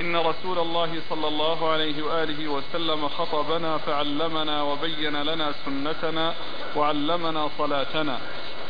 [0.00, 6.34] إن رسول الله صلى الله عليه وآله وسلم خطبنا فعلمنا وبين لنا سنتنا
[6.76, 8.18] وعلمنا صلاتنا.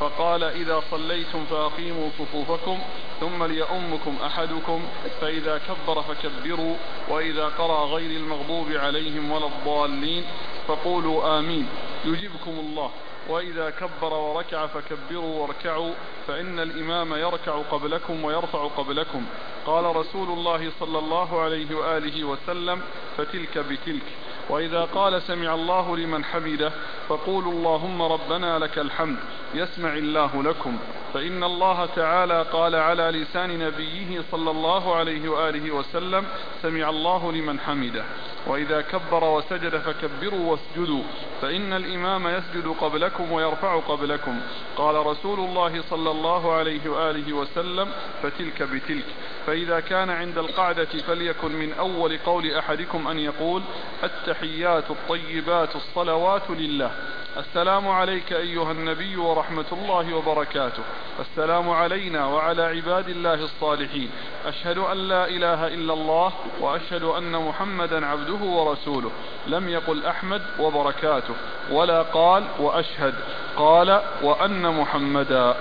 [0.00, 2.78] فقال إذا صليتم فأقيموا صفوفكم
[3.20, 4.82] ثم ليؤمكم أحدكم
[5.20, 6.76] فإذا كبر فكبروا
[7.08, 10.24] وإذا قرأ غير المغضوب عليهم ولا الضالين
[10.68, 11.68] فقولوا آمين.
[12.04, 12.90] يجيبكم الله.
[13.28, 15.92] وإذا كبر وركع فكبروا واركعوا
[16.26, 19.24] فإن الإمام يركع قبلكم ويرفع قبلكم.
[19.66, 22.80] قال رسول الله صلى الله عليه وآله وسلم
[23.16, 24.02] فتلك بتلك.
[24.50, 26.72] وإذا قال سمع الله لمن حمده
[27.08, 29.18] فقولوا اللهم ربنا لك الحمد
[29.54, 30.78] يسمع الله لكم.
[31.14, 36.24] فإن الله تعالى قال على لسان نبيه صلى الله عليه وآله وسلم
[36.62, 38.04] سمع الله لمن حمده.
[38.46, 41.02] وإذا كبر وسجد فكبروا واسجدوا
[41.42, 44.40] فإن الإمام يسجد قبلكم ويرفع قبلكم.
[44.76, 47.88] قال رسول الله صلى الله عليه وآله وسلم
[48.22, 49.04] فتلك بتلك.
[49.50, 53.62] فإذا كان عند القعدة فليكن من أول قول أحدكم أن يقول
[54.04, 56.90] التحيات الطيبات الصلوات لله.
[57.36, 60.82] السلام عليك أيها النبي ورحمة الله وبركاته.
[61.20, 64.10] السلام علينا وعلى عباد الله الصالحين.
[64.46, 69.10] أشهد أن لا إله إلا الله وأشهد أن محمدا عبده ورسوله.
[69.46, 71.34] لم يقل أحمد وبركاته
[71.70, 73.14] ولا قال وأشهد
[73.56, 75.56] قال وأن محمدا.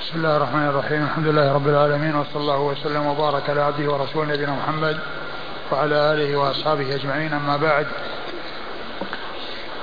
[0.00, 1.02] بسم الله الرحمن الرحيم.
[1.04, 4.98] الحمد لله رب العالمين وصلى الله وسلم وبارك على عبده ورسوله نبينا محمد
[5.72, 7.32] وعلى آله وأصحابه أجمعين.
[7.32, 7.86] أما بعد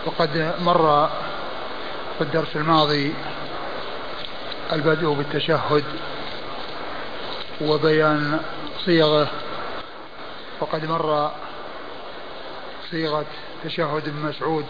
[0.05, 1.09] وقد مر
[2.17, 3.13] في الدرس الماضي
[4.73, 5.83] البدء بالتشهد
[7.61, 8.39] وبيان
[8.85, 9.27] صيغة
[10.61, 11.31] وقد مر
[12.91, 13.25] صيغة
[13.63, 14.65] تشهد ابن مسعود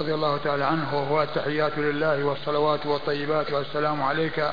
[0.00, 4.50] رضي الله تعالى عنه وهو التحيات لله والصلوات والطيبات والسلام عليك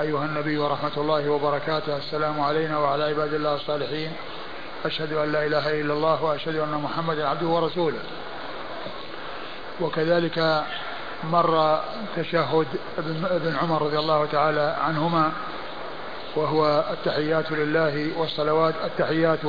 [0.00, 1.96] أيها النبي ورحمة الله وبركاته.
[1.96, 4.12] السلام علينا وعلى عباد الله الصالحين.
[4.84, 7.98] أشهد أن لا إله إلا الله وأشهد أن محمدا عبده ورسوله.
[9.80, 10.64] وكذلك
[11.30, 11.80] مر
[12.16, 12.66] تشهد
[13.30, 15.32] ابن عمر رضي الله تعالى عنهما
[16.36, 19.40] وهو التحيات لله والصلوات التحيات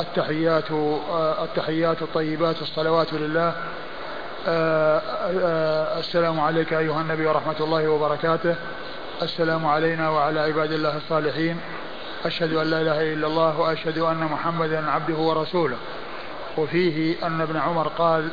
[0.00, 0.70] التحيات
[1.42, 3.54] التحيات الطيبات الصلوات لله.
[5.98, 8.54] السلام عليك أيها النبي ورحمة الله وبركاته.
[9.22, 11.60] السلام علينا وعلى عباد الله الصالحين.
[12.24, 15.76] أشهد أن لا إله إلا الله وأشهد أن محمدا عبده ورسوله.
[16.56, 18.28] وفيه أن ابن عمر قال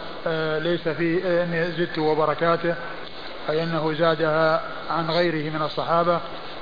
[0.64, 2.76] ليس في إني زدت وبركاته
[3.50, 6.20] أي أنه زادها عن غيره من الصحابة.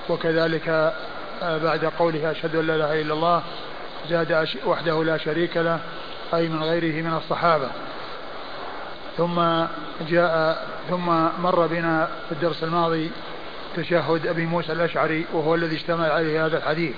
[0.09, 0.93] وكذلك
[1.41, 3.41] بعد قوله أشهد أن لا إله إلا الله
[4.09, 5.79] زاد وحده لا شريك له
[6.33, 7.67] أي من غيره من الصحابة.
[9.17, 9.65] ثم
[10.09, 11.05] جاء ثم
[11.41, 13.11] مر بنا في الدرس الماضي
[13.75, 16.95] تشهد أبي موسى الأشعري وهو الذي اشتمل عليه هذا الحديث.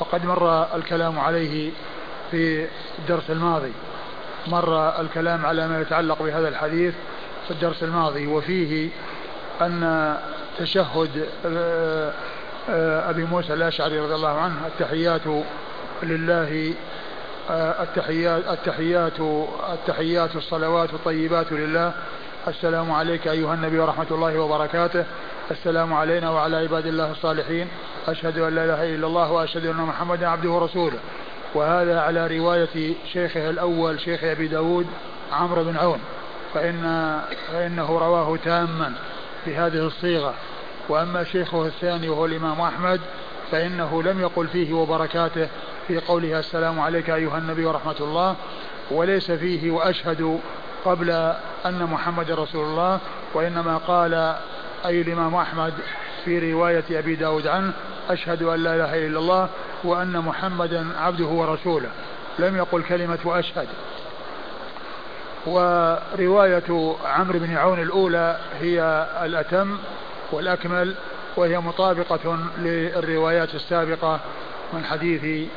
[0.00, 1.70] وقد مر الكلام عليه
[2.30, 2.66] في
[2.98, 3.72] الدرس الماضي.
[4.46, 6.94] مر الكلام على ما يتعلق بهذا الحديث
[7.46, 8.26] في الدرس الماضي.
[8.26, 8.90] وفيه
[9.60, 10.16] أن
[10.58, 12.12] تشهد آه،
[12.70, 15.44] آه، أبي موسى الأشعري رضي الله عنه التحيات
[16.02, 16.74] لله
[17.50, 19.20] التحيات التحيات
[19.72, 21.92] التحيات الصلوات الطيبات لله.
[22.48, 25.04] السلام عليك أيها النبي ورحمة الله وبركاته.
[25.50, 27.68] السلام علينا وعلى عباد الله الصالحين.
[28.08, 30.98] أشهد أن لا إله إلا الله وأشهد أن محمدا عبده ورسوله.
[31.54, 34.86] وهذا على رواية شيخه الأول شيخ أبي داود
[35.32, 36.00] عمرو بن عون.
[36.54, 37.20] فإن
[37.52, 38.92] فإنه رواه تاما
[39.46, 40.34] بهذه الصيغة.
[40.88, 43.00] وأما شيخه الثاني وهو الإمام أحمد
[43.52, 45.48] فإنه لم يقل فيه وبركاته
[45.88, 48.36] في قوله السلام عليك أيها النبي ورحمة الله
[48.90, 50.40] وليس فيه وأشهد
[50.84, 51.10] قبل
[51.66, 53.00] أن محمد رسول الله
[53.34, 54.34] وإنما قال
[54.86, 55.74] أي الإمام أحمد
[56.24, 57.72] في رواية أبي داود عنه
[58.10, 59.48] أشهد أن لا إله إلا الله
[59.84, 61.88] وأن محمدا عبده ورسوله.
[62.38, 63.68] لم يقل كلمة وأشهد.
[65.46, 69.78] ورواية عمرو بن عون الأولى هي الأتم
[70.32, 70.94] والأكمل
[71.38, 74.20] وهي مطابقة للروايات السابقة
[74.72, 75.48] من حديث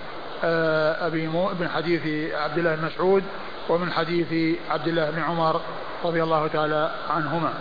[0.43, 3.23] آه، أبي مو من حديث عبد الله بن مسعود
[3.69, 5.61] ومن حديث عبد الله بن عمر
[6.03, 7.53] رضي الله تعالى عنهما.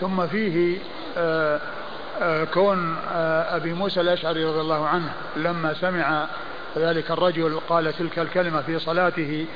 [0.00, 0.78] ثم فيه
[1.16, 1.60] آه،
[2.22, 2.96] آه، كون
[3.48, 6.26] أبي موسى الأشعري رضي الله عنه لما سمع
[6.76, 9.46] ذلك الرجل قال تلك الكلمة في صلاته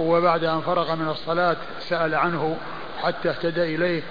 [0.00, 1.56] وبعد أن فرغ من الصلاة
[1.88, 2.56] سأل عنه
[3.02, 4.02] حتى اهتدى إليه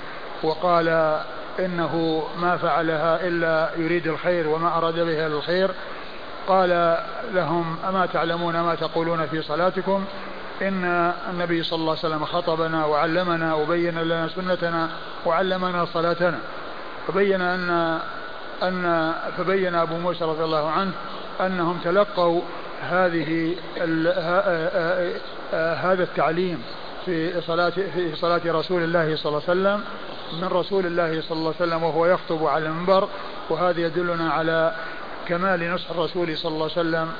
[0.44, 1.20] وقال
[1.60, 5.72] إنه ما فعلها إلا يريد الخير وما أراد بها الخير.
[6.48, 6.98] قال
[7.34, 10.06] لهم أما تعلمون ما تقولون في صلاتكم؟
[10.62, 14.90] إن النبي صلى الله عليه وسلم خطبنا وعلمنا وبين لنا سنتنا
[15.26, 16.40] وعلمنا صلاتنا.
[17.08, 18.00] فبين أن
[18.64, 20.92] أن فبين أبو موسى رضي الله عنه
[21.42, 22.42] أنهم تلقوا
[22.82, 23.56] هذه
[25.54, 26.64] هذا التعليم
[27.06, 29.84] في صلاة في صلاة رسول الله صلى الله عليه وسلم
[30.42, 33.08] من رسول الله صلى الله عليه وسلم وهو يخطب على المنبر
[33.50, 34.74] وهذا يدلنا على
[35.28, 37.12] كمال نصح الرسول صلى الله عليه وسلم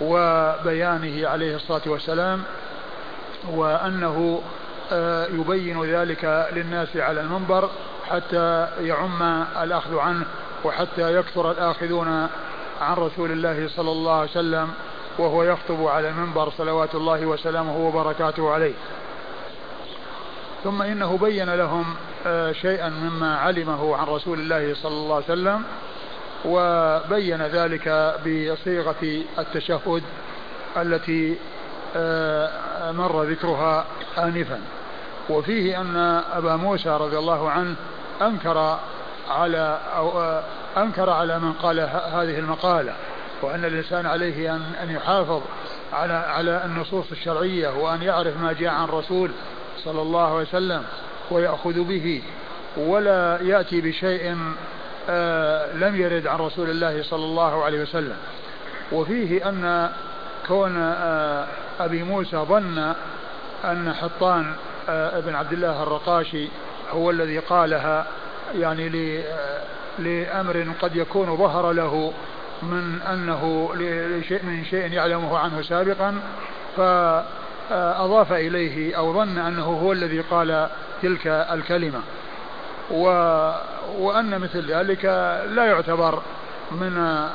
[0.00, 2.42] وبيانه عليه الصلاة والسلام
[3.50, 4.42] وأنه
[4.92, 7.70] آه، يبين ذلك للناس على المنبر
[8.10, 9.22] حتى يعم
[9.62, 10.24] الأخذ عنه
[10.64, 12.28] وحتى يكثر الآخذون
[12.80, 14.68] عن رسول الله صلى الله عليه وسلم
[15.18, 18.72] وهو يخطب على المنبر صلوات الله وسلامه وبركاته عليه.
[20.64, 21.84] ثم إنه بين لهم
[22.26, 25.62] آه، شيئا مما علمه عن رسول الله صلى الله عليه وسلم
[26.44, 30.02] وبين ذلك بصيغة التشهد
[30.76, 31.36] التي
[31.96, 33.84] آه، مر ذكرها
[34.18, 34.60] آنفا.
[35.30, 35.96] وفيه أن
[36.32, 37.74] أبا موسى رضي الله عنه
[38.22, 38.78] أنكر
[39.30, 40.42] على أو آه،
[40.76, 42.94] أنكر على من قال هذه المقالة
[43.42, 45.42] وأن الإنسان عليه أن أن يحافظ
[45.92, 49.30] على على النصوص الشرعية وأن يعرف ما جاء عن رسول
[49.84, 50.84] صلى الله عليه وسلم
[51.30, 52.22] ويأخذ به
[52.76, 54.36] ولا يأتي بشيء
[55.10, 58.16] آه لم يرد عن رسول الله صلى الله عليه وسلم.
[58.92, 59.90] وفيه أن
[60.48, 61.46] كون آه
[61.80, 62.94] أبي موسى ظن
[63.64, 64.52] أن حطان
[64.88, 66.48] آه ابن عبد الله الرقاشي
[66.90, 68.06] هو الذي قالها
[68.54, 68.88] يعني
[69.98, 72.12] لأمر قد يكون ظهر له
[72.62, 76.14] من أنه لشيء من شيء يعلمه عنه سابقا
[77.72, 80.68] فأضاف إليه أو ظن أنه هو الذي قال
[81.02, 82.00] تلك الكلمة.
[82.90, 83.04] و
[83.98, 85.04] وأن مثل ذلك
[85.50, 86.22] لا يعتبر
[86.72, 87.26] من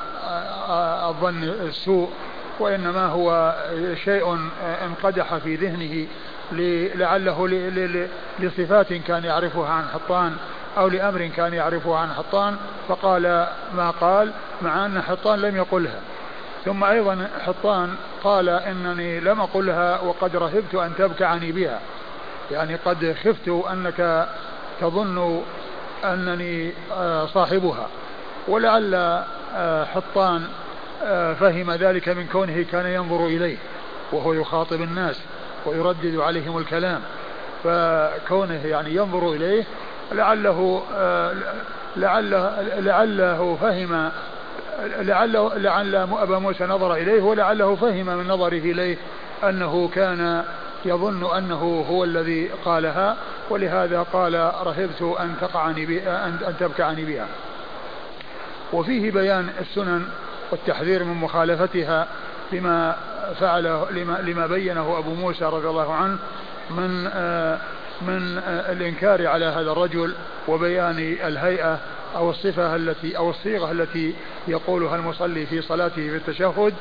[1.10, 2.10] الظن السوء
[2.60, 3.56] وإنما هو
[4.04, 4.38] شيء
[4.86, 6.08] انقدح في ذهنه
[6.96, 7.48] لعله
[8.40, 10.36] لصفات كان يعرفها عن حطان
[10.78, 12.56] أو لأمر كان يعرفه عن حطان
[12.88, 14.32] فقال ما قال
[14.62, 16.00] مع أن حطان لم يقلها.
[16.68, 21.80] ثم أيضا حطان قال إنني لم أقلها وقد رهبت أن تبكعني بها.
[22.52, 24.28] يعني قد خفت أنك
[24.82, 25.42] تظن
[26.04, 27.88] أنني آه، صاحبها.
[28.48, 28.96] ولعل
[29.56, 30.48] آه، حطان
[31.04, 33.58] آه، فهم ذلك من كونه كان ينظر إليه
[34.12, 35.22] وهو يخاطب الناس
[35.66, 37.02] ويردد عليهم الكلام.
[37.64, 39.64] فكونه يعني ينظر إليه
[40.12, 40.84] لعله
[41.98, 44.12] لعله لعله فهم
[44.80, 48.98] لعله لعل أبا موسى نظر إليه ولعله فهم من نظره إليه
[49.44, 50.44] أنه كان
[50.86, 53.18] يظن أنه هو الذي قالها
[53.50, 54.34] ولهذا قال
[54.64, 57.28] رهبت أن تقعني أن تبكعني بها.
[58.74, 60.06] وفيه بيان السنن
[60.52, 62.08] والتحذير من مخالفتها
[62.52, 62.96] لما
[63.40, 66.18] فعله لما, لما بينه أبو موسى رضي الله عنه
[66.70, 67.58] من آه
[68.02, 70.14] من آه الإنكار على هذا الرجل
[70.48, 71.80] وبيان الهيئة
[72.18, 74.16] أو الصفة التي أو الصيغة التي
[74.48, 76.74] يقولها المصلي في صلاته في التشهد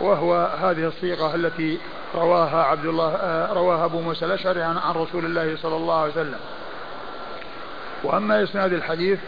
[0.00, 1.78] وهو هذه الصيغة التي
[2.14, 6.12] رواها عبد الله آه، رواها أبو موسى الأشعري عن, عن رسول الله صلى الله عليه
[6.12, 6.38] وسلم.
[8.04, 9.18] وأما إسناد الحديث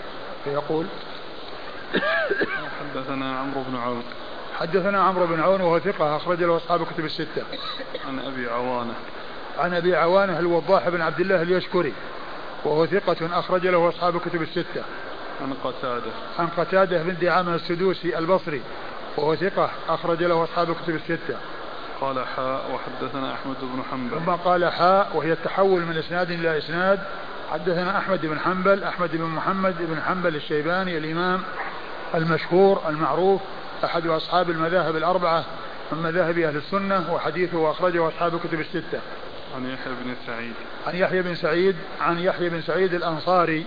[0.44, 0.86] فيقول
[2.80, 4.02] حدثنا عمرو بن عون.
[4.58, 7.42] حدثنا عمرو بن عون وهو ثقة أخرج له أصحاب الكتب الستة.
[8.08, 8.94] عن أبي عوانة.
[9.58, 11.92] عن أبي عوانة الوضاح بن عبد الله اليشكري
[12.64, 14.82] وهو ثقة أخرج له أصحاب الكتب الستة.
[15.64, 16.12] قتادة.
[16.38, 18.62] عن قتادة بن دعامة السدوسي البصري
[19.16, 21.36] وهو ثقة أخرج له أصحاب الكتب الستة.
[22.00, 24.24] قال حاء وحدثنا أحمد بن حنبل.
[24.24, 27.00] ثم قال حاء وهي التحول من إسناد إلى إسناد.
[27.52, 31.42] حدثنا أحمد بن حنبل أحمد بن محمد بن حنبل الشيباني الإمام
[32.14, 33.40] المشهور المعروف
[33.84, 35.44] أحد أصحاب المذاهب الأربعة
[35.92, 39.00] من مذاهب أهل السنة وحديثه أخرجه أصحاب الكتب الستة.
[39.56, 40.54] عن يحيى بن سعيد.
[40.86, 43.66] عن يحيى بن سعيد عن يحيى بن سعيد الأنصاري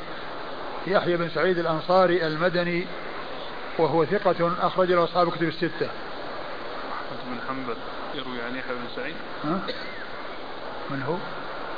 [0.87, 2.87] يحيى بن سعيد الأنصاري المدني
[3.77, 5.89] وهو ثقة أخرج له أصحاب الكتب الستة.
[5.89, 7.77] أحمد بن حنبل
[8.15, 9.15] يروي عن يحيى بن سعيد.
[9.45, 9.59] ها؟
[10.89, 11.15] من هو؟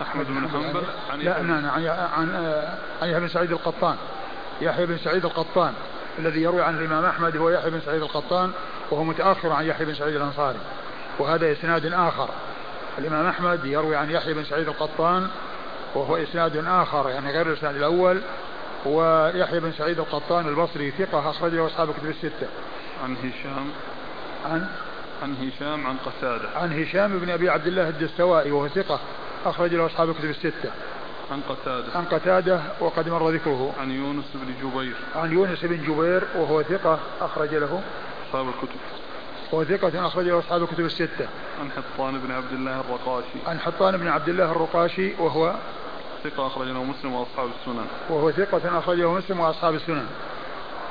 [0.02, 2.36] أحمد بن حنبل عن لا نعم عن عن
[3.02, 3.96] عن يحيى بن سعيد القطان.
[4.62, 5.74] يحيى بن سعيد القطان
[6.20, 8.52] الذي يروي عن الإمام أحمد هو يحيى بن سعيد القطان
[8.92, 10.60] وهو متأخر عن يحيى بن سعيد الأنصاري.
[11.20, 12.30] وهذا إسناد آخر.
[12.98, 15.28] الإمام أحمد يروي عن يحيى بن سعيد القطان
[15.96, 18.22] وهو إسناد آخر يعني غير الإسناد الأول.
[18.86, 22.48] ويحيى بن سعيد القطان البصري ثقة أخرجه أصحاب الكتب الستة.
[23.04, 23.68] عن هشام
[24.46, 24.68] عن
[25.24, 29.00] عن هشام عن قتادة عن هشام بن أبي عبد الله الدستوائي وهو ثقة
[29.46, 30.72] أخرج له أصحاب الكتب الستة.
[31.32, 36.24] عن قتادة عن قتادة وقد مر ذكره عن يونس بن جبير عن يونس بن جبير
[36.36, 37.82] وهو ثقة أخرج له
[38.28, 38.80] أصحاب الكتب
[39.52, 41.28] وهو ثقة أخرج له أصحاب الكتب الستة.
[41.62, 43.38] عن حطان بن عبد الله الرقاشي.
[43.48, 45.56] عن حطان بن عبد الله الرقاشي وهو
[46.24, 47.86] ثقة أخرج له مسلم وأصحاب السنن.
[48.10, 50.06] وهو ثقة أخرج له مسلم وأصحاب السنن.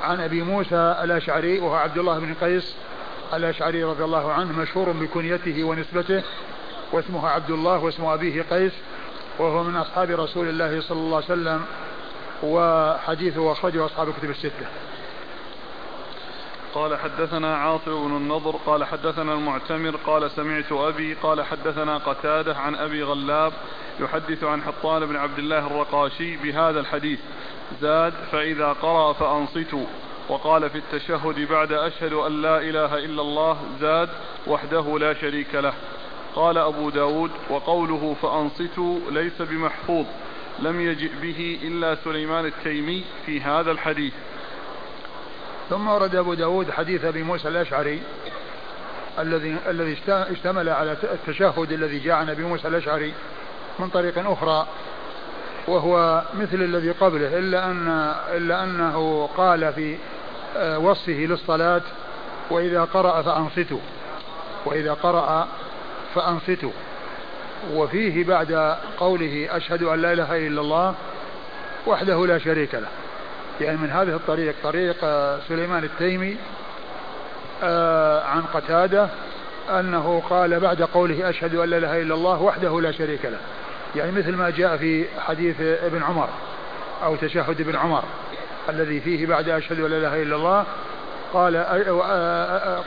[0.01, 2.75] عن أبي موسى الأشعري وهو عبد الله بن قيس
[3.33, 6.23] الأشعري رضي الله عنه مشهور بكنيته ونسبته
[6.91, 8.73] واسمه عبد الله واسم أبيه قيس
[9.39, 11.61] وهو من أصحاب رسول الله صلى الله عليه وسلم
[12.43, 14.65] وحديثه أخرجه أصحاب الكتب الستة
[16.73, 22.75] قال حدثنا عاصم بن النضر قال حدثنا المعتمر قال سمعت أبي قال حدثنا قتادة عن
[22.75, 23.53] أبي غلاب
[23.99, 27.19] يحدث عن حطان بن عبد الله الرقاشي بهذا الحديث
[27.81, 29.85] زاد فإذا قرأ فأنصتوا.
[30.29, 34.09] وقال في التشهد بعد أشهد أن لا إله إلا الله زاد
[34.47, 35.73] وحده لا شريك له.
[36.35, 40.05] قال أبو داود وقوله فأنصتوا ليس بمحفوظ
[40.59, 44.13] لم يجئ به إلا سليمان التيمي في هذا الحديث.
[45.71, 48.01] ثم ورد أبو داود حديث أبي موسى الأشعري
[49.19, 53.13] الذي الذي اشتمل على التشهد الذي جاء عن أبي موسى الأشعري
[53.79, 54.67] من طريق أخرى
[55.67, 59.97] وهو مثل الذي قبله إلا أن إلا أنه قال في
[60.57, 61.81] آه، وصفه للصلاة
[62.49, 63.79] وإذا قرأ فأنصتوا
[64.65, 65.47] وإذا قرأ
[66.15, 66.71] فأنصتوا.
[67.73, 70.95] وفيه بعد قوله أشهد أن لا إله إلا الله
[71.87, 73.00] وحده لا شريك له.
[73.61, 76.37] يعني من هذه الطريق طريق آه، سليمان التيمي
[77.63, 79.09] آه، عن قتادة
[79.69, 83.37] أنه قال بعد قوله أشهد أن لا إله إلا الله وحده لا شريك له.
[83.95, 86.29] يعني مثل ما جاء في حديث ابن عمر
[87.03, 88.03] أو تشهد ابن عمر
[88.69, 90.65] الذي فيه بعد أشهد أن لا إله إلا الله
[91.33, 91.57] قال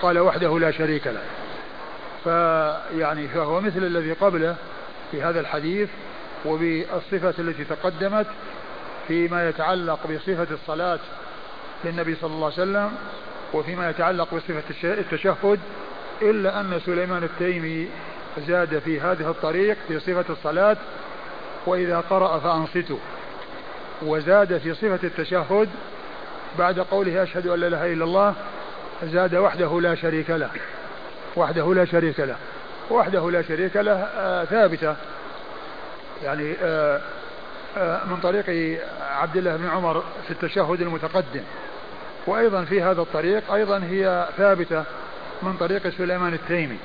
[0.03, 1.23] قال وحده لا شريك له.
[2.25, 4.57] فيعني فهو مثل الذي قبله
[5.11, 5.89] في هذا الحديث
[6.45, 8.27] وبالصفة التي تقدمت
[9.09, 10.99] فيما يتعلق بصفة الصلاة
[11.85, 12.93] للنبي صلى الله عليه وسلم
[13.53, 15.61] وفيما يتعلق بصفة التشهد
[16.23, 17.89] إلا أن سليمان التيمي
[18.49, 20.77] زاد في هذه الطريق في صفة الصلاة
[21.67, 22.99] وإذا قرأ فأنصتوا.
[24.03, 25.69] وزاد في صفة التشهد
[26.59, 28.35] بعد قوله أشهد أن لا إله إلا الله
[29.03, 30.51] زاد وحده لا شريك له.
[31.37, 32.37] وحده لا شريك له.
[32.91, 34.97] وحده لا شريك له آه ثابتة.
[36.23, 37.01] يعني آه
[37.77, 38.79] من طريق
[39.11, 41.43] عبد الله بن عمر في التشهد المتقدم.
[42.27, 44.85] وأيضا في هذا الطريق أيضا هي ثابتة
[45.43, 46.79] من طريق سليمان التيمي.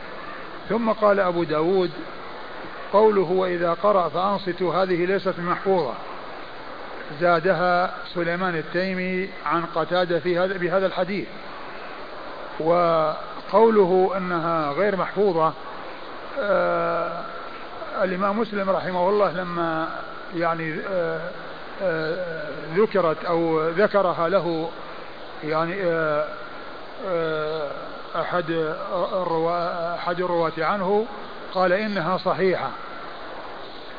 [0.69, 1.91] ثم قال أبو داود
[2.93, 5.93] قوله وإذا قرأ فأنصتوا هذه ليست محفوظة.
[7.21, 11.27] زادها سليمان التيمي عن قتادة في هذا بهذا الحديث.
[12.59, 15.53] وقوله أنها غير محفوظة
[16.39, 17.21] آه
[18.03, 19.87] الإمام مسلم رحمه الله لما
[20.35, 21.29] يعني آه
[21.81, 22.45] آه
[22.75, 24.69] ذكرت أو ذكرها له
[25.43, 27.71] يعني آه
[28.15, 28.51] أحد
[29.95, 31.05] أحد الرواة عنه
[31.53, 32.69] قال إنها صحيحة.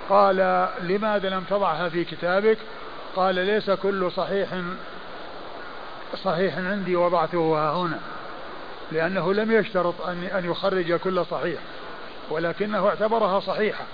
[0.08, 2.58] قال لماذا لم تضعها في كتابك؟
[3.16, 4.48] قال ليس كل صحيح
[6.24, 7.98] صحيح عندي وضعته ها هنا
[8.92, 11.60] لأنه لم يشترط أن أن يخرج كل صحيح
[12.30, 13.84] ولكنه اعتبرها صحيحة.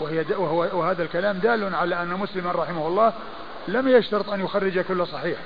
[0.00, 3.12] وهي وهو وهذا الكلام دال على أن مسلما رحمه الله
[3.68, 5.38] لم يشترط أن يخرج كل صحيح.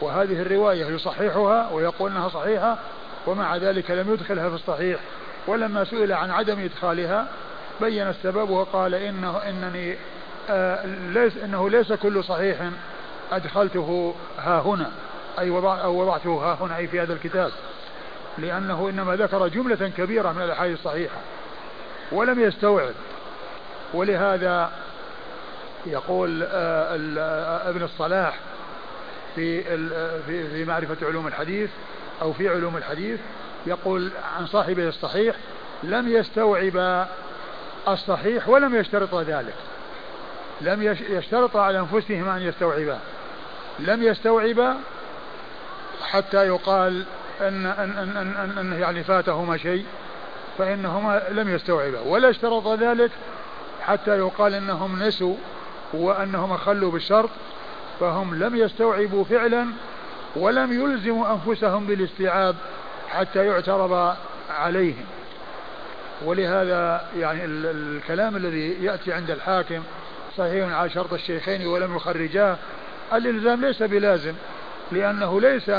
[0.00, 2.78] وهذه الرواية يصححها ويقول أنها صحيحة
[3.26, 5.00] ومع ذلك لم يدخلها في الصحيح.
[5.46, 7.26] ولما سئل عن عدم إدخالها
[7.80, 9.96] بين السبب وقال إنه إنني
[10.50, 12.56] آه ليس إنه ليس كل صحيح
[13.32, 14.90] أدخلته ها هنا
[15.38, 17.50] أي وضع أو وضعته ها هنا أي في هذا الكتاب.
[18.38, 21.16] لأنه إنما ذكر جملة كبيرة من الأحاديث الصحيحة
[22.12, 22.94] ولم يستوعب.
[23.94, 24.70] ولهذا
[25.86, 28.38] يقول آه، آه، ابن الصلاح
[29.34, 29.62] في
[30.26, 31.70] في في معرفة علوم الحديث
[32.22, 33.20] أو في علوم الحديث
[33.66, 35.36] يقول عن صاحبه الصحيح
[35.82, 37.06] لم يستوعب
[37.88, 39.54] الصحيح ولم يشترط ذلك.
[40.60, 42.98] لم يشترط على أنفسهم أن يستوعبا.
[43.78, 44.76] لم يستوعب
[46.02, 47.04] حتى يقال
[47.40, 49.84] أن أن أن, أن, أن يعني فاتهما شيء
[50.58, 52.00] فإنهما لم يستوعبا.
[52.00, 53.10] ولا اشترط ذلك
[53.90, 55.36] حتى يقال أنهم نسوا
[55.92, 57.30] وأنهم خلوا بالشرط
[58.00, 59.66] فهم لم يستوعبوا فعلا
[60.36, 62.56] ولم يلزموا أنفسهم بالاستيعاب
[63.08, 64.16] حتى يعترض
[64.50, 65.04] عليهم.
[66.24, 69.82] ولهذا يعني الكلام الذي يأتي عند الحاكم
[70.36, 72.56] صحيح على شرط الشيخين ولم يخرجاه
[73.12, 74.34] الإلزام ليس بلازم
[74.92, 75.70] لأنه ليس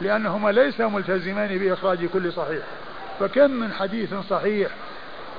[0.00, 2.62] لأنهما ليس ملتزمان بإخراج كل صحيح.
[3.20, 4.70] فكم من حديث صحيح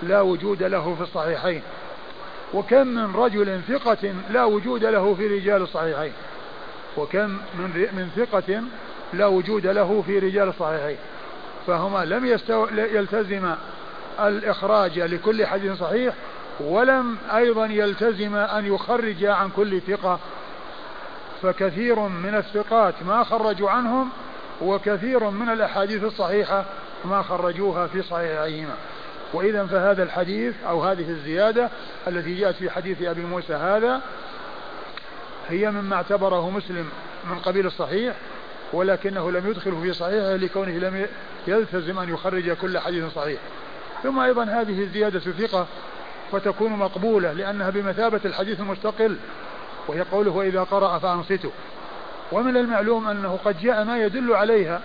[0.04, 1.62] لا وجود له في الصحيحين؟
[2.54, 6.14] وكم من رجل ثقة لا وجود له في رجال الصحيحين.
[6.98, 8.62] وكم من من ثقة
[9.14, 10.98] لا وجود له في رجال الصحيحين.
[11.68, 12.68] فهما لم يستو...
[12.72, 13.54] يلتزم
[14.20, 16.14] الإخراج لكل حديث صحيح
[16.60, 20.20] ولم أيضا يلتزم أن يخرج عن كل ثقة.
[21.42, 24.10] فكثير من الثقات ما خرجوا عنهم
[24.62, 26.66] وكثير من الأحاديث الصحيحة
[27.06, 28.76] ما خرجوها في صحيحيهما.
[29.34, 31.70] وإذا فهذا الحديث أو هذه الزيادة
[32.08, 34.02] التي جاءت في حديث أبي موسى هذا
[35.50, 36.90] هي مما اعتبره مسلم
[37.30, 38.16] من قبيل الصحيح
[38.74, 41.08] ولكنه لم يدخله في صحيحه لكونه لم
[41.48, 43.40] يلتزم أن يخرج كل حديث صحيح.
[44.04, 45.68] ثم أيضا هذه الزيادة ثقة
[46.32, 49.18] فتكون مقبولة لأنها بمثابة الحديث المستقل
[49.88, 51.52] وهي قوله وإذا قرأ فأنصته.
[52.32, 54.82] ومن المعلوم أنه قد جاء ما يدل عليها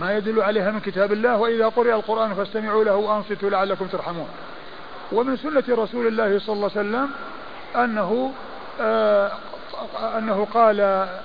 [0.00, 4.28] ما يدل عليها من كتاب الله وإذا قرئ القرآن فاستمعوا له وأنصتوا لعلكم ترحمون.
[5.12, 7.10] ومن سنة رسول الله صلى الله عليه وسلم
[7.76, 8.32] أنه
[8.80, 9.32] آه
[10.18, 11.20] أنه قال آه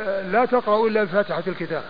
[0.00, 1.82] آه لا تقرأوا إلا بفاتحة الكتاب.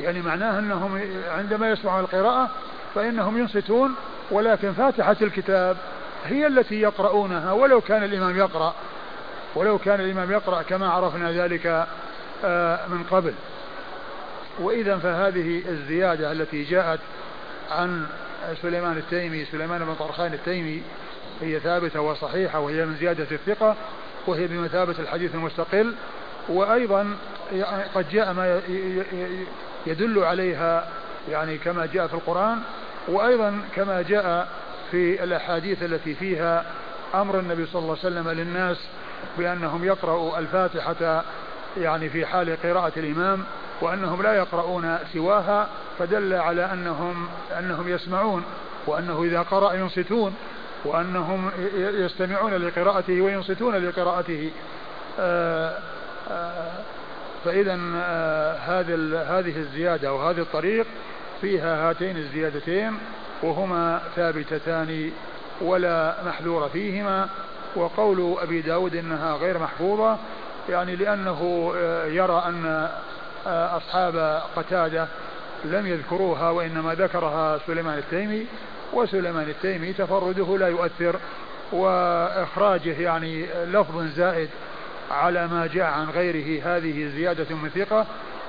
[0.00, 1.00] يعني معناه أنهم
[1.36, 2.50] عندما يسمعون القراءة
[2.94, 3.94] فإنهم ينصتون
[4.30, 5.76] ولكن فاتحة الكتاب
[6.26, 8.74] هي التي يقرؤونها ولو كان الإمام يقرأ
[9.54, 11.86] ولو كان الإمام يقرأ كما عرفنا ذلك
[12.44, 13.34] آه، من قبل.
[14.58, 17.00] وإذا فهذه الزيادة التي جاءت
[17.70, 18.06] عن
[18.62, 20.82] سليمان التيمي سليمان بن طرخان التيمي
[21.40, 23.76] هي ثابتة وصحيحة وهي من زيادة الثقة
[24.26, 25.94] وهي بمثابة الحديث المستقل
[26.48, 27.16] وأيضا
[27.94, 28.60] قد جاء ما
[29.86, 30.88] يدل عليها
[31.30, 32.58] يعني كما جاء في القرآن
[33.08, 34.48] وأيضا كما جاء
[34.90, 36.64] في الأحاديث التي فيها
[37.14, 38.76] أمر النبي صلى الله عليه وسلم للناس
[39.38, 41.24] بأنهم يقرأوا الفاتحة
[41.76, 43.44] يعني في حال قراءة الإمام
[43.80, 48.44] وأنهم لا يقرؤون سواها فدل على أنهم أنهم يسمعون
[48.86, 50.34] وأنه إذا قرأ ينصتون
[50.84, 54.50] وأنهم يستمعون لقراءته وينصتون لقراءته.
[55.20, 55.78] آه،
[56.30, 56.72] آه،
[57.44, 58.94] فإذا آه، هذه
[59.38, 60.86] هذه الزيادة وهذا الطريق
[61.40, 62.98] فيها هاتين الزيادتين
[63.42, 65.10] وهما ثابتتان
[65.60, 67.28] ولا محذور فيهما.
[67.76, 70.18] وقول أبي داود إنها غير محفوظة
[70.68, 72.88] يعني لأنه آه، يرى أن
[73.46, 75.06] آه، أصحاب قتادة
[75.64, 78.46] لم يذكروها وإنما ذكرها سليمان التيمي
[78.92, 81.16] وسليمان التيمي تفرده لا يؤثر
[81.72, 84.48] وإخراجه يعني لفظ زائد
[85.10, 88.06] على ما جاء عن غيره هذه زيادة من ثقة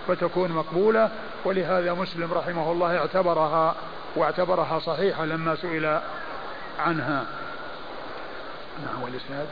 [0.08, 1.10] فتكون مقبولة
[1.46, 3.76] ولهذا مسلم رحمه الله اعتبرها
[4.16, 6.00] واعتبرها صحيحة لما سئل
[6.80, 7.26] عنها.
[8.84, 9.48] ما هو الإسناد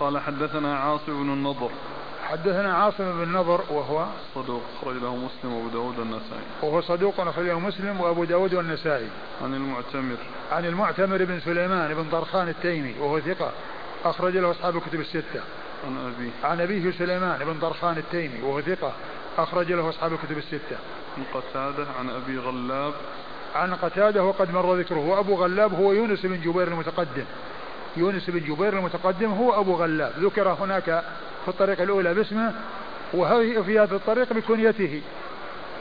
[0.00, 1.70] قال حدثنا عاصم بن النضر.
[2.24, 6.42] حدثنا عاصم بن النضر وهو صدوق أخرج له مسلم وأبو داود والنسائي.
[6.62, 9.08] وهو صدوق أخرج له مسلم وأبو داود والنسائي.
[9.42, 10.16] عن المعتمر.
[10.52, 13.52] عن المعتمر بن سليمان بن طرخان التيمي وهو ثقة
[14.04, 15.40] أخرج له أصحاب الكتب الستة.
[15.86, 16.50] عن أبيه.
[16.50, 18.92] عن أبيه سليمان بن طرخان التيمي وهو ثقة
[19.38, 20.76] أخرج له أصحاب الكتب الستة.
[21.18, 22.94] عن قتادة عن أبي غلاب.
[23.54, 24.98] عن قتادة وقد مر ذكره.
[24.98, 27.24] وأبو غلاب هو يونس بن جبير المتقدم.
[27.96, 30.12] يونس بن جبير المتقدم هو أبو غلاب.
[30.18, 31.04] ذكر هناك
[31.44, 32.52] في الطريق الأولى باسمه
[33.14, 35.02] وفي هذا الطريق بكنيته.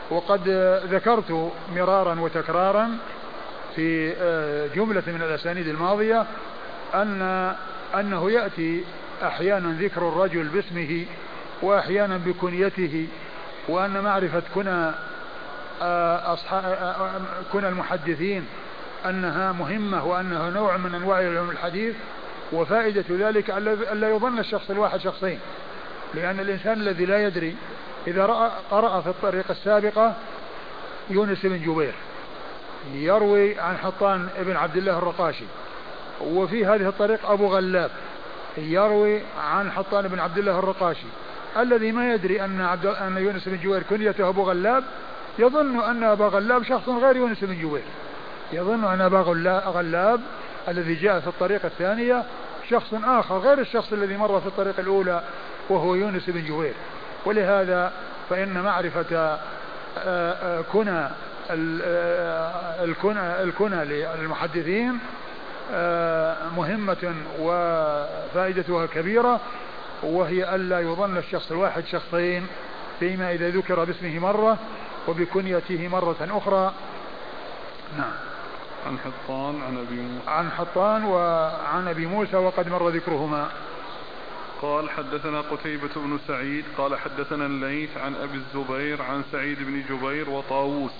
[0.09, 0.49] وقد
[0.91, 2.97] ذكرت مرارا وتكرارا
[3.75, 6.25] في آه، جملة من الأسانيد الماضية
[6.93, 7.53] أن
[7.95, 8.83] أنه يأتي
[9.23, 11.05] أحيانا ذكر الرجل باسمه
[11.61, 13.07] وأحيانا بكنيته
[13.67, 14.91] وأن معرفة كنى
[15.81, 17.21] آه، أصحاب آه،
[17.53, 18.45] كنى المحدثين
[19.05, 21.95] أنها مهمة وأنها نوع من أنواع علوم الحديث
[22.51, 23.49] وفائدة ذلك
[23.91, 25.39] ألا يظن الشخص الواحد شخصين.
[26.13, 27.55] لأن الإنسان الذي لا يدري
[28.07, 30.13] إذا رأى قرأ في الطريقة السابقة
[31.09, 31.93] يونس بن جبير
[32.93, 35.45] يروي عن حطان بن عبد الله الرقاشي
[36.21, 37.91] وفي هذه الطريق أبو غلاب
[38.57, 41.07] يروي عن حطان بن عبد الله الرقاشي.
[41.57, 44.83] الذي ما يدري أن عبد أن يونس بن جبير كنيته أبو غلاب
[45.39, 47.83] يظن أن أبا غلاب شخص غير يونس بن جبير.
[48.53, 49.21] يظن أن أبا
[49.65, 50.21] غلاب
[50.67, 52.23] الذي جاء في الطريقة الثانية
[52.69, 55.23] شخص آخر غير الشخص الذي مر في الطريقة الأولى
[55.69, 56.73] وهو يونس بن جبير.
[57.25, 57.91] ولهذا
[58.29, 59.39] فإن معرفة آه،
[59.97, 61.07] آه، كنى
[61.49, 64.99] آه، الكنى الكنى للمحدثين
[66.57, 69.39] مهمة وفائدتها كبيرة
[70.03, 72.47] وهي ألا يظن الشخص الواحد شخصين
[72.99, 74.57] فيما إذا ذكر باسمه مرة
[75.07, 76.73] وبكنيته مرة أخرى.
[77.97, 78.32] نعم.
[78.87, 80.29] عن حطان عن أبي موسى.
[80.29, 83.49] عن حطان وعن أبي موسى وقد مر ذكرهما.
[84.61, 90.29] قال حدثنا قتيبة بن سعيد قال حدثنا الليث عن أبي الزبير عن سعيد بن جبير
[90.29, 90.91] وطاووس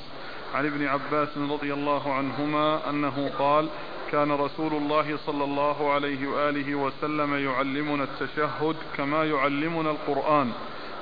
[0.55, 3.69] عن ابن عباس رضي الله عنهما أنه قال
[4.11, 10.51] كان رسول الله صلى الله عليه وآله وسلم يعلمنا التشهد كما يعلمنا القرآن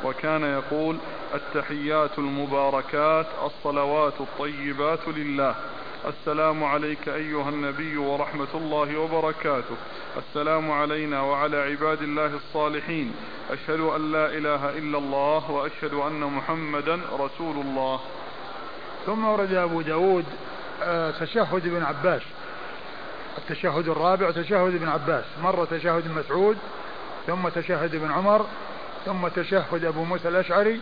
[0.06, 0.98] وكان يقول
[1.34, 5.56] التحيات المباركات الصلوات الطيبات لله.
[6.08, 9.76] السلام عليك أيها النبي ورحمة الله وبركاته.
[10.18, 13.14] السلام علينا وعلى عباد الله الصالحين.
[13.52, 18.00] أشهد أن لا إله إلا الله وأشهد أن محمدا رسول الله.
[19.06, 20.26] ثم ورد أبو داود
[20.84, 22.22] آه، تشهد ابن عباس.
[23.38, 25.26] التشهد الرابع تشهد ابن عباس.
[25.44, 26.58] مرة تشهد مسعود
[27.28, 28.46] ثم تشهد ابن عمر
[29.06, 30.80] ثم تشهد أبو موسى الأشعري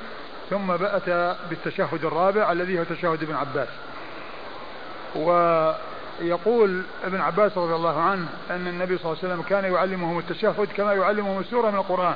[0.50, 1.10] ثم بأت
[1.50, 3.70] بالتشهد الرابع الذي هو تشهد ابن عباس.
[5.16, 10.68] ويقول ابن عباس رضي الله عنه أن النبي صلى الله عليه وسلم كان يعلمهم التشهد
[10.78, 12.16] كما يعلمهم السورة من القرآن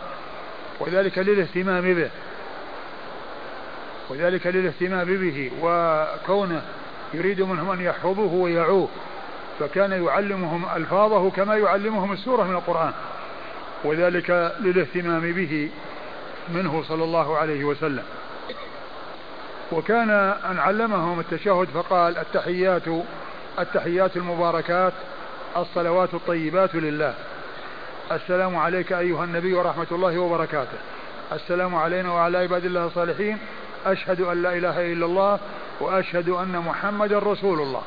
[0.80, 2.10] وذلك للاهتمام به
[4.10, 6.62] وذلك للاهتمام به وكونه
[7.14, 8.88] يريد منهم أن يحفظوه ويعوه
[9.60, 12.92] فكان يعلمهم ألفاظه كما يعلمهم السورة من القرآن
[13.84, 15.70] وذلك للاهتمام به
[16.54, 18.04] منه صلى الله عليه وسلم.
[19.74, 20.10] وكان
[20.52, 22.84] أن علمهم التشهد فقال التحيات
[23.60, 24.94] التحيات المباركات
[25.58, 27.14] الصلوات الطيبات لله.
[28.12, 30.78] السلام عليك أيها النبي ورحمة الله وبركاته.
[31.32, 33.38] السلام علينا وعلى عباد الله الصالحين.
[33.86, 35.40] أشهد أن لا إله إلا الله
[35.80, 37.82] وأشهد أن محمدا رسول الله.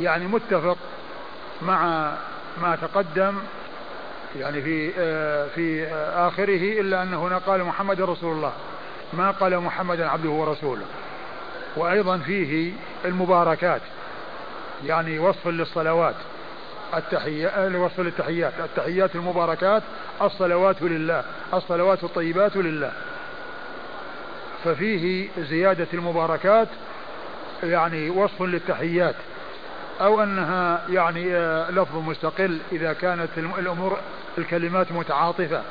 [0.00, 0.78] يعني متفق
[1.62, 2.12] مع
[2.62, 3.34] ما تقدم
[4.36, 5.86] يعني في آه، في
[6.28, 8.52] آخره إلا أن هنا قال محمد رسول الله.
[9.12, 10.84] ما قال محمدا عبده ورسوله.
[11.76, 12.72] وأيضا فيه
[13.04, 13.80] المباركات
[14.84, 16.14] يعني وصف للصلوات
[16.94, 19.82] التحية وصف للتحيات التحيات المباركات
[20.22, 22.92] الصلوات لله الصلوات الطيبات لله.
[24.64, 26.68] ففيه زيادة المباركات
[27.62, 29.14] يعني وصف للتحيات
[30.00, 33.98] أو أنها يعني آه، لفظ مستقل إذا كانت الأمور
[34.38, 35.62] الكلمات متعاطفة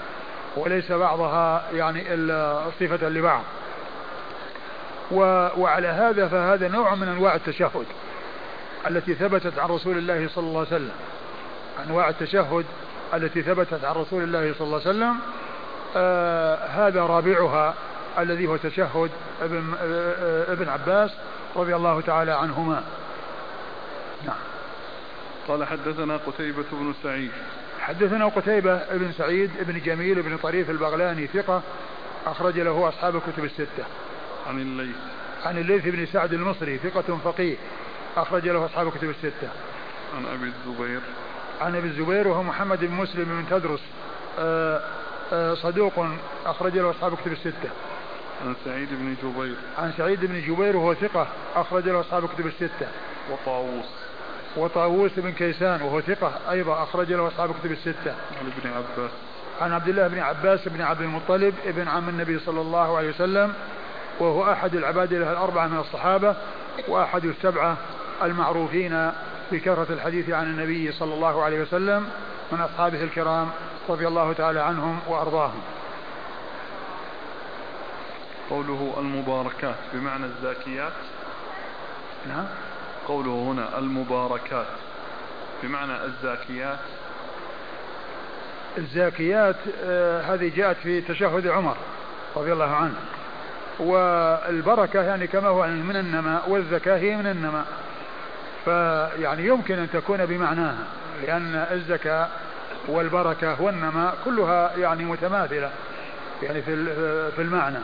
[0.58, 2.02] وليس بعضها يعني
[2.80, 3.44] صفة لبعض.
[5.12, 7.86] وعلى هذا فهذا نوع من أنواع التشهد
[8.88, 10.92] التي ثبتت عن رسول الله صلى الله عليه وسلم.
[11.88, 12.66] أنواع التشهد
[13.14, 15.16] التي ثبتت عن رسول الله صلى الله عليه وسلم
[15.96, 17.74] آه هذا رابعها
[18.20, 19.10] الذي هو تشهد
[19.42, 21.12] ابن, آه ابن عباس
[21.56, 22.84] رضي الله تعالى عنهما.
[24.26, 24.38] نعم.
[25.48, 27.32] قال حدثنا قتيبة بن سعيد.
[27.82, 31.62] حدثنا قتيبة بن سعيد بن جميل بن طريف البغلاني ثقة
[32.26, 33.86] أخرج له أصحاب الكتب الستة.
[34.48, 34.96] عن الليث.
[35.46, 37.56] عن الليث بن سعد المصري ثقة فقيه.
[38.18, 39.50] أخرج له أصحاب الكتب الستة.
[40.18, 41.00] عن أبي الزبير.
[41.62, 43.82] عن أبي الزبير وهو محمد بن مسلم بن تدرس.
[44.40, 44.82] آآ
[45.34, 46.06] آآ صدوق
[46.46, 47.70] أخرج له أصحاب الكتب الستة.
[48.46, 49.56] عن سعيد بن جبير.
[49.78, 52.88] عن سعيد بن جبير وهو ثقة أخرج له أصحاب الكتب الستة.
[53.32, 53.86] وطاووس.
[54.58, 58.12] وطاووس بن كيسان وهو ثقة أيضا أخرج له أصحاب الكتب الستة.
[58.12, 59.12] عن ابن عباس.
[59.62, 63.54] عن عبد الله بن عباس بن عبد المطلب ابن عم النبي صلى الله عليه وسلم.
[64.20, 66.36] وهو أحد العباد له الأربعة من الصحابة
[66.88, 67.78] وأحد السبعة
[68.24, 69.12] المعروفين
[69.52, 72.10] بكثرة الحديث عن النبي صلى الله عليه وسلم
[72.52, 73.50] من أصحابه الكرام
[73.90, 75.62] رضي الله تعالى عنهم وأرضاهم.
[78.50, 80.94] قوله المباركات بمعنى الزاكيات؟
[82.28, 82.46] نعم.
[83.08, 84.68] قوله هنا المباركات
[85.64, 86.80] بمعنى الزاكيات؟
[88.78, 91.78] الزاكيات آه هذه جاءت في تشهد عمر
[92.36, 92.96] رضي الله عنه.
[93.80, 97.66] والبركة يعني كما هو من النماء والزكاة هي من النماء.
[98.66, 100.86] فيعني يمكن أن تكون بمعناها
[101.22, 102.28] لأن الزكاة
[102.88, 105.70] والبركة والنماء كلها يعني متماثلة
[106.44, 106.86] يعني في
[107.32, 107.80] في المعنى.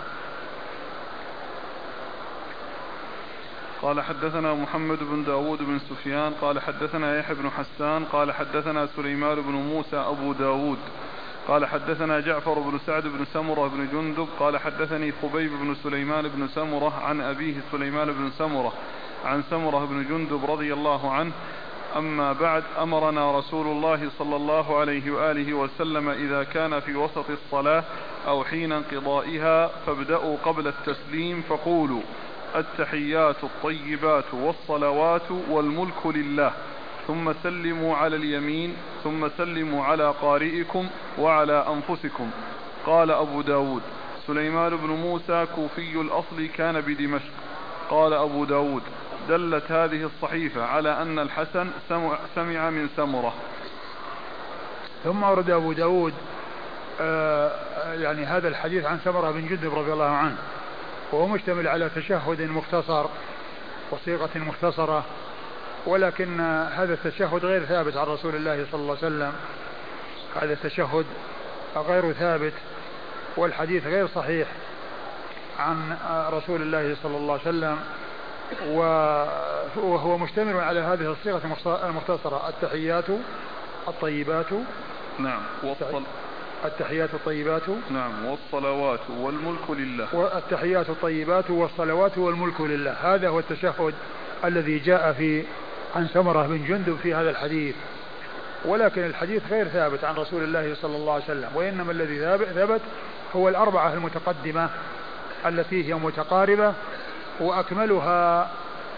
[3.82, 9.41] قال حدثنا محمد بن داود بن سفيان قال حدثنا يحيى بن حسان قال حدثنا سليمان
[9.41, 10.77] بن موسى أبو داود
[11.51, 16.47] قال حدثنا جعفر بن سعد بن سمرة بن جندب قال حدثني خبيب بن سليمان بن
[16.47, 18.73] سمرة عن أبيه سليمان بن سمرة
[19.25, 21.31] عن سمرة بن جندب رضي الله عنه
[21.97, 27.83] أما بعد أمرنا رسول الله صلى الله عليه وآله وسلم إذا كان في وسط الصلاة
[28.27, 32.01] أو حين انقضائها فابدأوا قبل التسليم فقولوا
[32.55, 36.51] التحيات الطيبات والصلوات والملك لله.
[37.12, 40.88] ثم سلموا على اليمين ثم سلموا على قارئكم
[41.19, 42.30] وعلى أنفسكم.
[42.86, 43.82] قال أبو داود
[44.28, 47.32] سليمان بن موسى كوفي الأصل كان بدمشق.
[47.89, 48.82] قال أبو داود
[49.30, 51.67] دلت هذه الصحيفة على أن الحسن
[52.36, 53.34] سمع من سمرة.
[55.04, 56.13] ثم أورد أبو داود
[57.02, 57.52] آه
[57.93, 60.38] يعني هذا الحديث عن سمرة بن جدب رضي الله عنه.
[61.12, 63.06] وهو مشتمل على تشهد مختصر
[63.91, 65.04] وصيغة مختصرة.
[65.85, 66.39] ولكن
[66.75, 69.33] هذا التشهد غير ثابت عن رسول الله صلى الله عليه وسلم.
[70.41, 71.05] هذا التشهد
[71.75, 72.53] غير ثابت
[73.37, 74.47] والحديث غير صحيح
[75.59, 75.97] عن
[76.33, 77.79] رسول الله صلى الله عليه وسلم
[79.77, 81.41] وهو مشتمل على هذه الصيغة
[81.85, 83.05] المختصرة التحيات
[83.87, 84.45] الطيبات.
[85.19, 86.03] نعم والصل...
[86.65, 87.69] التحيات الطيبات.
[87.91, 90.15] نعم والصلوات والملك لله.
[90.15, 92.91] والتحيات الطيبات والصلوات والملك لله.
[92.91, 93.93] هذا هو التشهد
[94.45, 95.43] الذي جاء في
[95.95, 97.75] عن سمرة بن جندب في هذا الحديث.
[98.65, 102.19] ولكن الحديث غير ثابت عن رسول الله صلى الله عليه وسلم وإنما الذي
[102.56, 102.82] ثبت
[103.36, 104.69] هو الأربعة المتقدمة
[105.45, 106.73] التي هي متقاربة
[107.39, 108.51] وأكملها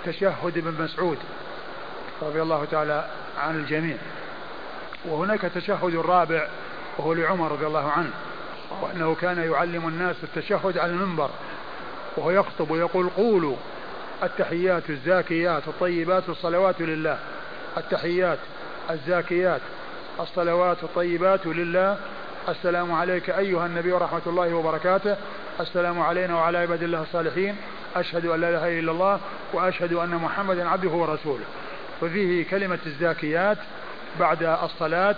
[0.06, 1.18] تشهد ابن مسعود
[2.22, 3.06] رضي الله تعالى
[3.40, 3.98] عن الجميع.
[5.06, 6.48] وهناك تشهد الرابع
[6.98, 8.10] وهو لعمر رضي الله عنه
[8.82, 11.30] وأنه كان يعلم الناس التشهد على المنبر
[12.18, 13.56] وهو يخطب ويقول قولوا.
[14.24, 17.18] التحيات الزاكيات الطيبات الصلوات لله.
[17.78, 18.40] التحيات
[18.90, 19.62] الزاكيات
[20.20, 21.98] الصلوات الطيبات لله.
[22.50, 25.16] السلام عليك أيها النبي ورحمة الله وبركاته.
[25.60, 27.56] السلام علينا وعلى عباد الله الصالحين.
[27.96, 29.20] أشهد أن لا إله إلا الله
[29.54, 31.46] وأشهد أن محمدا عبده ورسوله.
[32.02, 33.58] ففيه كلمة الزاكيات
[34.20, 35.16] بعد الصلاة.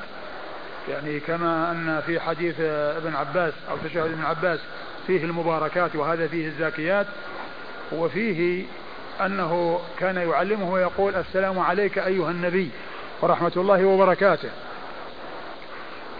[0.89, 4.59] يعني كما أن في حديث ابن عباس أو تشهد ابن عباس
[5.07, 7.07] فيه المباركات وهذا فيه الزاكيات.
[7.91, 8.65] وفيه
[9.21, 12.69] أنه كان يعلمه ويقول السلام عليك أيها النبي
[13.21, 14.49] ورحمة الله وبركاته.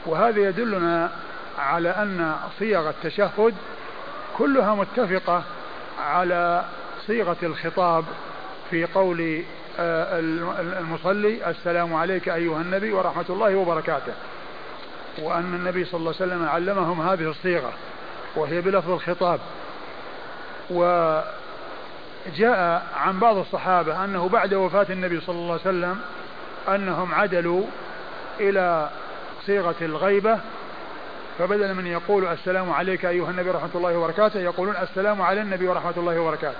[0.06, 1.12] وهذا يدلنا
[1.58, 3.54] على أن صيغ التشهد
[4.38, 5.44] كلها متفقة
[6.00, 6.66] على
[7.08, 8.06] صيغة الخطاب
[8.70, 9.44] في قول
[9.80, 10.20] آه،
[10.80, 14.14] المصلي السلام عليك أيها النبي ورحمة الله وبركاته.
[15.22, 17.74] وأن النبي صلى الله عليه وسلم علمهم هذه الصيغة
[18.36, 19.40] وهي بلفظ الخطاب.
[22.28, 26.00] وجاء عن بعض الصحابة أنه بعد وفاة النبي صلى الله عليه وسلم
[26.68, 27.64] أنهم عدلوا
[28.40, 28.90] إلى
[29.46, 30.40] صيغة الغيبة
[31.40, 35.94] فبدل من يقول السلام عليك أيها النبي ورحمة الله وبركاته يقولون السلام على النبي ورحمة
[35.98, 36.58] الله وبركاته.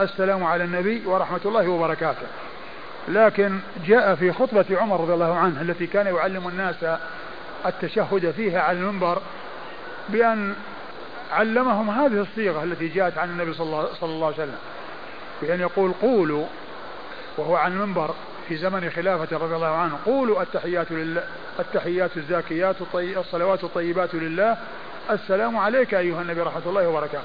[0.00, 2.26] السلام على النبي ورحمة الله وبركاته.
[3.08, 6.86] لكن جاء في خطبة عمر رضي الله عنه التي كان يعلم الناس
[7.66, 9.18] التشهد فيها على المنبر
[10.08, 10.54] بأن
[11.32, 14.58] علمهم هذه الصيغة التي جاءت عن النبي صلى الله عليه وسلم.
[15.46, 16.46] بأن يقول قولوا
[17.36, 18.14] وهو عن المنبر
[18.48, 21.22] في زمن خلافة رضي الله عنه قولوا التحيات لله
[21.60, 24.56] التحيات الزاكيات الصلوات الطيبات لله
[25.10, 27.24] السلام عليك أيها النبي رحمة الله وبركاته.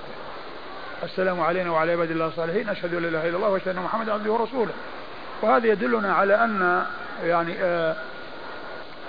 [1.04, 4.14] السلام علينا وعلى عباد الله الصالحين أشهد أن لا إله إلا الله وأشهد أن محمدا
[4.14, 4.72] عبده ورسوله.
[5.42, 6.86] وهذا يدلنا على أن
[7.24, 7.96] يعني آه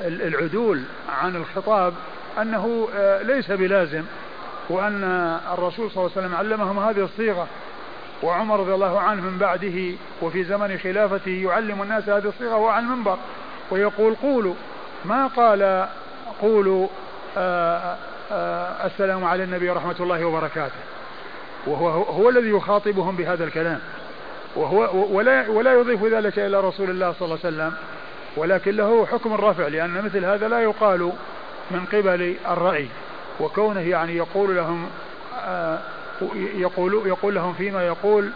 [0.01, 0.83] العدول
[1.23, 1.94] عن الخطاب
[2.40, 4.05] أنه آه ليس بلازم
[4.68, 5.05] وأن
[5.53, 7.46] الرسول صلى الله عليه وسلم علمهم هذه الصيغة.
[8.23, 12.85] وعمر رضي الله عنه من بعده وفي زمن خلافته يعلم الناس هذه الصيغة وهو على
[12.85, 13.19] المنبر
[13.71, 14.55] ويقول قولوا
[15.05, 15.89] ما قال
[16.43, 16.89] قولوا
[17.37, 17.97] آآ آه،
[18.33, 20.81] آآ آه، السلام على النبي ورحمة الله وبركاته؟
[21.67, 23.81] وهو هو الذي يخاطبهم بهذا الكلام
[24.57, 27.73] وهو ولا ولا يضيف ذلك إلى رسول الله صلى الله عليه وسلم
[28.37, 31.13] ولكن له حكم الرفع لأن مثل هذا لا يقال
[31.71, 32.89] من قبل الرأي
[33.41, 34.91] وكونه يعني يقول لهم
[35.45, 35.79] آه،
[36.55, 38.31] يقول يقول لهم فيما يقول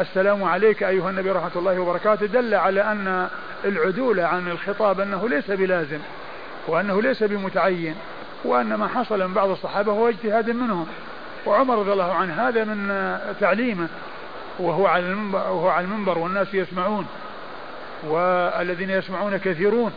[0.00, 3.28] السلام عليك أيها النبي ورحمة الله وبركاته دل على أن
[3.64, 5.98] العدول عن الخطاب أنه ليس بلازم
[6.66, 7.94] وأنه ليس بمتعين
[8.44, 10.86] وأن ما حصل من بعض الصحابة هو اجتهاد منهم
[11.46, 13.88] وعمر رضي الله عنه هذا من تعليمه
[14.58, 17.06] وهو على المنبر وهو على المنبر والناس يسمعون
[18.08, 19.92] والذين يسمعون كثيرون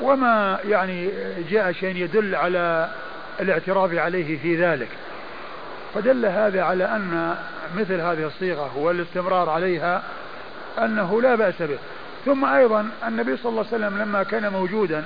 [0.00, 1.10] وما يعني
[1.50, 2.90] جاء شيء يدل على
[3.40, 4.88] الاعتراض عليه في ذلك
[5.96, 7.36] فدل هذا على أن
[7.76, 10.02] مثل هذه الصيغة والاستمرار عليها
[10.78, 11.78] أنه لا بأس به.
[12.24, 15.04] ثم أيضا النبي صلى الله عليه وسلم لما كان موجودا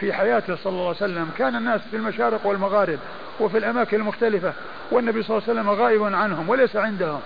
[0.00, 2.98] في حياته صلى الله عليه وسلم كان الناس في المشارق والمغارب
[3.40, 4.52] وفي الأماكن المختلفة
[4.90, 7.20] والنبي صلى الله عليه وسلم غائب عنهم وليس عندهم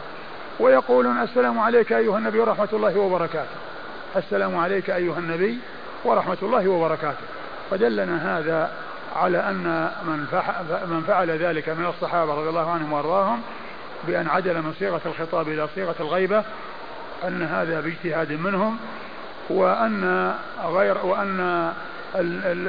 [0.60, 3.56] ويقولون السلام عليك أيها النبي ورحمة الله وبركاته.
[4.16, 5.58] السلام عليك أيها النبي
[6.04, 7.26] ورحمة الله وبركاته.
[7.70, 8.70] فدلنا هذا
[9.16, 9.90] على أن
[10.86, 13.42] من فعل ذلك من الصحابة رضي الله عنهم وأرضاهم
[14.06, 16.44] بأن عدل من صيغة الخطاب إلى صيغة الغيبة
[17.24, 18.78] أن هذا باجتهاد منهم
[19.50, 21.72] وأن غير وأن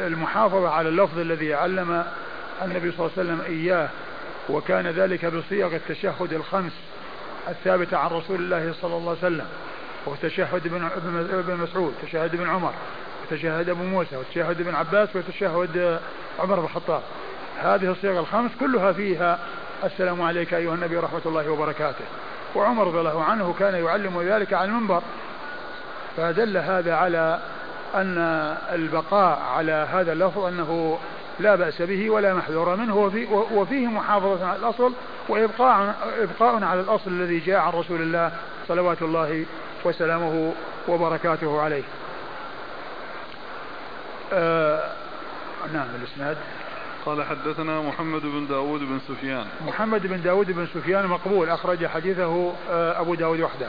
[0.08, 2.06] المحافظة على اللفظ الذي علم
[2.62, 3.90] النبي صلى الله عليه وسلم إياه
[4.50, 6.74] وكان ذلك بصيغ التشهد الخمس
[7.50, 9.46] الثابتة عن رسول الله صلى الله عليه وسلم
[10.06, 10.66] وتشهد
[11.34, 12.74] ابن مسعود تشهد ابن عمر
[13.32, 16.00] وتشهد أبو موسى وتشهد ابن عباس وتشهد
[16.40, 17.02] عمر بن الخطاب.
[17.64, 19.40] هذه الصيغ الخمس كلها فيها
[19.84, 22.06] السلام عليك أيها النبي ورحمة الله وبركاته.
[22.56, 25.02] وعمر رضي الله عنه كان يعلم ذلك على المنبر.
[26.18, 27.40] فدل هذا على
[27.96, 28.18] أن
[28.74, 31.00] البقاء على هذا اللفظ أنه
[31.40, 33.12] لا بأس به ولا محذور منه
[33.52, 34.94] وفيه محافظة على الأصل
[35.30, 38.32] وإبقاء إبقاء على الأصل الذي جاء عن رسول الله
[38.68, 39.46] صلوات الله
[39.84, 40.54] وسلامه
[40.88, 41.84] وبركاته عليه.
[44.34, 44.82] آه
[45.74, 46.38] نعم الإسناد.
[47.06, 49.46] قال حدثنا محمد بن داود بن سفيان.
[49.68, 53.68] محمد بن داود بن سفيان مقبول أخرج حديثه آه، أبو داود وحده.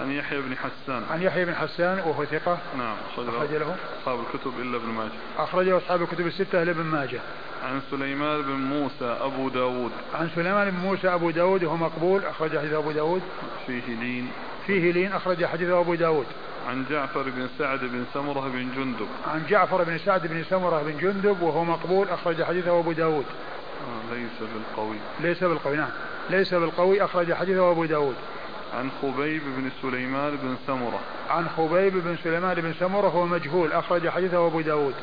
[0.00, 1.02] عن يحيى بن حسان.
[1.10, 2.58] عن يحيى بن حسان وهو ثقة.
[2.78, 3.76] نعم أخرج له.
[4.00, 5.10] أصحاب الكتب إلا ابن ماجه.
[5.38, 7.20] أخرجه أصحاب الكتب الستة إلا ابن ماجه.
[7.64, 9.92] عن سليمان بن موسى أبو داود.
[10.14, 13.22] عن سليمان بن موسى أبو داود وهو مقبول أخرج حديث أبو داود.
[13.66, 14.30] فيه لين.
[14.66, 16.26] فيه لين أخرج حديث أبو داود.
[16.68, 19.08] عن جعفر بن سعد بن سمرة بن جندب.
[19.26, 23.24] عن جعفر بن سعد بن سمرة بن جندب وهو مقبول أخرج حديثه أبو داود.
[23.24, 24.96] آه ليس بالقوي.
[25.20, 25.90] ليس بالقوي نعم.
[26.30, 28.14] ليس بالقوي أخرج حديثه أبو داود.
[28.74, 31.00] عن خبيب بن سليمان بن سمرة.
[31.30, 34.94] عن خبيب بن سليمان بن سمرة هو مجهول أخرج حديثه أبو داود.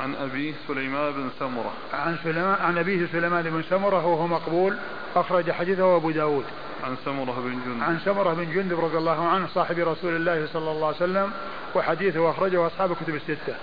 [0.00, 1.72] عن أبيه سليمان بن سمرة.
[1.92, 4.76] عن سليمان عن أبيه سليمان بن سمرة وهو مقبول
[5.16, 6.44] أخرج حديثه أبو داود.
[6.84, 7.82] عن سمرة بن جندب.
[7.82, 11.30] عن سمرة بن جندب رضي الله عنه صاحب رسول الله صلى الله عليه وسلم
[11.74, 13.54] وحديثه أخرجه أصحاب الكتب الستة.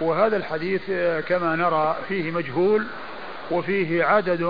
[0.00, 0.90] وهذا الحديث
[1.28, 2.86] كما نرى فيه مجهول
[3.50, 4.42] وفيه عدد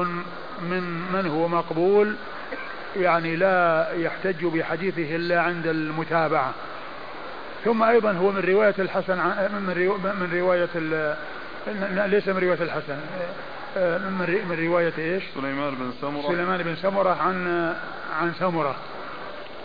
[0.63, 2.17] من من هو مقبول
[2.97, 6.53] يعني لا يحتج بحديثه إلا عند المتابعة.
[7.65, 9.19] ثم أيضا هو من رواية الحسن
[9.53, 9.63] من
[10.21, 10.69] من رواية
[12.07, 12.97] ليس من رواية الحسن.
[14.49, 16.33] من رواية إيش؟ سليمان بن سمرة.
[16.33, 17.75] سليمان بن سمرة عن
[18.21, 18.77] عن سمرة.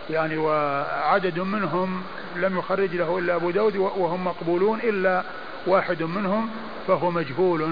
[0.09, 2.03] يعني وعدد منهم
[2.35, 5.23] لم يخرج له إلا أبو داود وهم مقبولون إلا
[5.67, 6.49] واحد منهم
[6.87, 7.71] فهو مجهول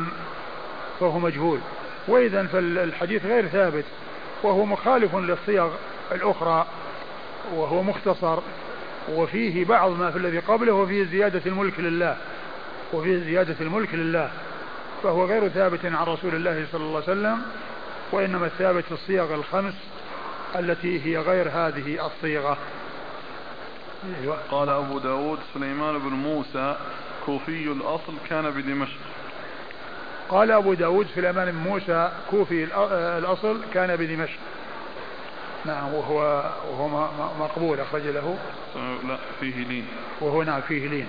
[0.99, 1.59] فهو مجهول.
[2.07, 3.85] وإذا فالحديث غير ثابت.
[4.43, 5.69] وهو مخالف للصيغ
[6.11, 6.65] الأخرى
[7.55, 8.39] وهو مختصر
[9.13, 12.17] وفيه بعض ما في الذي قبله وفيه زيادة الملك لله
[12.93, 14.31] وفيه زيادة الملك لله
[15.03, 17.41] فهو غير ثابت عن رسول الله صلى الله عليه وسلم
[18.11, 19.73] وإنما الثابت الصيغ الخمس
[20.55, 22.57] التي هي غير هذه الصيغة.
[24.51, 26.75] قال أبو داود سليمان بن موسى
[27.25, 28.97] كوفي الأصل كان بدمشق
[30.29, 32.67] قال أبو داود سليمان بن موسى كوفي
[33.17, 34.39] الأصل كان بدمشق.
[35.65, 37.07] نعم وهو وهو
[37.39, 38.37] مقبول أخرج له.
[39.07, 39.87] لا فيه لين.
[40.21, 41.07] وهو نعم فيه لين.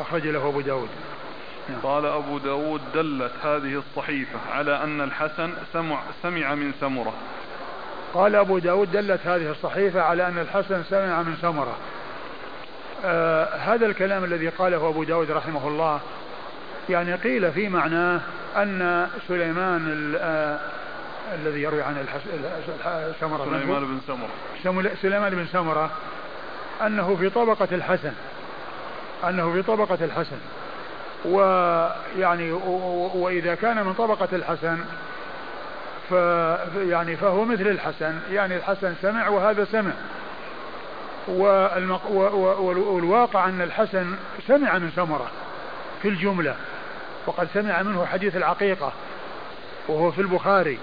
[0.00, 0.88] أخرج له أبو داود.
[1.68, 1.78] نعم.
[1.82, 7.12] قال أبو داود دلت هذه الصحيفة على أن الحسن سمع, سمع من سمرة.
[8.14, 11.76] قال أبو داود دلت هذه الصحيفة على أن الحسن سمع من سمرة.
[13.04, 16.00] آه هذا الكلام الذي قاله أبو داود رحمه الله
[16.88, 18.20] يعني قيل في معناه
[18.56, 20.58] أن سليمان آه
[21.34, 22.06] الذي يروي عن
[23.20, 24.00] سمرة سليمان بن
[24.62, 24.90] سمرة.
[25.02, 25.90] سليمان بن سمرة
[26.86, 28.12] أنه في طبقة الحسن.
[29.28, 30.36] أنه في طبقة الحسن.
[31.24, 32.52] ويعني
[33.14, 34.78] وإذا كان من طبقة الحسن
[36.10, 36.12] ف
[36.76, 38.18] يعني فهو مثل الحسن.
[38.30, 39.92] يعني الحسن سمع وهذا سمع.
[41.28, 42.10] والمق...
[42.60, 44.14] والواقع أن الحسن
[44.48, 45.30] سمع من سمرة
[46.02, 46.54] في الجملة.
[47.26, 48.92] وقد سمع منه حديث العقيقة
[49.88, 50.78] وهو في البخاري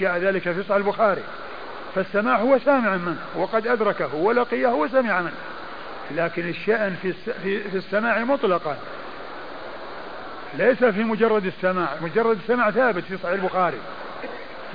[0.00, 1.22] جاء ذلك في صحيح البخاري.
[1.94, 5.32] فالسماع هو سامع منه وقد أدركه ولقيه وسمع منه.
[6.10, 7.12] لكن الشأن في
[7.42, 8.76] في السماع مطلقا.
[10.54, 13.78] ليس في مجرد السماع مجرد السماع ثابت في صحيح البخاري.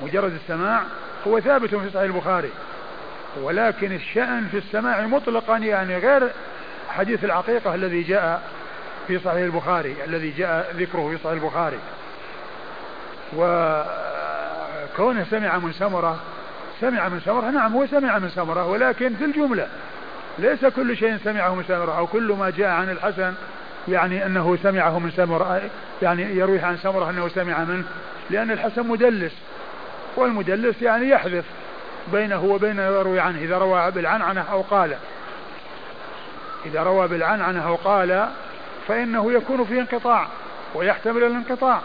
[0.02, 0.82] مجرد السماع
[1.26, 2.50] هو ثابت في صحيح البخاري.
[3.42, 6.30] ولكن الشأن في السماع مطلقا يعني غير
[6.88, 8.42] حديث العقيقة الذي جاء
[9.08, 11.78] في صحيح البخاري الذي جاء ذكره في صحيح البخاري.
[13.36, 16.20] وكونه سمع من سمرة
[16.80, 19.68] سمع من سمرة نعم هو سمع من سمرة ولكن في الجملة
[20.38, 23.34] ليس كل شيء سمعه من سمرة أو كل ما جاء عن الحسن
[23.88, 25.62] يعني أنه سمعه من سمرة
[26.02, 27.84] يعني يرويه عن سمرة أنه سمع منه
[28.30, 29.32] لأن الحسن مدلس
[30.16, 31.44] والمدلس يعني يحذف
[32.12, 34.96] بينه وبين يروي عنه إذا روى بالعنعنة أو قال
[36.66, 38.28] إذا روى بالعنعنة أو قال
[38.88, 40.28] فإنه يكون فيه انقطاع
[40.74, 41.80] ويحتمل الانقطاع.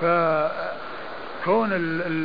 [0.00, 1.68] فكون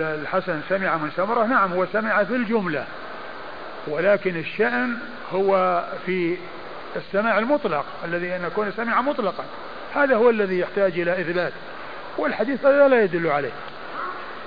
[0.01, 2.85] الحسن سمع من سمرة نعم هو سمع في الجملة
[3.87, 4.97] ولكن الشأن
[5.33, 6.37] هو في
[6.95, 9.43] السماع المطلق الذي أن يكون سمع مطلقا.
[9.95, 11.53] هذا هو الذي يحتاج إلى إثبات
[12.17, 13.51] والحديث هذا لا يدل عليه.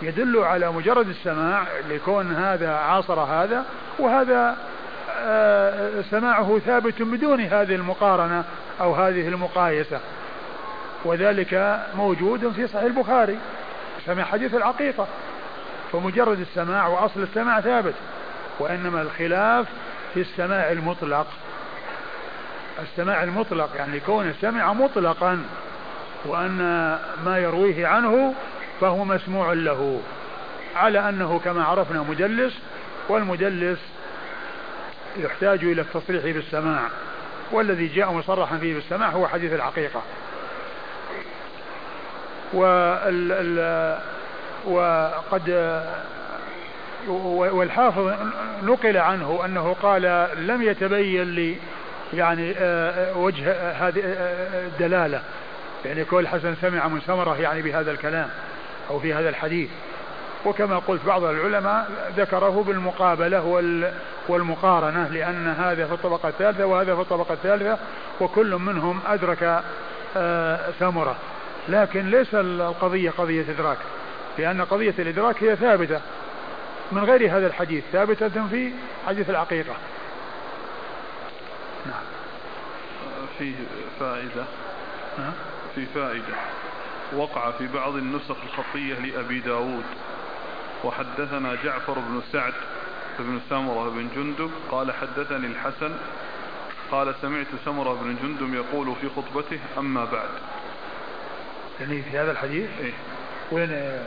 [0.02, 3.64] يدل على مجرد السماع لكون هذا عاصر هذا
[3.98, 4.56] وهذا
[6.10, 8.44] سماعه ثابت بدون هذه المقارنة
[8.80, 10.00] أو هذه المقايسة.
[11.04, 13.38] وذلك موجود في صحيح البخاري.
[14.06, 15.06] سمع حديث العقيقة.
[15.92, 17.94] فمجرد السماع وأصل السماع ثابت
[18.58, 19.66] وإنما الخلاف
[20.14, 21.26] في السماع المطلق.
[22.82, 25.42] السماع المطلق يعني كونه سمع مطلقا
[26.24, 26.58] وأن
[27.24, 28.34] ما يرويه عنه
[28.80, 30.00] فهو مسموع له.
[30.76, 32.58] على أنه كما عرفنا مدلس
[33.08, 33.78] والمدلس
[35.16, 36.88] يحتاج إلى التصريح بالسماع
[37.50, 40.02] والذي جاء مصرحا فيه بالسماع هو حديث العقيقة
[42.52, 43.98] وال
[44.64, 45.82] وقد
[47.28, 48.14] والحافظ
[48.62, 51.56] نقل عنه أنه قال لم يتبين لي
[52.14, 52.54] يعني
[53.16, 54.02] وجه هذه
[54.66, 55.22] الدلالة.
[55.84, 58.28] يعني كل حسن سمع من سمرة يعني بهذا الكلام
[58.90, 59.70] أو في هذا الحديث.
[60.44, 63.46] وكما قلت بعض العلماء ذكره بالمقابلة
[64.28, 67.78] والمقارنة لأن هذا في الطبقة الثالثة وهذا في الطبقة الثالثة
[68.20, 69.62] وكل منهم أدرك
[70.16, 71.16] آه، ثمرة.
[71.68, 73.78] لكن ليس القضية قضية إدراك
[74.38, 76.00] لأن قضية الإدراك هي ثابتة
[76.92, 78.72] من غير هذا الحديث ثابتة في
[79.06, 79.74] حديث العقيقة.
[81.86, 82.02] نعم.
[83.38, 83.54] فيه
[84.00, 84.44] فائدة.
[85.74, 86.34] في فائدة.
[87.12, 89.84] وقع في بعض النسخ الخطية لأبي داود.
[90.84, 92.52] وحدثنا جعفر بن سعد
[93.18, 95.94] بن سمرة بن جندب قال حدثني الحسن
[96.90, 100.28] قال سمعت سمرة بن جندب يقول في خطبته أما بعد.
[101.80, 102.92] يعني في هذا الحديث؟ إيه؟
[103.52, 103.98] وين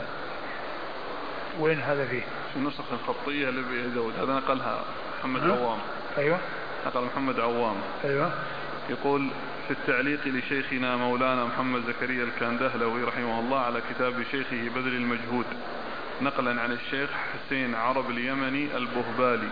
[1.58, 4.12] وين هذا فيه؟ في النسخ الخطية لأبي داود.
[4.18, 4.84] هذا نقلها
[5.18, 5.78] محمد عوام.
[6.18, 6.38] أيوة.
[6.86, 7.76] نقل محمد عوام.
[8.04, 8.32] أيوة.
[8.90, 9.30] يقول
[9.68, 15.46] في التعليق لشيخنا مولانا محمد زكريا الكاندهلوي رحمه الله على كتاب شيخه بذل المجهود
[16.22, 19.48] نقلا عن الشيخ حسين عرب اليمني البهبالي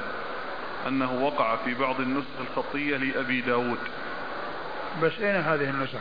[0.89, 3.79] أنه وقع في بعض النسخ الخطية لأبي داود.
[5.03, 6.01] بس أين هذه النسخ؟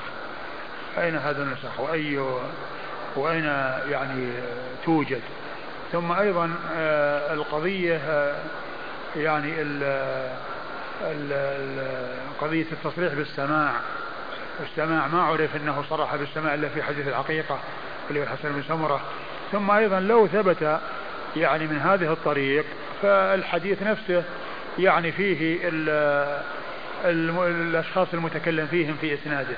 [0.98, 2.18] أين هذا النسخ؟ وأي
[3.16, 3.46] وأين
[3.90, 4.32] يعني
[4.86, 5.22] توجد؟
[5.92, 8.36] ثم أيضا آه، القضية آه،
[9.16, 9.54] يعني
[12.42, 13.72] قضية التصريح بالسماع.
[14.64, 17.60] السماع ما عرف أنه صرح بالسماع إلا في حديث العقيقة
[18.10, 19.02] اللي هو الحسن بن سمرة.
[19.54, 20.80] ثم أيضا لو ثبت
[21.36, 22.66] يعني من هذه الطريق
[23.02, 24.24] فالحديث نفسه
[24.80, 25.90] يعني فيه ال
[27.06, 29.56] ال الأشخاص المتكلم فيهم في إسناده.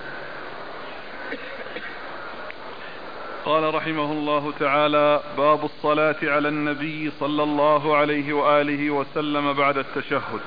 [3.46, 10.42] قال رحمه الله تعالى باب الصلاة على النبي صلى الله عليه وآله وسلم بعد التشهد.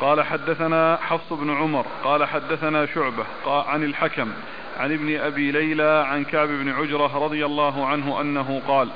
[0.00, 4.32] قال حدثنا حفص بن عمر قال حدثنا شعبة عن الحكم
[4.80, 8.88] عن ابن أبي ليلى عن كعب بن عجرة رضي الله عنه أنه قال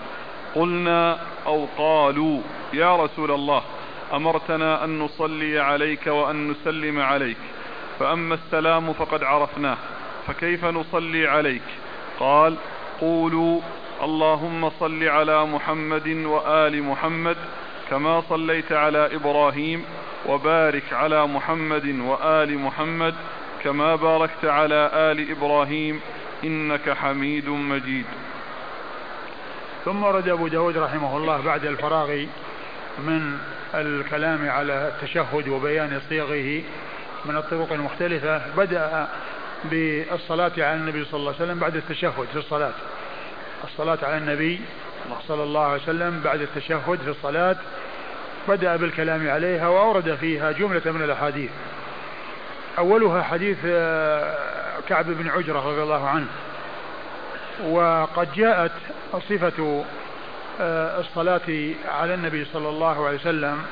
[0.54, 2.40] قلنا أو قالوا
[2.72, 3.62] يا رسول الله
[4.12, 7.36] أمرتنا أن نصلي عليك وأن نسلم عليك
[7.98, 9.76] فأما السلام فقد عرفناه
[10.26, 11.62] فكيف نصلي عليك؟
[12.20, 12.56] قال
[13.00, 13.60] قولوا
[14.02, 17.36] اللهم صل على محمد وآل محمد
[17.90, 19.84] كما صليت على إبراهيم
[20.26, 23.14] وبارك على محمد وآل محمد
[23.64, 26.00] كما باركت على آل إبراهيم
[26.44, 28.04] إنك حميد مجيد.
[29.84, 32.26] ثم ورد أبو داود رحمه الله بعد الفراغ
[32.98, 33.38] من
[33.74, 36.62] الكلام على التشهد وبيان صيغه
[37.24, 39.08] من الطرق المختلفة بدأ
[39.64, 42.74] بالصلاة على النبي صلى الله عليه وسلم بعد التشهد في الصلاة.
[43.64, 44.60] الصلاة على النبي
[45.28, 47.56] صلى الله عليه وسلم بعد التشهد في الصلاة
[48.48, 51.50] بدأ بالكلام عليها وأورد فيها جملة من الأحاديث.
[52.78, 54.36] أولها حديث آه،
[54.88, 56.26] كعب بن عجرة رضي الله عنه.
[57.64, 58.72] وقد جاءت
[59.12, 59.84] صفة
[60.60, 63.62] آه، الصلاة على النبي صلى الله عليه وسلم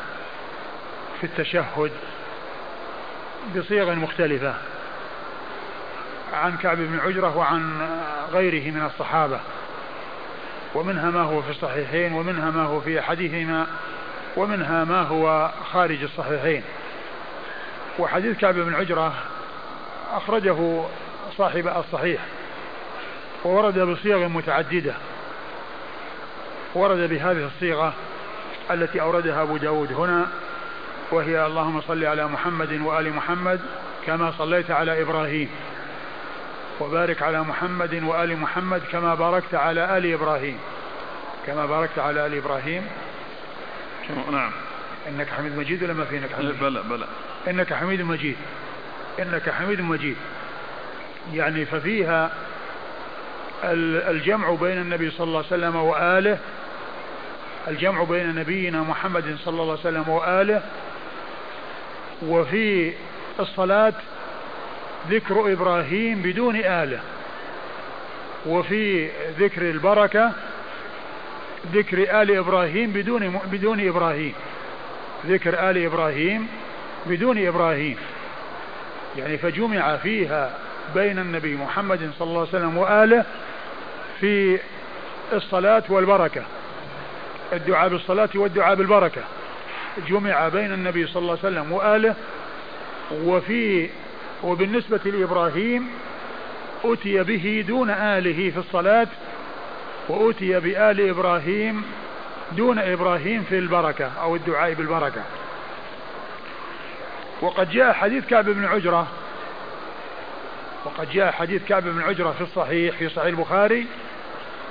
[1.21, 1.91] في التشهد
[3.57, 4.55] بصيغ مختلفة
[6.33, 7.89] عن كعب بن عجرة وعن
[8.33, 9.41] غيره من الصحابة.
[10.75, 13.67] ومنها ما هو في الصحيحين ومنها ما هو في أحدهما
[14.37, 16.63] ومنها ما هو خارج الصحيحين.
[17.99, 19.15] وحديث كعب بن عجرة
[20.13, 20.83] أخرجه
[21.37, 22.21] صاحب الصحيح
[23.45, 24.95] وورد بصيغ متعددة.
[26.75, 27.95] ورد بهذه الصيغة
[28.71, 30.29] التي أوردها أبو داود هنا
[31.11, 33.61] وهي اللهم صل على محمد وآل محمد
[34.07, 35.49] كما صليت على إبراهيم
[36.81, 40.59] وبارك على محمد وآل محمد كما باركت على آل إبراهيم.
[41.47, 42.87] كما باركت على آل إبراهيم.
[44.31, 44.51] نعم.
[45.09, 47.07] إنك حميد مجيد ولا ما في إنك حميد بلى بلى.
[47.49, 48.37] إنك حميد مجيد.
[49.19, 50.17] إنك حميد مجيد.
[51.33, 52.31] يعني ففيها
[53.65, 56.39] الجمع بين النبي صلى الله عليه وسلم وآله
[57.69, 60.63] الجمع بين نبينا محمد صلى الله عليه وسلم وآله
[62.23, 62.93] وفي
[63.41, 63.93] الصلاة
[65.11, 67.01] ذكر إبراهيم بدون آله
[68.47, 70.33] وفي ذكر البركة
[71.73, 74.35] ذكر آل إبراهيم بدون بدون إبراهيم
[75.27, 76.49] ذكر آل إبراهيم
[77.07, 77.97] بدون إبراهيم.
[79.17, 80.51] يعني فجمع فيها
[80.95, 83.25] بين النبي محمد صلى الله عليه وسلم وآله
[84.21, 84.59] في
[85.33, 86.43] الصلاة والبركة
[87.53, 89.23] الدعاء بالصلاة والدعاء بالبركة.
[90.09, 92.15] جمع بين النبي صلى الله عليه وسلم وآله
[93.25, 93.89] وفي
[94.43, 95.89] وبالنسبة لإبراهيم
[96.85, 99.07] أتي به دون آله في الصلاة
[100.09, 101.85] وأتي بآل إبراهيم
[102.53, 105.23] دون إبراهيم في البركة أو الدعاء بالبركة.
[107.43, 109.07] وقد جاء حديث كعب بن عجرة.
[110.85, 113.87] وقد جاء حديث كعب بن عجرة في الصحيح في صحيح البخاري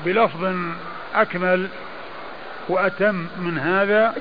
[0.06, 0.56] بلفظ
[1.16, 1.68] أكمل
[2.70, 4.16] وأتم من هذا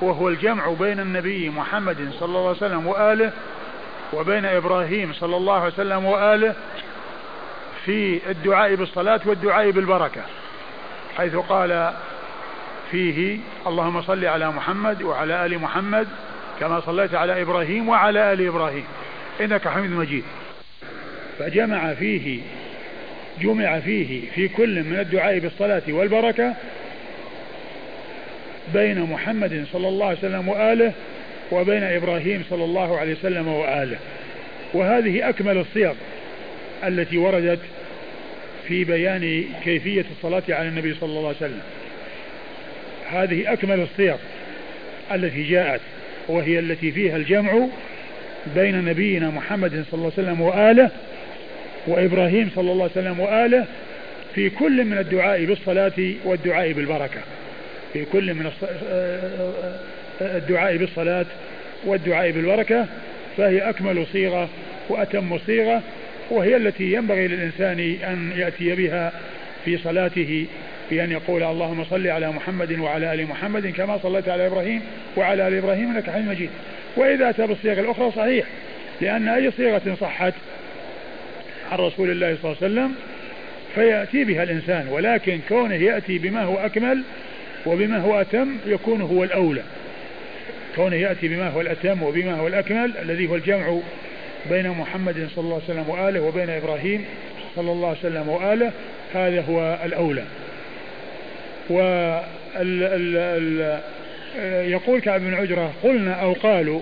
[0.00, 3.32] وهو الجمع بين النبي محمد صلى الله عليه وسلم وآله
[4.12, 6.54] وبين إبراهيم صلى الله عليه وسلم وآله
[7.84, 10.22] في الدعاء بالصلاة والدعاء بالبركة.
[11.16, 11.94] حيث قال
[12.90, 16.08] فيه اللهم صل على محمد وعلى آل محمد
[16.60, 18.84] كما صليت على إبراهيم وعلى آل إبراهيم.
[19.40, 20.24] إنك حميد مجيد.
[21.38, 22.40] فجمع فيه
[23.40, 26.54] جمع فيه في كل من الدعاء بالصلاة والبركة
[28.74, 30.92] بين محمد صلى الله عليه وسلم وآله
[31.52, 33.98] وبين إبراهيم صلى الله عليه وسلم وآله.
[34.74, 35.94] وهذه أكمل الصيغ
[36.86, 37.60] التي وردت
[38.68, 41.60] في بيان كيفية الصلاة على النبي صلى الله عليه وسلم.
[43.10, 44.16] هذه أكمل الصيغ
[45.14, 45.80] التي جاءت
[46.28, 47.66] وهي التي فيها الجمع
[48.54, 50.90] بين نبينا محمد صلى الله عليه وسلم وآله
[51.86, 53.66] وإبراهيم صلى الله عليه وسلم وآله
[54.34, 57.20] في كل من الدعاء بالصلاة والدعاء بالبركة.
[57.92, 58.50] في كل من
[60.20, 61.26] الدعاء بالصلاة
[61.84, 62.86] والدعاء بالبركة
[63.36, 64.48] فهي أكمل صيغة
[64.88, 65.82] وأتم صيغة
[66.30, 69.12] وهي التي ينبغي للإنسان أن يأتي بها
[69.64, 70.46] في صلاته
[70.90, 74.82] بأن يقول اللهم صل على محمد وعلى آل محمد كما صليت على إبراهيم
[75.16, 76.50] وعلى آل إبراهيم إنك حميد مجيد.
[76.96, 78.46] وإذا أتى بالصيغ الأخرى صحيح
[79.00, 80.34] لأن أي صيغة صحت
[81.72, 82.94] عن رسول الله صلى الله عليه وسلم
[83.74, 87.02] فيأتي بها الإنسان ولكن كونه يأتي بما هو أكمل
[87.66, 89.62] وبما هو أتم يكون هو الأولى.
[90.76, 93.78] كونه يأتي بما هو الأتم وبما هو الأكمل الذي هو الجمع
[94.50, 97.04] بين محمد صلى الله عليه وسلم وآله وبين إبراهيم
[97.56, 98.72] صلى الله عليه وسلم وآله
[99.14, 100.24] هذا هو الأولى.
[101.70, 103.26] وال
[104.44, 106.80] يقول كعب بن عجرة قلنا أو قالوا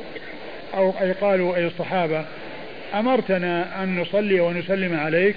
[0.75, 2.25] أو أي قالوا أي الصحابة
[2.95, 5.37] أمرتنا أن نصلي ونسلم عليك.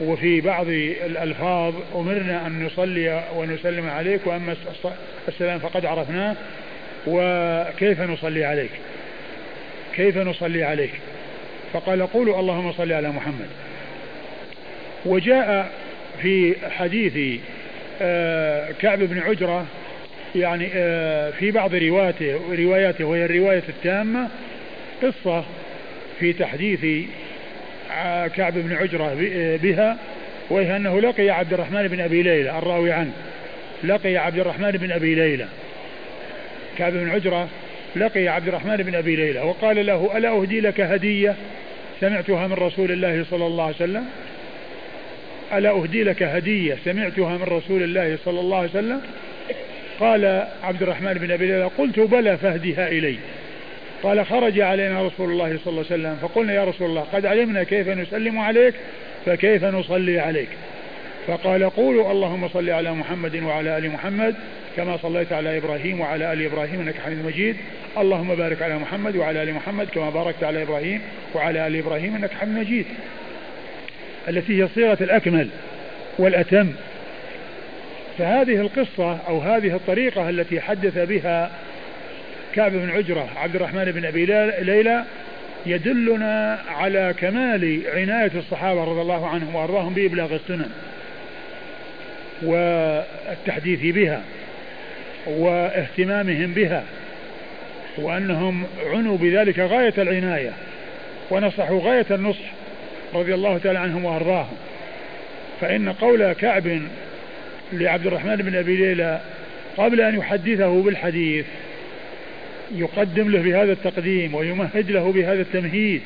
[0.00, 4.56] وفي بعض الألفاظ أمرنا أن نصلي ونسلم عليك وأما
[5.28, 6.36] السلام فقد عرفناه.
[7.06, 8.70] وكيف نصلي عليك؟
[9.94, 10.92] كيف نصلي عليك؟
[11.72, 13.48] فقال قولوا اللهم صل على محمد.
[15.06, 15.70] وجاء
[16.22, 17.40] في حديث
[18.02, 19.66] آه، كعب بن عجرة
[20.34, 24.28] يعني آه، في بعض رواياته رواياته وهي الرواية التامة
[25.02, 25.44] قصة
[26.20, 27.08] في تحديث
[27.92, 29.16] آه، كعب بن عجرة
[29.62, 29.96] بها
[30.50, 33.12] وهي أنه لقي عبد الرحمن بن أبي ليلى الرأوي عنه
[33.84, 35.46] لقي عبد الرحمن بن أبي ليلى.
[36.78, 37.48] كعب بن عجرة
[37.96, 41.34] لقي عبد الرحمن بن أبي ليلى وقال له ألا أهدي لك هدية
[42.00, 44.04] سمعتها من رسول الله صلى الله عليه وسلم؟
[45.52, 49.00] ألا أهدي لك هدية سمعتها من رسول الله صلى الله عليه وسلم؟
[50.00, 53.16] قال عبد الرحمن بن أبي ليلى قلت بلى فاهدها إلي.
[54.02, 56.16] قال خرج علينا رسول الله صلى الله عليه وسلم.
[56.22, 58.74] فقلنا يا رسول الله قد علمنا كيف نسلم عليك
[59.26, 60.48] فكيف نصلي عليك.
[61.26, 64.34] فقال قولوا اللهم صل على محمد وعلى آل محمد
[64.76, 67.56] كما صليت على إبراهيم وعلى آل إبراهيم إنك حميد مجيد.
[67.98, 71.00] اللهم بارك على محمد وعلى آل محمد كما باركت على إبراهيم
[71.34, 72.86] وعلى آل إبراهيم إنك حميد مجيد.
[74.28, 75.48] التي هي صيغة الأكمل
[76.18, 76.72] والأتم.
[78.18, 81.50] فهذه القصة أو هذه الطريقة التي حدث بها
[82.54, 84.26] كعب بن عجرة عبد الرحمن بن أبي
[84.60, 85.04] ليلى
[85.66, 90.70] يدلنا على كمال عناية الصحابة رضي الله عنهم وأرضاهم بإبلاغ السنن
[92.42, 94.22] والتحديث بها
[95.26, 96.84] واهتمامهم بها
[97.98, 100.52] وأنهم عنوا بذلك غاية العناية
[101.30, 102.55] ونصحوا غاية النصح
[103.20, 104.56] رضي الله تعالى عنهم وأرضاهم.
[105.60, 106.80] فإن قول كعب
[107.72, 109.20] لعبد الرحمن بن أبي ليلى
[109.76, 111.46] قبل أن يحدثه بالحديث
[112.74, 116.02] يقدم له بهذا التقديم ويمهد له بهذا التمهيد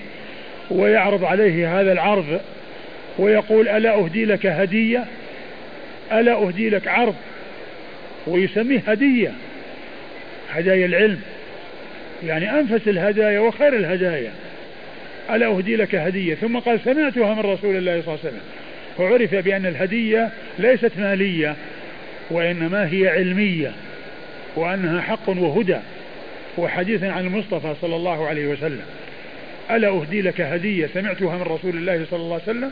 [0.71, 2.41] ويعرض عليه هذا العرض
[3.19, 5.05] ويقول ألا أهدي لك هدية؟
[6.13, 7.15] ألا أهدي لك عرض؟
[8.27, 9.33] ويسميه هدية
[10.53, 11.21] هدايا العلم.
[12.27, 14.33] يعني أنفس الهدايا وخير الهدايا.
[15.31, 16.35] ألا أهدي لك هدية.
[16.35, 18.41] ثم قال سمعتها من رسول الله صلى الله عليه وسلم.
[18.99, 21.57] وعرف بأن الهدية ليست مالية
[22.31, 23.73] وإنما هي علمية
[24.57, 25.79] وأنها حق وهدى
[26.59, 28.83] وحديث عن المصطفى صلى الله عليه وسلم.
[29.71, 30.89] ألا أهدي لك هدية.
[30.95, 32.71] سمعتها من رسول الله صلى الله عليه وسلم.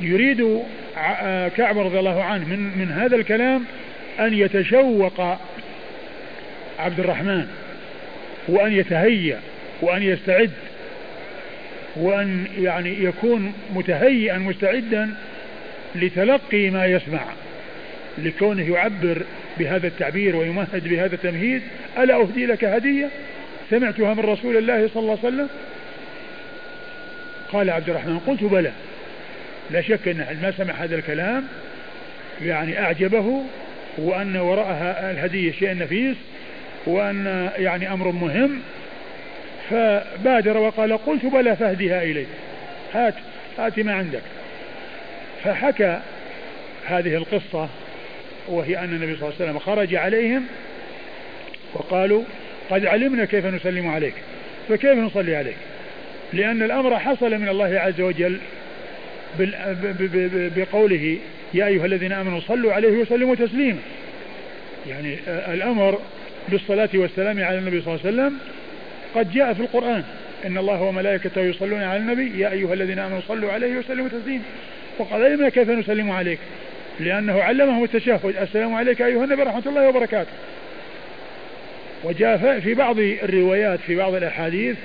[0.00, 0.62] يريد
[1.56, 3.64] كعب رضي الله عنه من, من هذا الكلام
[4.20, 5.20] أن يتشوق
[6.78, 7.46] عبد الرحمن
[8.48, 9.40] وأن يتهيأ
[9.82, 10.50] وأن يستعد.
[11.96, 15.14] وأن يعني يكون متهيئا مستعدا
[15.94, 17.20] لتلقي ما يسمع
[18.18, 19.22] لكونه يعبر
[19.58, 21.62] بهذا التعبير ويمهد بهذا التمهيد.
[21.98, 23.08] ألا أهدي لك هدية؟
[23.70, 25.48] سمعتها من رسول الله صلى الله عليه وسلم؟
[27.52, 28.72] قال عبد الرحمن قلت بلى.
[29.70, 31.44] لا شك أن ما سمع هذا الكلام
[32.42, 33.42] يعني أعجبه
[33.98, 36.16] وأن وراءها الهدية شيء نفيس
[36.86, 38.60] وأن يعني أمر مهم.
[39.70, 42.26] فبادر وقال قلت بلى فاهدها إلي
[42.94, 43.14] هات
[43.58, 44.22] هات ما عندك.
[45.44, 46.00] فحكى
[46.86, 47.68] هذه القصة
[48.48, 50.46] وهي أن النبي صلى الله عليه وسلم خرج عليهم
[51.74, 52.22] وقالوا
[52.70, 54.14] قد علمنا كيف نسلم عليك
[54.68, 55.56] فكيف نصلي عليك؟
[56.32, 58.38] لأن الأمر حصل من الله عز وجل
[60.56, 61.18] بقوله
[61.54, 63.78] يا أيها الذين آمنوا صلوا عليه وسلموا تسليما.
[64.88, 65.98] يعني الأمر
[66.48, 68.38] بالصلاة والسلام على النبي صلى الله عليه وسلم
[69.14, 70.04] قد جاء في القرآن
[70.46, 74.42] إن الله وملائكته يصلون على النبي يا أيها الذين آمنوا صلوا عليه وسلموا تسليما.
[74.98, 76.38] وقال علمنا كيف نسلم عليك؟
[77.00, 78.36] لأنه علمهم التشهد.
[78.42, 80.32] السلام عليك أيها النبي رحمة الله وبركاته.
[82.04, 84.76] وجاء في بعض الروايات في بعض الأحاديث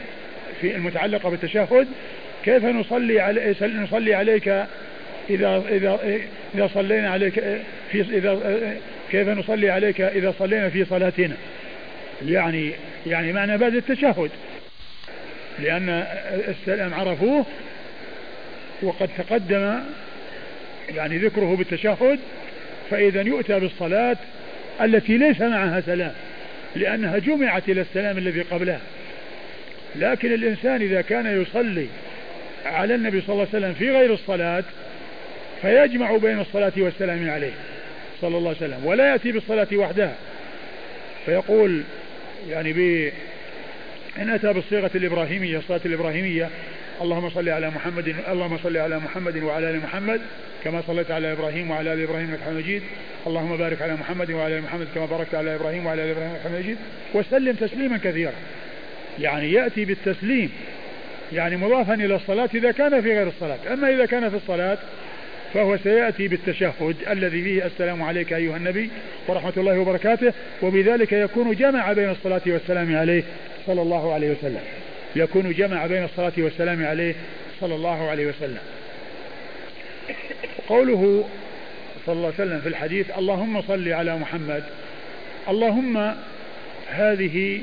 [0.61, 1.87] في المتعلقة بالتشهد
[2.45, 4.47] كيف نصلي علي نصلي عليك
[5.29, 6.19] إذا إذا
[6.55, 7.33] إذا صلينا عليك
[7.91, 8.39] في إذا
[9.11, 11.35] كيف نصلي عليك إذا صلينا في صلاتنا؟
[12.25, 12.71] يعني
[13.07, 14.29] يعني معنى بعد التشهد.
[15.59, 15.89] لأن
[16.47, 17.45] السلام عرفوه
[18.81, 19.79] وقد تقدم
[20.95, 22.19] يعني ذكره بالتشهد
[22.89, 24.17] فإذا يؤتى بالصلاة
[24.81, 26.13] التي ليس معها سلام
[26.75, 28.79] لأنها جمعت إلى السلام الذي قبلها.
[29.95, 31.87] لكن الإنسان إذا كان يصلي
[32.65, 34.63] على النبي صلى الله عليه وسلم في غير الصلاة
[35.61, 37.53] فيجمع بين الصلاة والسلام عليه
[38.21, 40.15] صلى الله عليه وسلم ولا يأتي بالصلاة وحدها.
[41.25, 41.83] فيقول
[42.47, 43.11] يعني ب
[44.17, 46.49] إن أتى بالصيغة الإبراهيمية الصلاة الإبراهيمية
[47.01, 50.21] اللهم صل على محمد اللهم صل على محمد وعلى آل محمد
[50.63, 52.83] كما صليت على إبراهيم وعلى آل إبراهيم إنك حميد
[53.27, 56.41] اللهم بارك على محمد وعلى آل محمد كما باركت على إبراهيم وعلى آل إبراهيم إنك
[56.43, 56.77] حميد
[57.13, 58.33] وسلم تسليما كثيرا.
[59.19, 60.51] يعني يأتي بالتسليم
[61.33, 63.73] يعني مضافا إلى الصلاة إذا كان في غير الصلاة.
[63.73, 64.77] أما إذا كان في الصلاة
[65.53, 68.89] فهو سيأتي بالتشهد الذي فيه السلام عليك أيها النبي
[69.27, 73.23] ورحمة الله وبركاته وبذلك يكون جمع بين الصلاة والسلام عليه
[73.67, 74.61] صلى الله عليه وسلم.
[75.15, 77.15] يكون جمع بين الصلاة والسلام عليه
[77.61, 78.59] صلى الله عليه وسلم.
[80.67, 81.25] قوله
[82.05, 84.63] صلى الله عليه وسلم في الحديث اللهم صل على محمد.
[85.49, 86.13] اللهم
[86.89, 87.61] هذه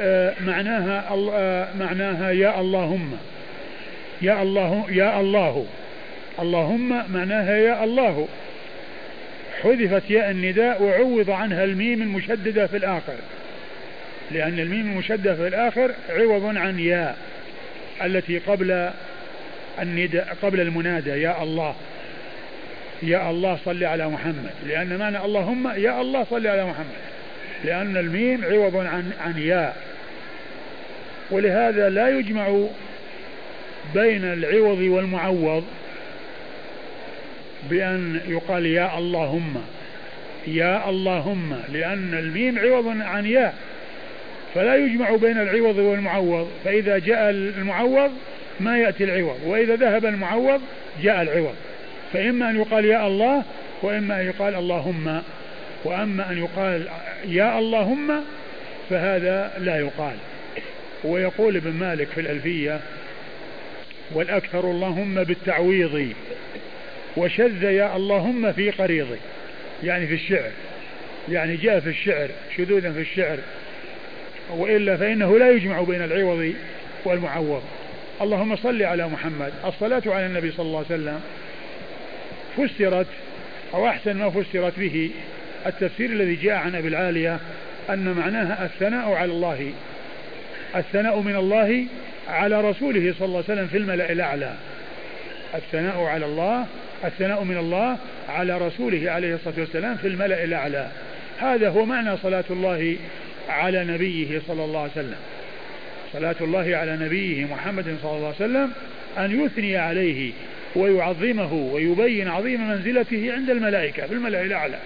[0.00, 3.18] آه، معناها آه، معناها يا اللهم.
[4.22, 5.66] يا الله يا الله.
[6.40, 8.28] اللهم معناها يا الله.
[9.62, 13.14] حذفت ياء النداء وعوض عنها الميم المشددة في الآخر.
[14.30, 17.16] لأن الميم المشددة في الآخر عوض عن ياء
[18.04, 18.90] التي قبل
[19.80, 21.74] النداء قبل المنادى يا الله.
[23.02, 24.50] يا الله صل على محمد.
[24.66, 27.02] لأن معنى اللهم يا الله صل على محمد.
[27.64, 29.76] لأن الميم عوض عن عن ياء.
[31.30, 32.66] ولهذا لا يجمع
[33.94, 35.64] بين العوض والمعوض.
[37.70, 39.54] بأن يقال يا اللهم
[40.46, 43.54] يا اللهم لأن الميم عوض عن ياء
[44.54, 48.10] فلا يجمع بين العوض والمعوض فإذا جاء المعوض
[48.60, 50.60] ما يأتي العوض وإذا ذهب المعوض
[51.02, 51.54] جاء العوض.
[52.12, 53.42] فإما أن يقال يا الله
[53.82, 55.22] وإما أن يقال اللهم.
[55.84, 56.88] وأما أن يقال
[57.28, 58.12] يا اللهم
[58.90, 60.16] فهذا لا يقال.
[61.04, 62.80] ويقول ابن مالك في الألفية
[64.14, 66.12] والأكثر اللهم بالتعويض
[67.16, 69.18] وشذ يا اللهم في قريضي.
[69.84, 70.50] يعني في الشعر.
[71.28, 73.38] يعني جاء في الشعر شذوذا في الشعر.
[74.50, 76.54] وإلا فإنه لا يجمع بين العوض
[77.04, 77.62] والمعوض.
[78.22, 79.52] اللهم صل على محمد.
[79.64, 81.20] الصلاة على النبي صلى الله عليه وسلم
[82.56, 83.06] فسرت
[83.74, 85.10] أو أحسن ما فسرت به
[85.66, 87.38] التفسير الذي جاء عن أبي العالية
[87.90, 89.72] أن معناها الثناء على الله.
[90.76, 91.84] الثناء من الله
[92.28, 94.54] على رسوله صلى الله عليه وسلم في الملأ الأعلى.
[95.54, 96.66] الثناء على الله
[97.04, 97.98] الثناء من الله
[98.28, 100.88] على رسوله عليه الصلاة والسلام في الملأ الأعلى.
[101.38, 102.96] هذا هو معنى صلاة الله
[103.48, 105.18] على نبيه صلى الله عليه وسلم.
[106.12, 108.72] صلاة الله على نبيه محمد صلى الله عليه وسلم
[109.18, 110.32] أن يثني عليه
[110.76, 114.78] ويعظمه ويبين عظيم منزلته عند الملائكة في الملأ الأعلى.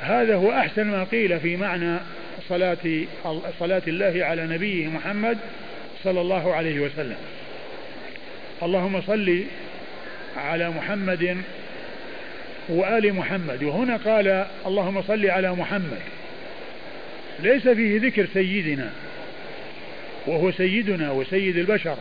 [0.00, 1.98] هذا هو أحسن ما قيل في معنى
[2.48, 3.04] صلاة
[3.58, 5.38] صلاة الله على نبيه محمد
[6.04, 7.16] صلى الله عليه وسلم.
[8.62, 9.42] اللهم صل
[10.36, 11.36] على محمد
[12.68, 13.62] وآل محمد.
[13.62, 16.00] وهنا قال اللهم صل على محمد.
[17.40, 18.90] ليس فيه ذكر سيدنا
[20.26, 21.96] وهو سيدنا وسيد البشر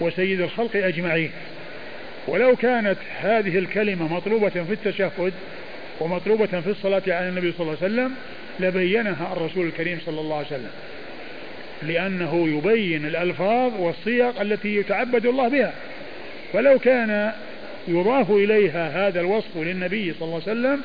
[0.00, 1.30] وسيد الخلق أجمعين.
[2.26, 5.32] ولو كانت هذه الكلمة مطلوبة في التشهد
[6.00, 8.14] ومطلوبة في الصلاة على النبي صلى الله عليه وسلم
[8.60, 10.70] لبينها الرسول الكريم صلى الله عليه وسلم.
[11.82, 15.72] لأنه يبين الألفاظ والصيغ التي يتعبد الله بها.
[16.52, 17.32] فلو كان
[17.88, 20.80] يضاف إليها هذا الوصف للنبي صلى الله عليه وسلم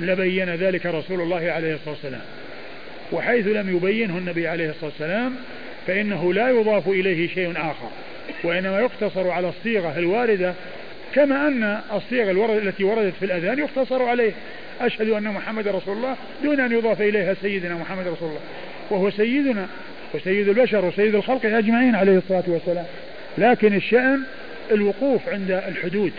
[0.00, 2.20] لبين ذلك رسول الله عليه الصلاة والسلام.
[3.12, 5.34] وحيث لم يبينه النبي عليه الصلاة والسلام
[5.86, 7.88] فإنه لا يضاف إليه شيء آخر.
[8.44, 10.54] وإنما يقتصر على الصيغة الواردة
[11.14, 14.32] كما أن الصيغ التي وردت في الأذان يقتصر عليه.
[14.80, 18.40] أشهد أن محمد رسول الله دون أن يضاف إليها سيدنا محمد رسول الله.
[18.90, 19.66] وهو سيدنا
[20.14, 22.86] وسيد البشر وسيد الخلق أجمعين عليه الصلاة والسلام.
[23.38, 24.22] لكن الشأن
[24.72, 26.12] الوقوف عند الحدود.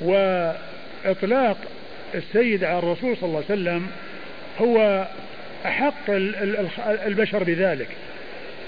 [0.00, 1.56] وإطلاق
[2.14, 3.86] السيد على الرسول صلى الله عليه وسلم
[4.60, 5.06] هو
[5.66, 6.10] أحق
[7.06, 7.88] البشر بذلك.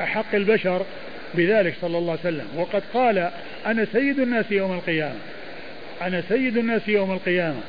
[0.01, 0.87] أحق البشر
[1.35, 2.47] بذلك صلى الله عليه وسلم.
[2.57, 3.31] وقد قال
[3.67, 5.19] أنا سيد الناس يوم القيامة.
[6.03, 7.61] أنا سيد الناس يوم القيامة.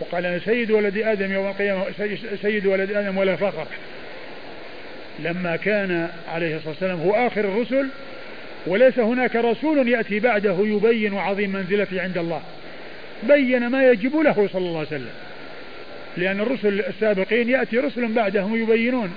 [0.00, 1.84] وقال أنا سيد ولد آدم يوم القيامة
[2.42, 3.66] سيد ولد آدم ولا فخر.
[5.18, 7.88] لما كان عليه الصلاة والسلام هو آخر الرسل
[8.66, 12.42] وليس هناك رسول يأتي بعده يبين عظيم منزلته عند الله.
[13.22, 15.10] بين ما يجب له صلى الله عليه وسلم.
[16.16, 19.12] لأن الرسل السابقين يأتي رسل بعدهم يبينون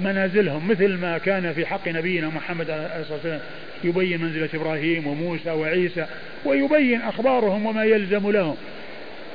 [0.00, 3.40] منازلهم مثل ما كان في حق نبينا محمد عليه الصلاة والسلام.
[3.84, 6.06] يبين منزلة إبراهيم وموسى وعيسى
[6.44, 8.56] ويبين أخبارهم وما يلزم لهم.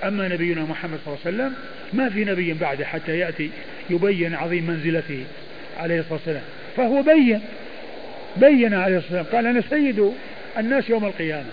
[0.04, 1.54] أما نبينا محمد صلى الله عليه وسلم
[1.94, 3.50] ما في نبي بعده حتى يأتي
[3.90, 5.24] يبين عظيم منزلته
[5.80, 6.44] عليه الصلاة والسلام.
[6.78, 7.42] فهو بين.
[8.38, 9.26] بين عليه الصلاة والسلام.
[9.26, 10.14] قال أنا سيد
[10.58, 11.50] الناس يوم القيامة.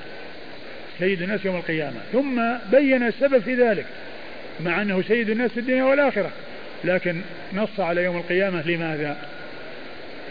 [0.98, 1.96] سيد الناس يوم القيامة.
[2.12, 3.86] ثم بين السبب في ذلك
[4.60, 6.30] مع أنه سيد الناس في الدنيا والآخرة.
[6.84, 7.20] لكن
[7.54, 8.62] نص على يوم القيامة.
[8.66, 9.16] لماذا؟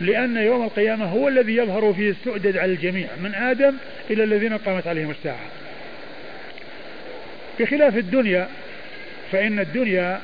[0.01, 3.73] لأن يوم القيامة هو الذي يظهر فيه السؤدد على الجميع من آدم
[4.09, 5.45] إلى الذين قامت عليهم الساعة.
[7.59, 8.47] بخلاف الدنيا
[9.31, 10.19] فإن الدنيا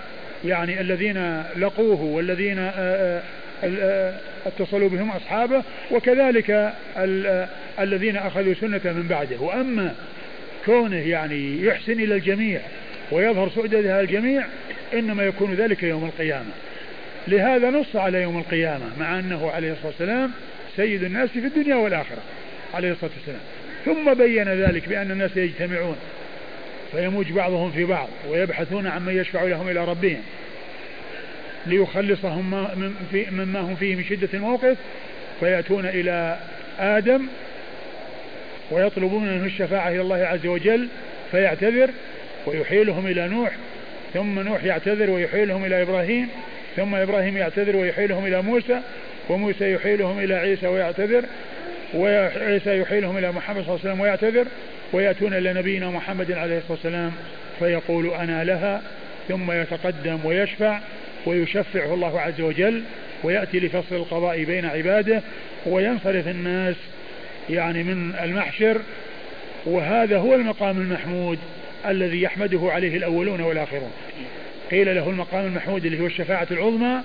[0.45, 3.21] يعني الذين لقوه والذين آه، آه،
[3.63, 4.13] آه،
[4.45, 6.73] اتصلوا بهم أصحابه وكذلك
[7.79, 9.39] الذين أخذوا سنة من بعده.
[9.39, 9.95] وأما
[10.65, 12.61] كونه يعني يحسن إلى الجميع
[13.11, 14.45] ويظهر سؤددها الجميع
[14.93, 16.51] إنما يكون ذلك يوم القيامة.
[17.27, 20.31] لهذا نص على يوم القيامة مع أنه عليه الصلاة والسلام
[20.75, 22.21] سيد الناس في الدنيا والآخرة
[22.73, 23.41] عليه الصلاة والسلام.
[23.85, 25.95] ثم بين ذلك بأن الناس يجتمعون
[26.91, 30.21] فيموج بعضهم في بعض ويبحثون عن من يشفع لهم إلى ربهم.
[31.65, 32.67] ليخلصهم
[33.31, 34.77] مما هم فيه من شدة الموقف
[35.39, 36.37] فيأتون إلى
[36.79, 37.27] آدم
[38.71, 40.87] ويطلبون منه الشفاعة إلى الله عز وجل
[41.31, 41.89] فيعتذر
[42.45, 43.51] ويحيلهم إلى نوح
[44.13, 46.27] ثم نوح يعتذر ويحيلهم إلى إبراهيم
[46.75, 48.81] ثم إبراهيم يعتذر ويحيلهم إلى موسى
[49.29, 51.25] وموسى يحيلهم إلى عيسى ويعتذر
[51.93, 54.47] وعيسى يحيلهم إلى محمد صلى الله عليه وسلم ويعتذر
[54.93, 57.11] ويأتون إلى نبينا محمد عليه الصلاة والسلام
[57.59, 58.81] فيقول أنا لها
[59.27, 60.79] ثم يتقدم ويشفع
[61.25, 62.83] ويشفعه الله عز وجل
[63.23, 65.21] ويأتي لفصل القضاء بين عباده
[65.65, 66.75] وينصرف الناس
[67.49, 68.77] يعني من المحشر.
[69.65, 71.39] وهذا هو المقام المحمود
[71.87, 73.91] الذي يحمده عليه الأولون والآخرون.
[74.71, 77.01] قيل له المقام المحمود اللي هو الشفاعة العظمى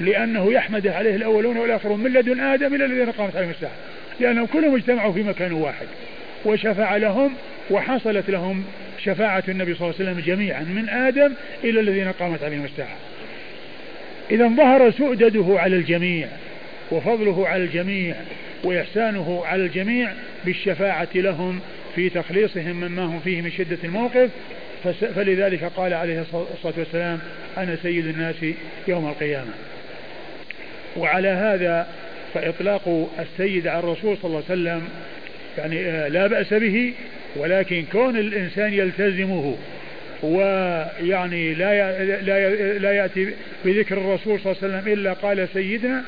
[0.00, 3.76] لأنه يحمد عليه الأولون والآخرون من لدن آدم إلى الذين قامت عليهم الساعة.
[4.20, 5.86] لأنهم كلهم اجتمعوا في مكان واحد
[6.44, 7.34] وشفع لهم
[7.70, 8.64] وحصلت لهم
[9.04, 11.32] شفاعة النبي صلى الله عليه وسلم جميعا من آدم
[11.64, 12.96] إلى الذين قامت عليهم الساعة.
[14.30, 16.28] إذا ظهر سؤدده على الجميع
[16.90, 18.14] وفضله على الجميع
[18.64, 20.12] وإحسانه على الجميع
[20.44, 21.60] بالشفاعة لهم
[21.94, 24.30] في تخليصهم مما هم فيه من شدة الموقف.
[25.14, 26.20] فلذلك قال عليه
[26.54, 27.18] الصلاة والسلام
[27.58, 28.36] أنا سيد الناس
[28.88, 29.52] يوم القيامة.
[30.96, 31.86] وعلى هذا
[32.34, 34.88] فإطلاق السيد على الرسول صلى الله عليه وسلم
[35.58, 36.92] يعني آه، لا بأس به
[37.36, 39.56] ولكن كون الإنسان يلتزمه
[40.22, 42.48] ويعني لا لا
[42.78, 46.02] لا يأتي بذكر الرسول صلى الله عليه وسلم إلا قال سيدنا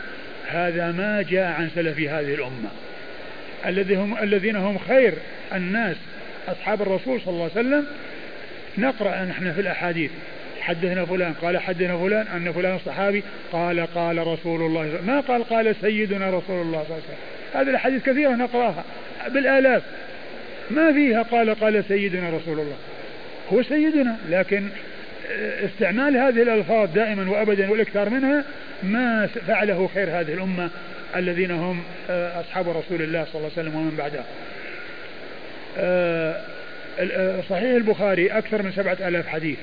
[0.49, 2.71] هذا ما جاء عن سلف هذه الأمة.
[3.67, 5.15] الذي هم الذين هم خير
[5.55, 5.97] الناس
[6.49, 7.87] أصحاب الرسول صلى الله عليه وسلم.
[8.79, 10.11] نقرأ نحن في الأحاديث.
[10.61, 15.77] حدثنا فلان قال حدثنا فلان أن فلان الصحابي قال قال رسول الله ما قال؟ قال
[15.81, 17.61] سيدنا رسول الله صلى الله عليه وسلم.
[17.61, 18.85] هذه الأحاديث كثيرة نقرأها
[19.29, 19.83] بالآلاف.
[20.71, 22.77] ما فيها قال قال سيدنا رسول الله.
[23.53, 24.69] هو سيدنا لكن
[25.65, 28.45] استعمال هذه الألفاظ دائما وأبدا والإكثار منها
[28.83, 30.71] ما فعله خير هذه الأمة
[31.17, 34.25] الذين هم آه، أصحاب رسول الله صلى الله عليه وسلم ومن بعده.
[37.49, 39.59] صحيح البخاري أكثر من سبعة آلاف حديث.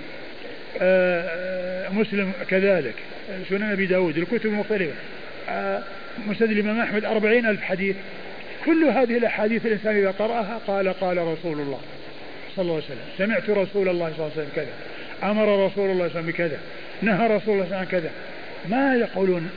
[1.92, 2.94] مسلم كذلك.
[3.50, 4.94] سنن أبي داود الكتب المختلفة.
[6.28, 7.96] مسند الإمام أحمد أربعين ألف حديث.
[8.66, 11.80] كل هذه الأحاديث الإنسان إذا قرأها قال قال رسول الله.
[12.56, 12.98] صلى الله عليه وسلم.
[13.18, 14.74] سمعت رسول الله صلى الله عليه وسلم كذا.
[15.32, 16.58] أمر رسول الله صلى الله عليه وسلم بكذا.
[17.02, 18.12] نهى رسول الله صلى الله عليه وسلم كذا.
[18.70, 19.50] ما يقولون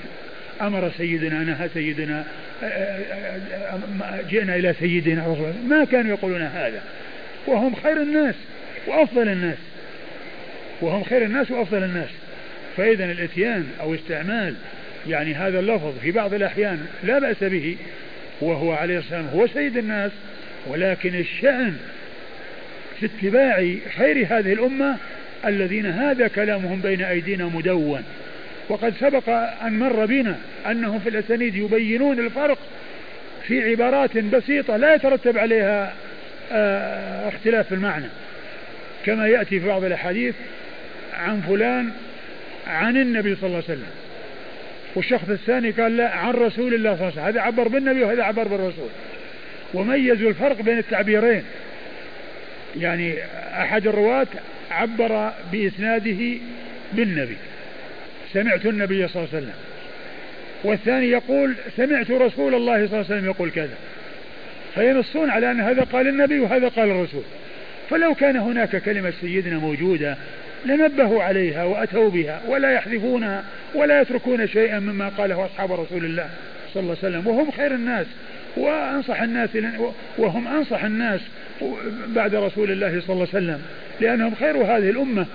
[0.60, 2.24] أمر سيدنا نهى سيدنا
[4.30, 5.76] جئنا إلى سيدنا رسول الله.
[5.76, 6.82] ما كانوا يقولون هذا.
[7.46, 8.34] وهم خير الناس
[8.86, 9.58] وأفضل الناس.
[10.80, 12.10] وهم خير الناس وأفضل الناس.
[12.76, 14.54] فإذا الإتيان أو استعمال
[15.08, 17.76] يعني هذا اللفظ في بعض الأحيان لا بأس به
[18.40, 20.10] وهو عليه السلام هو سيد الناس
[20.66, 21.76] ولكن الشأن
[23.00, 24.96] في اتباع خير هذه الأمة
[25.46, 28.04] الذين هذا كلامهم بين أيدينا مدون.
[28.68, 29.28] وقد سبق
[29.62, 30.38] أن مر بنا
[30.70, 32.58] أنهم في الأسانيد يبينون الفرق
[33.46, 35.92] في عبارات بسيطة لا يترتب عليها
[36.52, 38.06] آه، اختلاف في المعنى.
[39.06, 40.34] كما يأتي في بعض الأحاديث
[41.14, 41.90] عن فلان
[42.66, 43.90] عن النبي صلى الله عليه وسلم
[44.94, 47.24] والشخص الثاني قال لا عن رسول الله صلى الله عليه وسلم.
[47.24, 48.88] هذا عبر بالنبي وهذا عبر بالرسول.
[49.74, 51.44] وميزوا الفرق بين التعبيرين.
[52.76, 53.14] يعني
[53.62, 54.26] أحد الرواة
[54.70, 56.38] عبر بإسناده
[56.92, 57.36] بالنبي.
[58.32, 59.54] سمعت النبي صلى الله عليه وسلم.
[60.64, 63.74] والثاني يقول سمعت رسول الله صلى الله عليه وسلم يقول كذا.
[64.74, 67.22] فينصون على أن هذا قال النبي وهذا قال الرسول.
[67.90, 70.16] فلو كان هناك كلمة سيدنا موجودة
[70.66, 73.44] لنبهوا عليها وأتوا بها ولا يحذفونها
[73.74, 76.28] ولا يتركون شيئا مما قاله أصحاب رسول الله
[76.74, 77.26] صلى الله عليه وسلم.
[77.26, 78.06] وهم خير الناس
[78.56, 79.50] وأنصح الناس
[80.18, 81.20] وهم أنصح الناس
[82.06, 83.62] بعد رسول الله صلى الله عليه وسلم
[84.00, 85.26] لأنهم خير هذه الأمة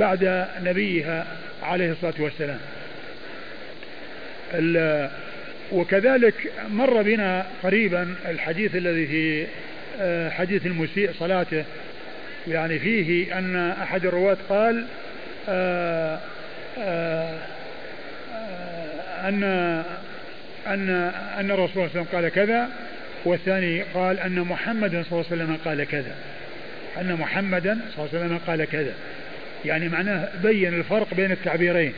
[0.00, 1.26] بعد نبيها
[1.62, 2.58] عليه الصلاة والسلام.
[5.72, 9.46] وكذلك مر بنا قريبا الحديث الذي في
[10.00, 11.64] آه، حديث المسيء صلاته.
[12.48, 14.86] يعني فيه أن أحد الرواة قال
[15.48, 16.18] آه،
[16.78, 17.38] آه،
[19.28, 19.44] أن
[20.66, 20.90] أن
[21.38, 22.68] أن الرسول صلى الله عليه وسلم قال كذا
[23.26, 26.14] والثاني قال أن محمدا صلى الله عليه وسلم قال كذا.
[27.00, 28.92] أن محمدا صلى الله عليه وسلم قال كذا.
[29.64, 31.92] يعني معناه بين الفرق بين التعبيرين.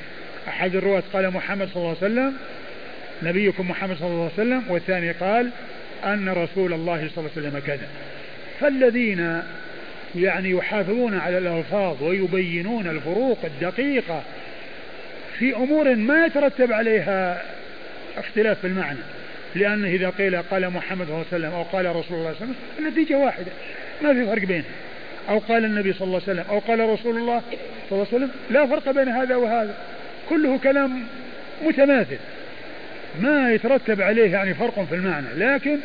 [0.49, 2.35] أحد الرواة قال محمد صلى الله عليه وسلم
[3.22, 5.51] نبيكم محمد صلى الله عليه وسلم والثاني قال
[6.05, 7.87] أن رسول الله صلى الله عليه وسلم كذا.
[8.61, 9.43] فالذين
[10.16, 14.22] يعني يحافظون على الألفاظ ويبينون الفروق الدقيقة
[15.39, 17.43] في أمور ما يترتب عليها
[18.18, 18.99] اختلاف في المعنى.
[19.55, 22.26] لأن إذا قيل قال محمد صلى الله عليه وسلم أو قال رسول الله صلى الله
[22.28, 23.53] عليه وسلم النتيجة واحدة.
[24.03, 24.64] ما في فرق بينها
[25.28, 27.42] أو قال النبي صلى الله عليه وسلم أو قال رسول الله
[27.90, 29.74] صلى الله عليه وسلم لا فرق بين هذا وهذا.
[30.28, 31.05] كله كلام
[31.62, 32.18] متماثل.
[33.20, 35.26] ما يترتب عليه يعني فرق في المعنى.
[35.36, 35.78] لكن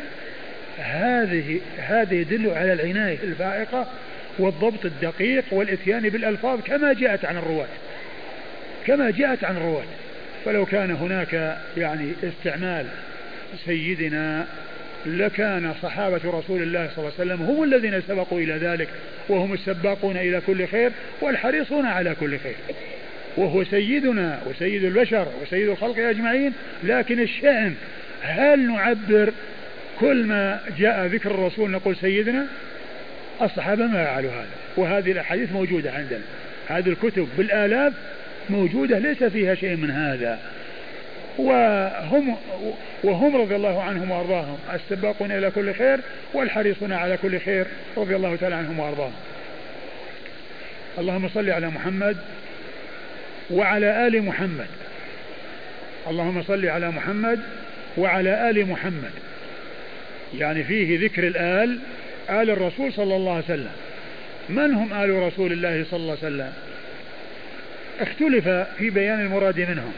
[0.78, 3.86] هذه هذه يدل على العناية الفائقة
[4.38, 7.68] والضبط الدقيق والإتيان بالألفاظ كما جاءت عن الرواة.
[8.86, 9.84] كما جاءت عن الرواة.
[10.44, 12.86] فلو كان هناك يعني استعمال
[13.64, 14.46] سيدنا
[15.06, 18.88] لكان صحابة رسول الله صلى الله عليه وسلم هم الذين سبقوا إلى ذلك
[19.28, 22.54] وهم السباقون إلى كل خير والحريصون على كل خير.
[23.36, 26.52] وهو سيدنا وسيد البشر وسيد الخلق أجمعين
[26.84, 27.74] لكن الشأن
[28.22, 29.32] هل نعبر
[30.00, 32.46] كل ما جاء ذكر الرسول نقول سيدنا؟
[33.42, 34.46] الصحابة ما يفعلوا هذا
[34.76, 36.22] وهذه الأحاديث موجودة عندنا.
[36.68, 37.92] هذه الكتب بالآلاف
[38.50, 40.38] موجودة ليس فيها شيء من هذا.
[41.38, 42.36] وهم
[43.04, 46.00] وهم رضي الله عنهم وأرضاهم السباقون إلى كل خير
[46.34, 47.66] والحريصون على كل خير
[47.96, 49.12] رضي الله تعالى عنهم وأرضاهم.
[50.98, 52.16] اللهم صل على محمد
[53.50, 54.66] وعلى آل محمد.
[56.10, 57.40] اللهم صل على محمد
[57.96, 59.12] وعلى آل محمد.
[60.38, 61.78] يعني فيه ذكر الآل
[62.30, 63.72] آل الرسول صلى الله عليه وسلم.
[64.48, 66.52] من هم آل رسول الله صلى الله عليه وسلم؟
[68.00, 69.92] اختلف في بيان المراد منهم.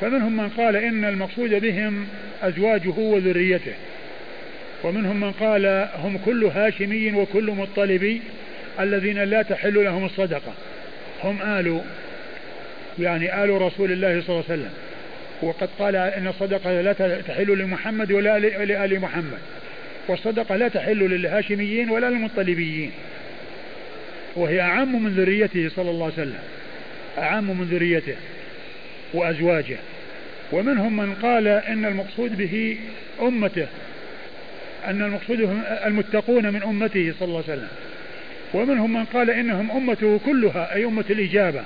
[0.00, 2.06] فمنهم من قال إن المقصود بهم
[2.42, 3.72] أزواجه وذريته.
[4.84, 8.22] ومنهم من قال هم كل هاشمي وكل مطلبي
[8.80, 10.54] الذين لا تحل لهم الصدقة.
[11.24, 11.80] هم آل
[12.98, 14.72] يعني آل رسول الله صلى الله عليه وسلم.
[15.42, 19.38] وقد قال إن الصدقة لا تحل لمحمد ولا لآل محمد.
[20.08, 22.90] والصدقة لا تحل للهاشميين ولا للمطلبيين.
[24.36, 26.38] وهي أعم من ذريته صلى الله عليه وسلم.
[27.18, 28.14] أعم من ذريته.
[29.14, 29.76] وأزواجه.
[30.52, 32.78] ومنهم من قال إن المقصود به
[33.22, 33.66] أمته
[34.86, 37.68] أن المقصود المتقون من أمته صلى الله عليه وسلم.
[38.54, 41.62] ومنهم من قال إنهم أمته كلها أي أمة الإجابة.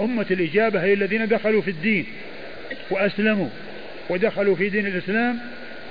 [0.00, 2.06] أمة الإجابة هي الذين دخلوا في الدين
[2.90, 3.48] وأسلموا
[4.10, 5.38] ودخلوا في دين الإسلام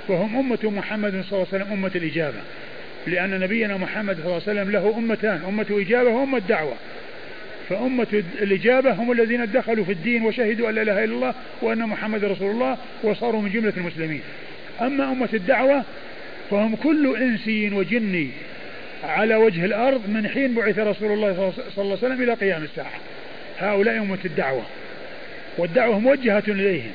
[0.08, 2.38] فهم أمة محمد صلى الله عليه وسلم أمة الإجابة.
[3.06, 6.74] لأن نبينا محمد صلى الله عليه وسلم له أمتان أمة إجابة وأمة دعوة.
[7.68, 12.24] فأمة الإجابة هم الذين دخلوا في الدين وشهدوا أن لا إله إلا الله وأن محمد
[12.24, 14.20] رسول الله وصاروا من جملة المسلمين.
[14.80, 15.84] أما أمة الدعوة
[16.50, 18.30] فهم كل إنسي وجني
[19.04, 23.00] على وجه الأرض من حين بعث رسول الله صلى الله عليه وسلم إلى قيام الساعة.
[23.58, 24.62] هؤلاء أمة الدعوة.
[25.58, 26.90] والدعوة موجهة إليهم.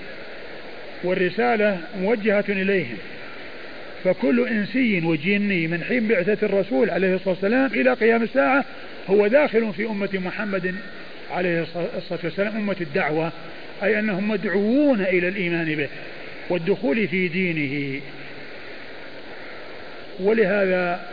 [1.03, 2.97] والرسالة موجهة إليهم.
[4.03, 8.65] فكل إنسي وجني من حين بعثة الرسول عليه الصلاة والسلام إلى قيام الساعة
[9.09, 10.75] هو داخل في أمة محمد
[11.31, 11.65] عليه
[11.97, 13.31] الصلاة والسلام أمة الدعوة
[13.83, 15.87] أي أنهم مدعوون إلى الإيمان به
[16.49, 18.01] والدخول في دينه.
[20.19, 21.05] ولهذا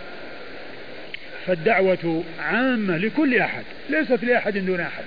[1.47, 5.05] فالدعوة عامة لكل أحد ليست لأحد دون أحد.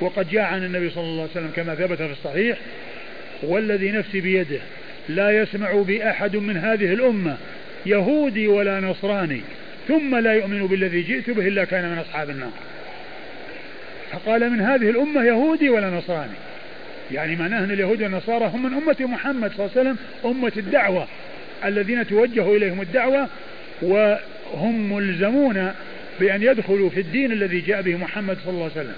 [0.00, 2.58] وقد جاء عن النبي صلى الله عليه وسلم كما ثبت في الصحيح
[3.42, 4.60] والذي نفسي بيده
[5.14, 7.36] لا يسمع بأحد من هذه الأمة
[7.86, 9.40] يهودي ولا نصراني
[9.88, 12.52] ثم لا يؤمن بالذي جئت به إلا كان من أصحاب النار.
[14.12, 16.32] فقال من هذه الأمة يهودي ولا نصراني؟
[17.12, 21.06] يعني معناه أن اليهود والنصارى هم من أمة محمد صلى الله عليه وسلم أمة الدعوة
[21.64, 23.28] الذين توجه إليهم الدعوة
[23.82, 25.72] وهم ملزمون
[26.20, 28.96] بأن يدخلوا في الدين الذي جاء به محمد صلى الله عليه وسلم.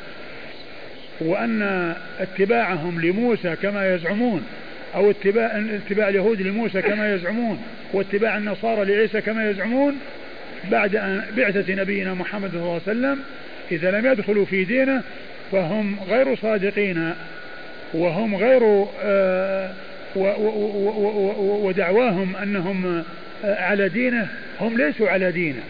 [1.21, 4.47] وأن اتباعهم لموسى كما يزعمون
[4.95, 7.63] أو اتباع اتباع اليهود لموسى كما يزعمون
[7.93, 9.99] واتباع النصارى لعيسى كما يزعمون
[10.71, 13.21] بعد أن بعثة نبينا محمد صلى الله عليه وسلم
[13.73, 15.03] إذا لم يدخلوا في دينه
[15.53, 17.13] فهم غير صادقين
[17.95, 19.71] وهم غير آه،
[21.63, 23.05] ودعواهم أنهم
[23.45, 24.29] آه، على دينه
[24.61, 25.63] هم ليسوا على دينه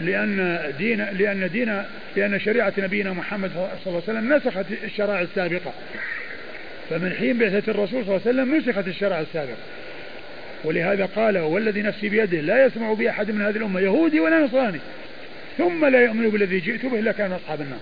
[0.00, 1.82] لأن دين لأن دين
[2.16, 5.72] لأن شريعة نبينا محمد صلى الله عليه وسلم نسخت الشرائع السابقة.
[6.90, 9.56] فمن حين بعثة الرسول صلى الله عليه وسلم نسخت الشرائع السابقة
[10.64, 14.78] ولهذا قال والذي نفسي بيده لا يسمع بي أحد من هذه الأمة يهودي ولا نصراني.
[15.58, 17.80] ثم لا يؤمن بالذي جئت به إلا كان أصحاب النار.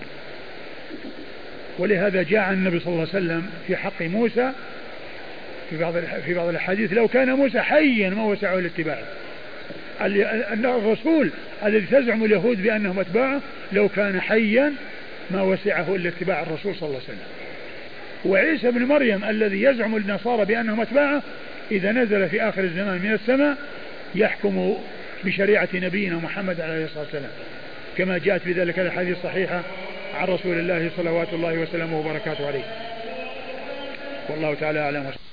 [1.79, 4.51] ولهذا جاء النبي صلى الله عليه وسلم في حق موسى
[5.69, 5.93] في بعض
[6.25, 8.99] في بعض الأحاديث لو كان موسى حيا ما وسعه الاتباع
[10.01, 11.29] أن الرسول
[11.65, 13.41] الذي تزعم اليهود بأنهم أتباعه
[13.71, 14.73] لو كان حيا
[15.31, 17.48] ما وسعه إلا اتباع الرسول صلى الله عليه وسلم.
[18.25, 21.21] وعيسى بن مريم الذي يزعم النصارى بأنهم أتباعه
[21.71, 23.57] إذا نزل في آخر الزمان من السماء
[24.15, 24.77] يحكم
[25.23, 27.31] بشريعة نبينا محمد عليه الصلاة والسلام.
[27.97, 29.61] كما جاءت في ذلك الأحاديث الصحيحة
[30.15, 32.63] عن رسول الله صلوات الله وسلامه وبركاته عليه.
[34.29, 35.28] والله تعالى أعلم.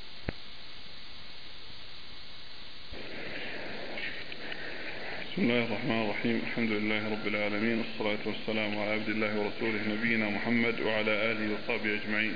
[5.37, 6.43] بسم الله الرحمن الرحيم.
[6.47, 11.95] الحمد لله رب العالمين والصلاة والسلام على عبد الله ورسوله نبينا محمد وعلى آله وصحبه
[11.95, 12.35] أجمعين.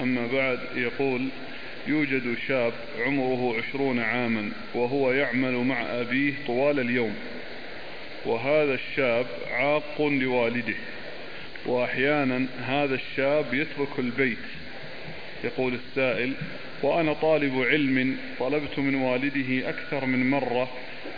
[0.00, 1.28] أما بعد يقول
[1.86, 7.14] يوجد شاب عمره عشرون عاما وهو يعمل مع أبيه طوال اليوم.
[8.26, 10.74] وهذا الشاب عاق لوالده.
[11.66, 14.46] وأحيانا هذا الشاب يترك البيت.
[15.44, 16.32] يقول السائل
[16.82, 20.68] وأنا طالب علم طلبت من والده أكثر من مرة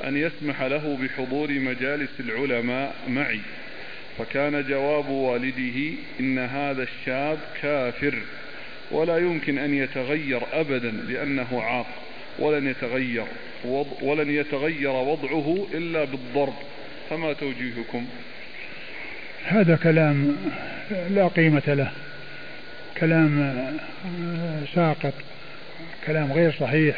[0.05, 3.41] أن يسمح له بحضور مجالس العلماء معي
[4.19, 8.15] فكان جواب والده إن هذا الشاب كافر
[8.91, 11.87] ولا يمكن أن يتغير أبدا لأنه عاق
[12.39, 13.25] ولن يتغير
[14.03, 16.55] ولن يتغير وضعه إلا بالضرب.
[17.11, 18.07] فما توجيهكم؟
[19.45, 20.37] هذا كلام
[21.11, 21.93] لا قيمة له
[23.01, 23.55] كلام
[24.75, 25.15] ساقط.
[26.09, 26.97] كلام غير صحيح.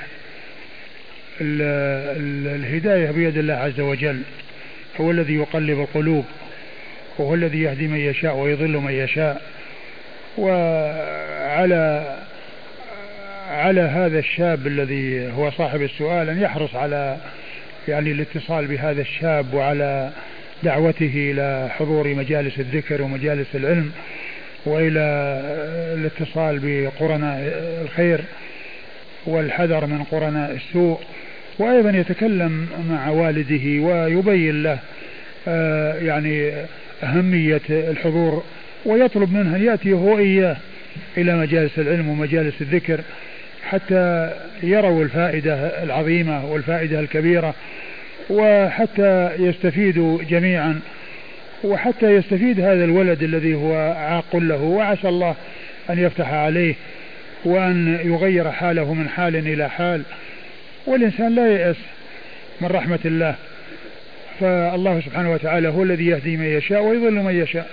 [1.40, 4.22] الهداية بيد الله عز وجل
[5.00, 6.24] هو الذي يقلب القلوب
[7.18, 9.42] وهو الذي يهدي من يشاء ويضل من يشاء.
[10.38, 12.16] وعلى
[13.50, 17.16] على هذا الشاب الذي هو صاحب السؤال أن يحرص على
[17.88, 20.10] يعني الاتصال بهذا الشاب وعلى
[20.62, 23.92] دعوته إلى حضور مجالس الذكر ومجالس العلم
[24.66, 25.00] وإلى
[25.94, 27.38] الاتصال بقرناء
[27.82, 28.20] الخير.
[29.26, 31.00] والحذر من قرناء السوء
[31.58, 34.78] وأيضا يتكلم مع والده ويبين له
[35.48, 36.52] آه، يعني
[37.02, 38.44] أهمية الحضور
[38.84, 40.56] ويطلب منه أن يأتي هو إياه
[41.16, 43.00] إلى مجالس العلم ومجالس الذكر
[43.62, 44.30] حتى
[44.62, 47.54] يروا الفائدة العظيمة والفائدة الكبيرة
[48.30, 50.80] وحتى يستفيدوا جميعا
[51.64, 55.34] وحتى يستفيد هذا الولد الذي هو عاق له وعسى الله
[55.90, 56.74] أن يفتح عليه
[57.44, 60.02] وأن يغير حاله من حال إلى حال.
[60.86, 61.76] والإنسان لا ييأس
[62.60, 63.34] من رحمة الله.
[64.40, 67.70] فالله سبحانه وتعالى هو الذي يهدي من يشاء ويضل من يشاء.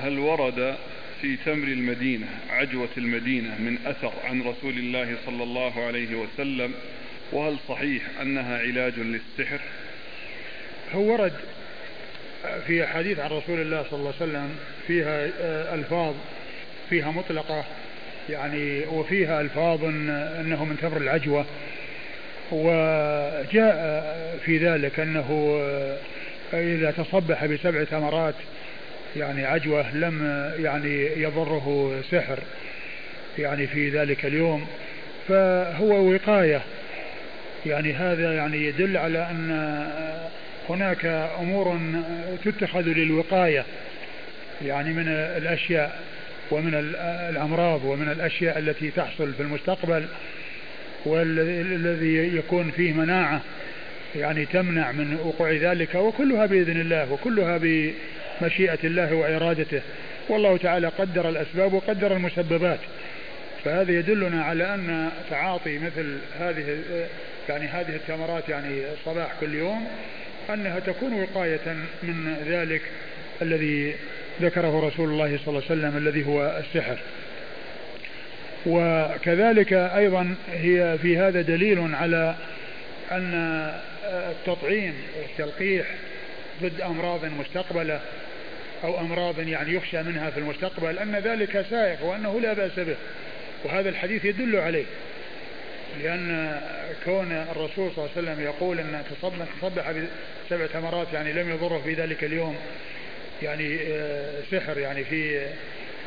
[0.00, 0.76] هل ورد
[1.22, 6.72] في تمر المدينة عجوة المدينة من أثر عن رسول الله صلى الله عليه وسلم؟
[7.32, 9.60] وهل صحيح أنها علاج للسحر؟
[10.94, 11.32] هو ورد
[12.66, 16.14] في حديث عن رسول الله صلى الله عليه وسلم فيها آه، ألفاظ
[16.90, 17.64] فيها مطلقة
[18.28, 21.44] يعني وفيها ألفاظ أنه من تمر العجوة
[22.52, 25.96] وجاء في ذلك أنه آه،
[26.52, 28.34] إذا تصبح بسبع ثمرات
[29.16, 32.38] يعني عجوة لم يعني يضره سحر
[33.38, 34.66] يعني في ذلك اليوم.
[35.28, 36.60] فهو وقاية
[37.66, 39.50] يعني هذا يعني يدل على أن
[40.68, 41.06] هناك
[41.40, 41.78] أمور
[42.44, 43.64] تتخذ للوقاية
[44.64, 46.00] يعني من الأشياء
[46.50, 46.74] ومن
[47.30, 50.06] الأمراض ومن الأشياء التي تحصل في المستقبل
[51.04, 53.40] والذي يكون فيه مناعة
[54.16, 59.80] يعني تمنع من وقوع ذلك وكلها بإذن الله وكلها بمشيئة الله وإرادته.
[60.28, 62.80] والله تعالى قدر الأسباب وقدر المسببات.
[63.64, 66.78] فهذا يدلنا على أن تعاطي مثل هذه
[67.48, 69.86] يعني هذه التمرات يعني صباح كل يوم
[70.50, 72.82] أنها تكون وقاية من ذلك
[73.42, 73.94] الذي
[74.42, 76.98] ذكره رسول الله صلى الله عليه وسلم الذي هو السحر.
[78.66, 82.34] وكذلك أيضا هي في هذا دليل على
[83.12, 83.72] أن
[84.04, 85.86] التطعيم والتلقيح
[86.62, 88.00] ضد أمراض مستقبلة
[88.84, 92.96] أو أمراض يعني يخشى منها في المستقبل أن ذلك سائق وأنه لا بأس به
[93.64, 94.84] وهذا الحديث يدل عليه.
[96.02, 96.60] لأن
[97.04, 99.02] كون الرسول صلى الله عليه وسلم يقول أن
[99.60, 99.92] تصبح
[100.46, 102.56] بسبع ثمرات يعني لم يضره في ذلك اليوم
[103.42, 105.46] يعني آه، سحر يعني في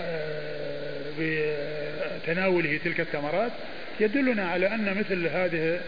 [0.01, 3.51] آه، بتناوله تلك الثمرات
[3.99, 5.79] يدلنا على أن مثل هذه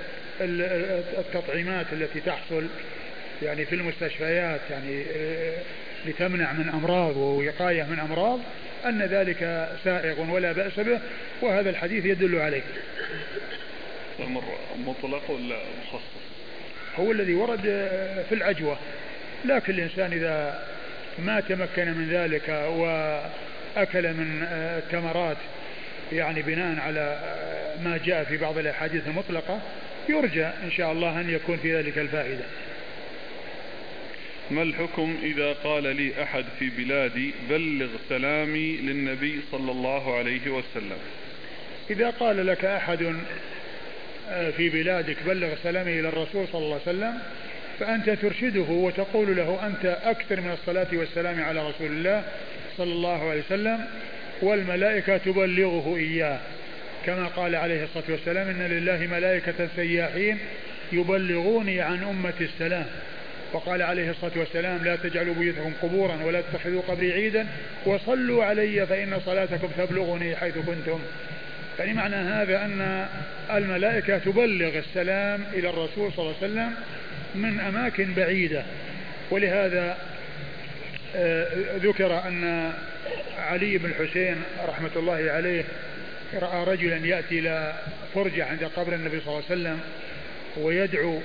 [1.19, 2.67] التطعيمات التي تحصل
[3.43, 5.57] يعني في المستشفيات يعني آه،
[6.05, 8.39] لتمنع من أمراض ووقاية من أمراض
[8.85, 10.99] أن ذلك سائغ ولا بأس به
[11.41, 12.61] وهذا الحديث يدل عليه.
[14.19, 14.43] أمر
[14.85, 16.21] مطلق ولا مخصص؟
[16.99, 17.61] هو الذي ورد
[18.29, 18.77] في العجوة.
[19.45, 20.67] لكن الإنسان إذا
[21.19, 25.37] ما تمكن من ذلك وأكل من التمرات
[26.11, 27.19] يعني بناء على
[27.83, 29.61] ما جاء في بعض الأحاديث المطلقة
[30.09, 32.43] يرجى إن شاء الله أن يكون في ذلك الفائدة.
[34.51, 40.97] ما الحكم إذا قال لي أحد في بلادي بلغ سلامي للنبي صلى الله عليه وسلم؟
[41.89, 43.15] إذا قال لك أحد
[44.57, 47.13] في بلادك بلغ سلامي إلى الرسول صلى الله عليه وسلم
[47.79, 52.23] فأنت ترشده وتقول له أنت أكثر من الصلاة والسلام على رسول الله
[52.77, 53.79] صلى الله عليه وسلم
[54.41, 56.39] والملائكة تبلغه إياه.
[57.05, 60.37] كما قال عليه الصلاة والسلام إن لله ملائكة سياحين
[60.91, 62.85] يبلغوني عن أمة السلام.
[63.53, 67.47] وقال عليه الصلاة والسلام لا تجعلوا بيوتكم قبورا ولا تتخذوا قبري عيدا
[67.85, 70.99] وصلوا علي فإن صلاتكم تبلغني حيث كنتم.
[71.81, 73.07] يعني معنى هذا أن
[73.51, 76.73] الملائكة تبلغ السلام إلى الرسول صلى الله عليه وسلم
[77.35, 78.63] من أماكن بعيدة.
[79.31, 79.97] ولهذا
[81.15, 82.71] آه، ذكر أن
[83.37, 84.35] علي بن الحسين
[84.67, 85.63] رحمة الله عليه
[86.33, 87.73] رأى رجلا يأتي إلى
[88.13, 89.79] فرجة عند قبر النبي صلى الله عليه وسلم
[90.57, 91.19] ويدعو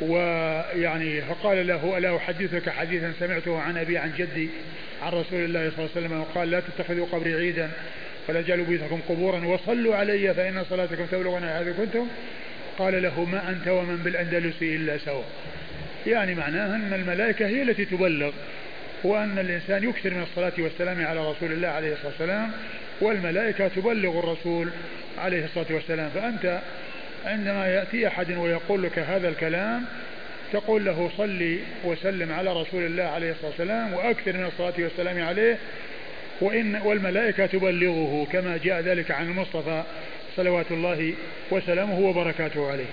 [0.00, 4.48] ويعني فقال له ألا أحدثك حديثا سمعته عن أبي عن جدي
[5.02, 7.70] عن رسول الله صلى الله عليه وسلم؟ وقال لا تتخذوا قبري عيدا.
[8.28, 9.46] فلا تجعلوا بيوتكم قبورا.
[9.46, 12.08] وصلوا علي فإن صلاتكم تبلغنا هذا كنتم.
[12.78, 15.22] قال له ما أنت ومن بالأندلس إلا سوا.
[16.06, 18.32] يعني معناه أن الملائكة هي التي تبلغ
[19.04, 22.50] وأن الإنسان يكثر من الصلاة والسلام على رسول الله عليه الصلاة والسلام
[23.00, 24.68] والملائكة تبلغ الرسول
[25.18, 26.10] عليه الصلاة والسلام.
[26.14, 26.60] فأنت
[27.24, 29.84] عندما يأتي أحد ويقول لك هذا الكلام
[30.52, 35.58] تقول له صلي وسلم على رسول الله عليه الصلاة والسلام وأكثر من الصلاة والسلام عليه
[36.42, 39.82] وإن والملائكة تبلغه كما جاء ذلك عن المصطفى
[40.36, 41.14] صلوات الله
[41.50, 42.90] وسلامه وبركاته عليه.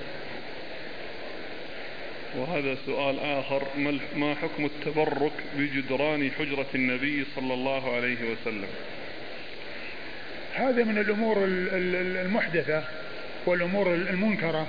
[2.37, 3.63] وهذا سؤال آخر
[4.15, 8.67] ما حكم التبرك بجدران حجرة النبي صلى الله عليه وسلم؟
[10.55, 11.37] هذا من الأمور
[12.25, 12.83] المحدثة
[13.45, 14.67] والأمور المنكرة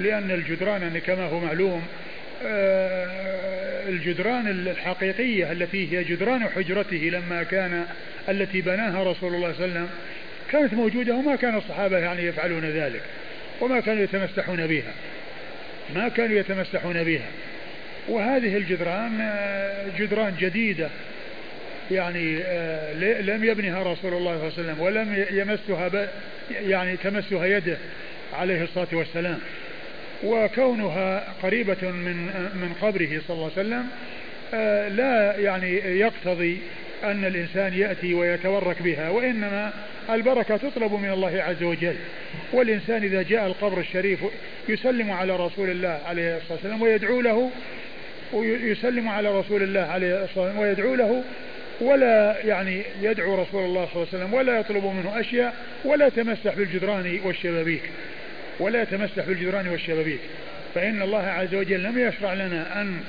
[0.00, 1.82] لأن الجدران يعني كما هو معلوم
[3.88, 7.86] الجدران الحقيقية التي هي جدران حجرته لما كان
[8.28, 9.88] التي بناها رسول الله صلى الله عليه وسلم.
[10.52, 13.00] كانت موجودة وما كان الصحابة يعني يفعلون ذلك
[13.60, 14.92] وما كانوا يتمسحون بها.
[15.94, 17.26] ما كانوا يتمسحون بها.
[18.08, 20.88] وهذه الجدران آه، جدران جديدة.
[21.90, 26.08] يعني آه، لم يبنها رسول الله صلى الله عليه وسلم ولم يمسها
[26.50, 27.76] يعني تمسها يده
[28.32, 29.38] عليه الصلاة والسلام.
[30.24, 32.16] وكونها قريبة من
[32.54, 33.86] من قبره صلى الله عليه وسلم
[34.54, 36.58] آه، لا يعني يقتضي
[37.04, 39.72] أن الإنسان يأتي ويتورك بها وإنما
[40.10, 41.96] البركة تطلب من الله عز وجل.
[42.52, 44.20] والإنسان إذا جاء القبر الشريف
[44.68, 47.50] يسلم على رسول الله عليه الصلاة والسلام ويدعو له
[48.32, 51.24] ويسلم على رسول الله عليه الصلاة والسلام ويدعو له
[51.80, 55.54] ولا يعني يدعو رسول الله صلى الله عليه وسلم ولا يطلب منه أشياء
[55.84, 57.82] ولا يتمسح بالجدران والشبابيك.
[58.58, 60.20] ولا يتمسح بالجدران والشبابيك.
[60.74, 63.00] فإن الله عز وجل لم يشرع لنا أن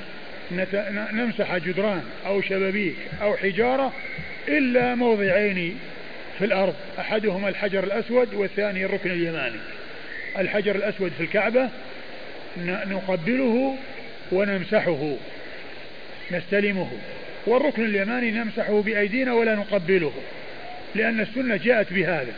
[1.13, 3.93] نمسح جدران أو شبابيك أو حجارة
[4.47, 5.79] إلا موضعين
[6.39, 6.75] في الأرض.
[6.99, 9.59] أحدهما الحجر الأسود والثاني الركن اليماني.
[10.37, 11.69] الحجر الأسود في الكعبة
[12.87, 13.77] نقبله
[14.31, 15.15] ونمسحه
[16.31, 16.91] نستلمه.
[17.45, 20.13] والركن اليماني نمسحه بأيدينا ولا نقبله
[20.95, 22.33] لأن السنة جاءت بهذا.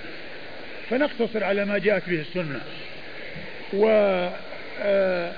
[0.90, 2.61] فنقتصر على ما جاءت به السنة.
[3.74, 3.88] و
[4.82, 5.32] آه،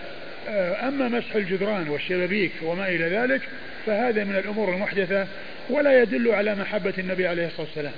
[0.49, 3.41] آه، أما مسح الجدران والشبابيك وما إلى ذلك
[3.85, 5.27] فهذا من الأمور المحدثة
[5.69, 7.93] ولا يدل على محبة النبي عليه الصلاة والسلام.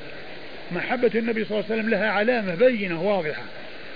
[0.71, 3.41] محبة النبي صلى الله عليه وسلم لها علامة بينة واضحة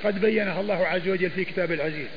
[0.03, 2.07] قد بينها الله عز وجل في كتاب العزيز.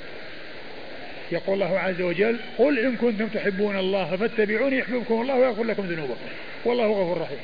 [1.33, 6.27] يقول الله عز وجل قل إن كنتم تحبون الله فاتبعوني يحببكم الله ويغفر لكم ذنوبكم.
[6.65, 7.39] والله غفور رحيم.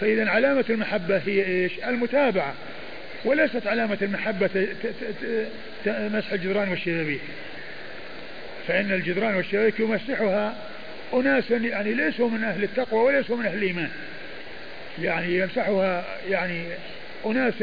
[0.00, 2.54] فإذا علامة المحبة هي إيش؟ المتابعة.
[3.24, 4.68] وليست علامة المحبة
[5.86, 7.20] مسح الجدران والشبابيك
[8.68, 10.56] فإن الجدران والشبابيك يمسحها
[11.14, 13.90] أناس يعني ليسوا من أهل التقوى وليسوا من أهل الإيمان.
[15.02, 16.64] يعني يمسحها يعني
[17.26, 17.54] أناس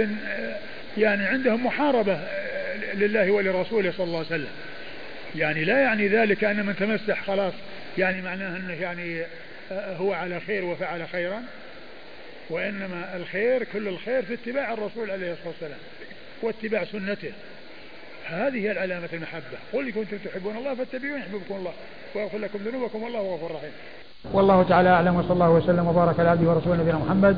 [0.98, 2.20] يعني عندهم محاربة
[2.94, 4.52] لله ولرسوله صلى الله عليه وسلم.
[5.36, 7.54] يعني لا يعني ذلك أن من تمسح خلاص
[7.98, 9.22] يعني معناه أنه يعني
[9.72, 11.44] هو على خير وفعل خيرا.
[12.54, 15.80] وإنما الخير كل الخير في اتباع الرسول عليه الصلاة والسلام
[16.42, 17.32] واتباع سنته.
[18.26, 19.58] هذه هي العلامة المحبة.
[19.74, 21.74] قل كنتم تحبون الله فاتبعوني يحببكم الله
[22.16, 23.72] ويغفر لكم ذنوبكم والله غفور رحيم
[24.32, 27.38] والله تعالى أعلم وصلى الله وسلم وبارك على عبده ورسوله نبينا محمد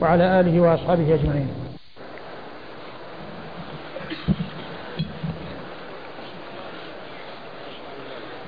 [0.00, 1.48] وعلى آله وأصحابه أجمعين.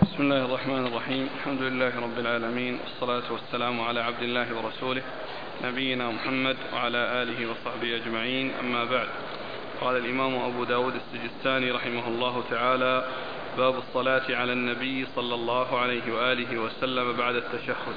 [0.03, 1.29] بسم الله الرحمن الرحيم.
[1.39, 5.03] الحمد لله رب العالمين والصلاة والسلام على عبد الله ورسوله.
[5.65, 8.53] نبينا محمد وعلى آله وصحبه أجمعين.
[8.61, 9.09] أما بعد
[9.81, 13.05] قال الإمام أبو داود السجستاني رحمه الله تعالى
[13.59, 17.97] باب الصلاة على النبي صلى الله عليه وآله وسلم بعد التشهد.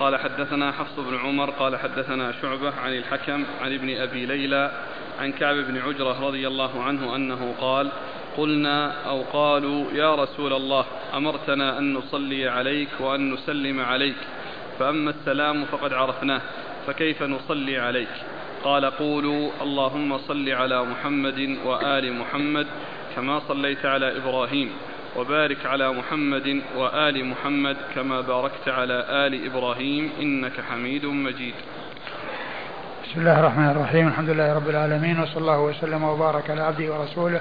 [0.00, 4.70] قال حدثنا حفص بن عمر قال حدثنا شعبة عن الحكم عن ابن أبي ليلى
[5.20, 7.90] عن كعب بن عجرة رضي الله عنه أنه قال
[8.36, 10.84] قلنا أو قالوا يا رسول الله
[11.14, 14.16] أمرتنا أن نصلي عليك وأن نسلم عليك
[14.78, 16.40] فأما السلام فقد عرفناه
[16.86, 18.08] فكيف نصلي عليك؟
[18.64, 22.66] قال قولوا اللهم صل على محمد وآل محمد
[23.16, 24.70] كما صليت على إبراهيم
[25.16, 31.54] وبارك على محمد وآل محمد كما باركت على آل إبراهيم إنك حميد مجيد.
[33.04, 37.40] بسم الله الرحمن الرحيم الحمد لله رب العالمين وصلى الله وسلم وبارك على عبده ورسوله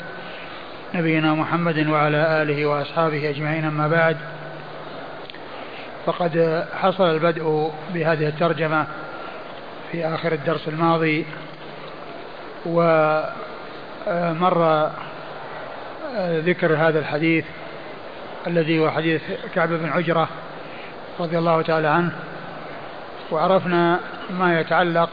[0.94, 4.18] نبينا محمد وعلى آله وأصحابه أجمعين أما بعد
[6.06, 8.88] فقد حصل البدء بهذه الترجمة
[9.92, 11.26] في آخر الدرس الماضي
[12.66, 13.32] ومر
[16.20, 17.46] ذكر هذا الحديث
[18.48, 19.22] الذي هو حديث
[19.56, 20.30] كعب بن عجرة
[21.20, 22.12] رضي الله تعالى عنه
[23.32, 24.00] وعرفنا
[24.30, 25.10] ما يتعلق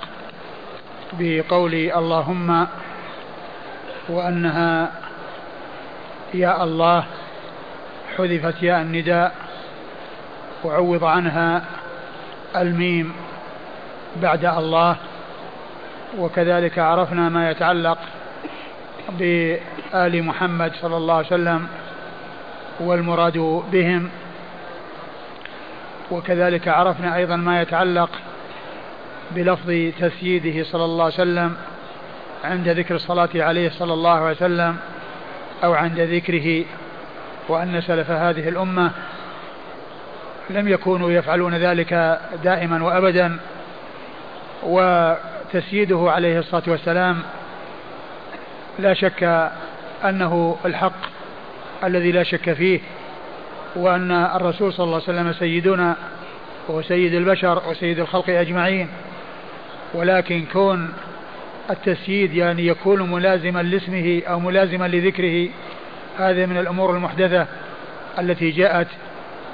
[1.12, 2.66] بقول اللهم
[4.08, 5.05] وأنها
[6.34, 7.04] يا الله
[8.16, 9.34] حذفت ياء النداء
[10.64, 11.62] وعوض عنها
[12.56, 13.12] الميم
[14.16, 14.96] بعد الله.
[16.18, 17.98] وكذلك عرفنا ما يتعلق
[19.18, 21.68] بآل محمد صلى الله عليه وسلم
[22.80, 24.10] والمراد بهم.
[26.10, 28.10] وكذلك عرفنا أيضا ما يتعلق
[29.30, 31.56] بلفظ تسييده صلى الله عليه وسلم
[32.44, 34.76] عند ذكر الصلاة عليه صلى الله عليه وسلم.
[35.64, 36.64] أو عند ذكره
[37.48, 38.90] وأن سلف هذه الأمة
[40.50, 43.38] لم يكونوا يفعلون ذلك دائما وأبدا
[44.62, 47.22] وتسييده عليه الصلاة والسلام
[48.78, 49.50] لا شك
[50.04, 51.16] أنه الحق
[51.84, 52.80] الذي لا شك فيه
[53.76, 55.96] وأن الرسول صلى الله عليه وسلم سيدنا
[56.68, 58.88] وهو سيد البشر وسيد الخلق أجمعين
[59.94, 60.92] ولكن كون
[61.70, 65.48] التسييد يعني يكون ملازما لاسمه أو ملازما لذكره.
[66.18, 67.46] هذا من الأمور المحدثة
[68.18, 68.86] التي جاءت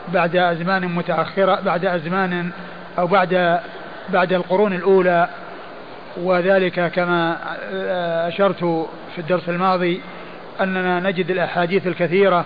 [0.09, 2.51] بعد أزمان متأخرة بعد أزمان
[2.98, 3.60] أو بعد
[4.09, 5.28] بعد القرون الأولى.
[6.16, 7.39] وذلك كما
[8.28, 8.64] أشرت
[9.14, 10.01] في الدرس الماضي
[10.60, 12.44] أننا نجد الأحاديث الكثيرة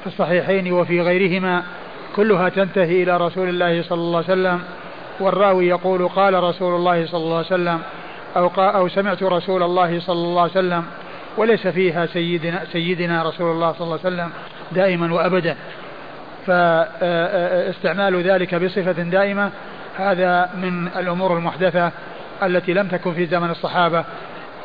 [0.00, 1.62] في الصحيحين وفي غيرهما
[2.16, 4.62] كلها تنتهي إلى رسول الله صلى الله عليه وسلم.
[5.20, 7.80] والراوي يقول قال رسول الله صلى الله عليه وسلم
[8.36, 10.84] أو, أو سمعت رسول الله صلى الله عليه وسلم
[11.36, 14.30] وليس فيها سيدنا, سيدنا رسول الله صلى الله عليه وسلم
[14.72, 15.56] دائما وأبدا.
[16.46, 19.50] فاستعمال ذلك بصفة دائمة
[19.98, 21.92] هذا من الأمور المحدثة
[22.42, 24.04] التي لم تكن في زمن الصحابة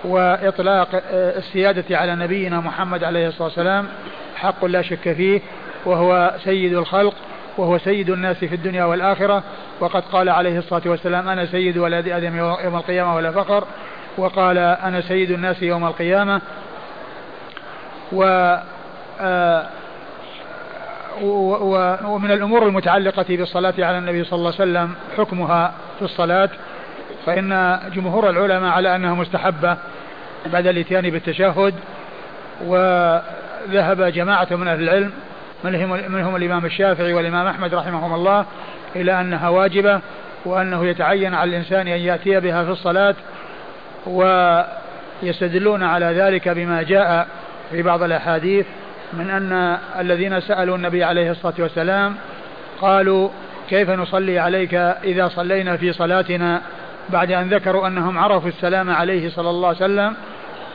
[0.04, 3.88] وإطلاق السيادة على نبينا محمد عليه الصلاة والسلام
[4.36, 5.42] حق لا شك فيه
[5.86, 7.14] وهو سيد الخلق
[7.58, 9.44] وهو سيد الناس في الدنيا والآخرة
[9.82, 13.64] وقد قال عليه الصلاة والسلام أنا سيد ولد آدم يوم القيامة ولا فخر
[14.18, 16.42] وقال أنا سيد الناس يوم القيامة.
[18.12, 18.24] و
[19.22, 19.66] آه،
[22.06, 26.50] ومن الأمور المتعلقة بالصلاة على النبي صلى الله عليه وسلم حكمها في الصلاة
[27.26, 29.78] فإن جمهور العلماء على أنها مستحبة
[30.46, 31.74] بعد الإتيان بالتشهد.
[32.66, 35.12] وذهب جماعة من أهل العلم
[35.64, 38.46] منهم, منهم الإمام الشافعي والإمام أحمد رحمهم الله
[38.96, 40.00] إلى أنها واجبة
[40.46, 43.16] وأنه يتعين على الإنسان أن يأتي بها في الصلاة
[44.06, 47.28] ويستدلون على ذلك بما جاء
[47.72, 48.66] في بعض الأحاديث
[49.14, 52.16] من أن الذين سألوا النبي عليه الصلاة والسلام
[52.82, 53.30] قالوا
[53.70, 54.74] كيف نصلي عليك
[55.04, 56.62] إذا صلينا في صلاتنا
[57.10, 60.16] بعد أن ذكروا أنهم عرفوا السلام عليه صلى الله عليه وسلم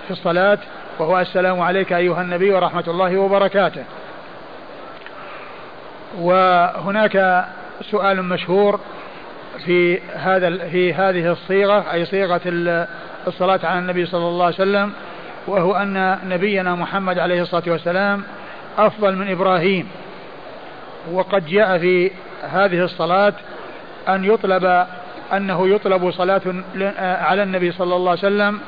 [0.07, 0.59] في الصلاة
[0.99, 3.85] وهو السلام عليك أيها النبي ورحمة الله وبركاته.
[6.19, 7.47] وهناك
[7.83, 8.81] سؤال مشهور
[9.65, 12.41] في هذا في هذه الصيغة أي صيغة
[13.27, 14.93] الصلاة على النبي صلى الله عليه وسلم
[15.47, 18.23] وهو أن نبينا محمد عليه الصلاة والسلام
[18.79, 19.89] أفضل من إبراهيم.
[21.13, 22.11] وقد جاء في
[22.43, 23.33] هذه الصلاة
[24.09, 24.87] أن يطلب
[25.33, 26.43] أنه يطلب صلاة
[26.99, 28.61] على النبي صلى الله عليه وسلم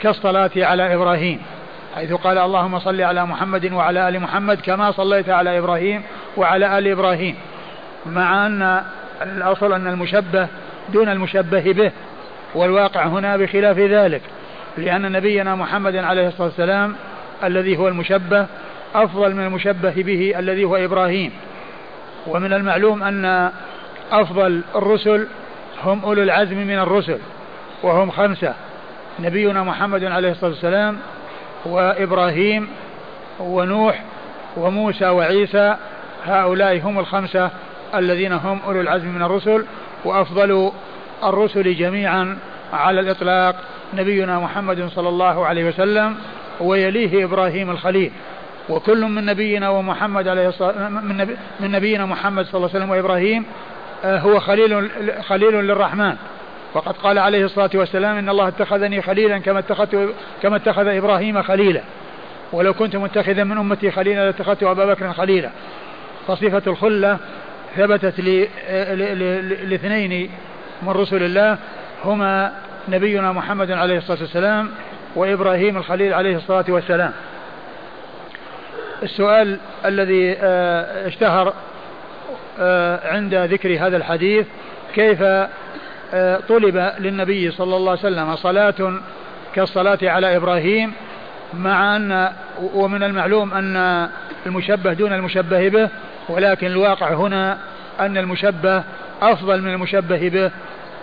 [0.00, 1.42] كالصلاة على إبراهيم
[1.94, 6.02] حيث قال اللهم صل على محمد وعلى آل محمد كما صليت على إبراهيم
[6.36, 7.36] وعلى آل إبراهيم.
[8.06, 8.82] مع أن
[9.22, 10.48] الأصل أن المشبه
[10.92, 11.92] دون المشبه به
[12.54, 14.22] والواقع هنا بخلاف ذلك
[14.78, 16.94] لأن نبينا محمد عليه الصلاة والسلام
[17.44, 18.46] الذي هو المشبه
[18.94, 21.32] أفضل من المشبه به الذي هو إبراهيم.
[22.26, 23.50] ومن المعلوم أن
[24.12, 25.26] أفضل الرسل
[25.84, 27.18] هم أولو العزم من الرسل
[27.82, 28.54] وهم خمسة
[29.20, 30.98] نبينا محمد عليه الصلاة والسلام
[31.64, 32.68] وإبراهيم
[33.40, 34.02] ونوح
[34.56, 35.76] وموسى وعيسى
[36.26, 37.50] هؤلاء هم الخمسة
[37.94, 39.64] الذين هم أولو العزم من الرسل
[40.04, 40.72] وأفضل
[41.24, 42.38] الرسل جميعا
[42.72, 43.56] على الإطلاق
[43.94, 46.16] نبينا محمد صلى الله عليه وسلم
[46.60, 48.12] ويليه إبراهيم الخليل.
[48.68, 53.44] وكل من نبينا ومحمد عليه الصلاة من, من نبينا محمد صلى الله عليه وسلم وإبراهيم
[54.04, 54.90] آه، هو خليل
[55.22, 56.16] خليل للرحمن.
[56.74, 61.80] وقد قال عليه الصلاة والسلام إن الله اتخذني خليلا كما اتخذت كما اتخذ إبراهيم خليلا.
[62.52, 65.50] ولو كنت متخذا من أمتي خليلا لاتخذت أبا بكر خليلا.
[66.28, 67.18] فصفة الخلة
[67.76, 68.20] ثبتت
[69.64, 70.30] لاثنين
[70.82, 71.58] من رسل الله
[72.04, 72.52] هما
[72.88, 74.70] نبينا محمد عليه الصلاة والسلام
[75.14, 77.12] وإبراهيم الخليل عليه الصلاة والسلام.
[79.02, 81.54] السؤال الذي آه، اشتهر
[82.60, 84.46] آه، عند ذكر هذا الحديث
[84.94, 89.00] كيف آه، طلب للنبي صلى الله عليه وسلم صلاة
[89.54, 90.92] كالصلاة على إبراهيم
[91.54, 92.32] مع أن
[92.74, 94.08] ومن المعلوم أن
[94.46, 95.88] المشبه دون المشبه به
[96.30, 97.58] ولكن الواقع هنا
[98.00, 98.82] أن المشبه
[99.22, 100.50] أفضل من المشبه به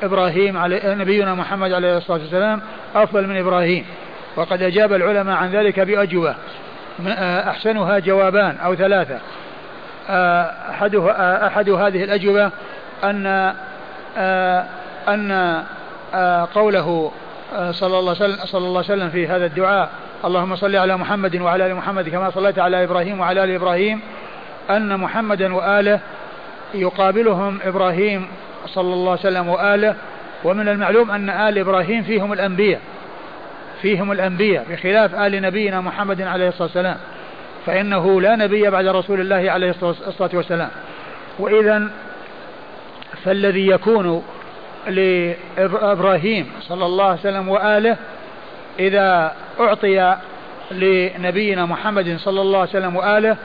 [0.04, 2.62] إبراهيم علي نبينا محمد عليه الصلاة والسلام
[2.96, 3.86] أفضل من إبراهيم.
[4.36, 6.36] وقد أجاب العلماء عن ذلك بأجوبة.
[7.50, 9.20] أحسنها جوابان أو ثلاثة.
[10.70, 12.52] أحدها أحد هذه الأجوبة
[13.04, 13.54] أن
[15.08, 15.64] أن
[16.54, 17.12] قوله
[17.72, 19.90] صلى الله صلى الله عليه وسلم في هذا الدعاء
[20.26, 24.02] اللهم صل على محمد وعلى آل محمد كما صليت على إبراهيم وعلى آل إبراهيم
[24.70, 26.00] أن محمدا وآله
[26.74, 28.28] يقابلهم إبراهيم
[28.66, 29.96] صلى الله عليه وسلم وآله
[30.44, 32.82] ومن المعلوم أن آل إبراهيم فيهم الأنبياء
[33.82, 36.98] فيهم الأنبياء بخلاف آل نبينا محمد عليه الصلاة والسلام.
[37.66, 40.70] فإنه لا نبي بعد رسول الله عليه الصلاة والسلام.
[41.40, 41.90] واذا
[43.24, 44.24] فالذي يكون
[44.88, 47.98] لإبراهيم صلى الله عليه وسلم وآله
[48.80, 50.18] إذا أعطي
[50.72, 53.38] لنبينا محمد صلى الله عليه وسلم وآله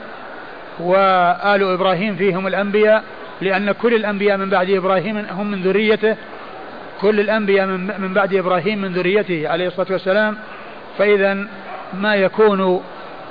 [0.81, 3.05] وآل إبراهيم فيهم الأنبياء
[3.41, 6.17] لأن كل الأنبياء من بعد إبراهيم هم من ذريته.
[7.01, 7.67] كل الأنبياء
[7.99, 10.37] من بعد إبراهيم من ذريته عليه الصلاة والسلام.
[10.99, 11.47] فإذا
[11.95, 12.83] ما يكون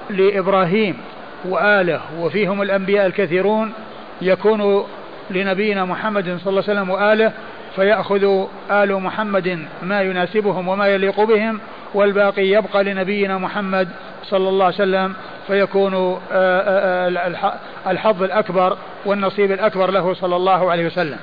[0.09, 0.97] لإبراهيم
[1.45, 3.73] وآله وفيهم الأنبياء الكثيرون
[4.21, 4.85] يكون
[5.29, 7.31] لنبينا محمد صلى الله عليه وسلم وآله
[7.75, 11.59] فيأخذ آل محمد ما يناسبهم وما يليق بهم
[11.93, 13.89] والباقي يبقى لنبينا محمد
[14.23, 15.13] صلى الله عليه وسلم
[15.47, 17.41] فيكون آه، آه،
[17.87, 21.17] الحظ الأكبر والنصيب الأكبر له صلى الله عليه وسلم.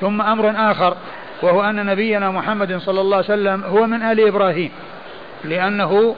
[0.00, 0.96] ثم أمر آخر
[1.42, 4.70] وهو أن نبينا محمد صلى الله عليه وسلم هو من آل إبراهيم
[5.44, 6.14] لأنه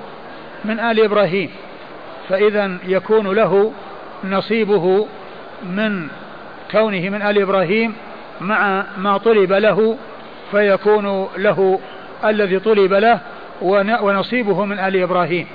[0.65, 1.51] من آل إبراهيم.
[2.29, 3.73] فإذا يكون له
[4.25, 5.07] نصيبه
[5.63, 6.09] من
[6.71, 7.95] كونه من آل إبراهيم
[8.41, 9.97] مع ما طلب له
[10.51, 11.81] فيكون له
[12.25, 13.21] الذي طلب له
[14.03, 15.47] ونصيبه من آل إبراهيم.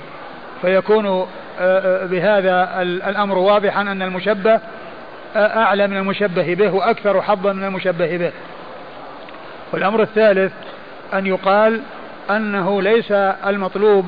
[0.62, 1.26] فيكون آه،
[1.60, 4.60] آه، بهذا الأمر واضحا أن المشبه
[5.36, 8.32] آه، أعلى من المشبه به وأكثر حظا من المشبه به.
[9.72, 10.52] والأمر الثالث
[11.14, 11.80] أن يقال
[12.30, 13.12] أنه ليس
[13.46, 14.06] المطلوب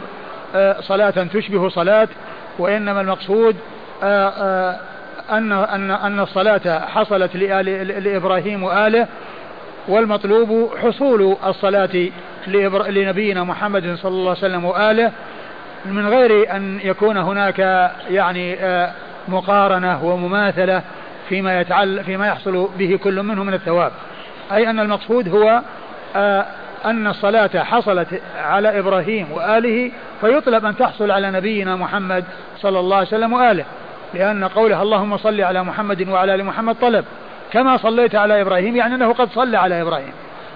[0.80, 2.08] صلاة تشبه صلاة
[2.58, 3.56] وإنما المقصود
[5.30, 9.06] أن أن أن الصلاة حصلت لآل لإبراهيم وآله
[9.88, 12.08] والمطلوب حصول الصلاة
[12.88, 15.12] لنبينا محمد صلى الله عليه وسلم وآله
[15.84, 17.58] من غير أن يكون هناك
[18.10, 18.92] يعني آه،
[19.28, 20.82] مقارنة ومماثلة
[21.28, 23.92] فيما يتعل فيما يحصل به كل منه من الثواب.
[24.52, 25.62] أي أن المقصود هو
[26.16, 26.46] آه،
[26.84, 32.24] أن الصلاة حصلت على إبراهيم وآله فيطلب أن تحصل على نبينا محمد
[32.60, 33.64] صلى الله عليه وسلم وآله.
[34.14, 37.04] لأن قوله اللهم صل على محمد وعلى آل محمد طلب.
[37.52, 40.12] كما صليت على إبراهيم يعني أنه قد صلى على إبراهيم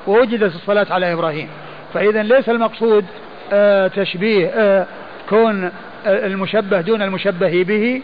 [0.06, 1.48] ووجدت الصلاة على إبراهيم.
[1.94, 3.04] فإذا ليس المقصود
[3.52, 4.86] آه تشبيه آه
[5.28, 5.70] كون
[6.06, 8.02] المشبه دون المشبه به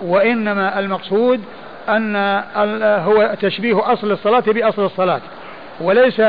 [0.00, 1.40] وإنما المقصود
[1.88, 2.16] أن
[2.84, 5.20] هو تشبيه أصل الصلاة بأصل الصلاة
[5.80, 6.22] وليس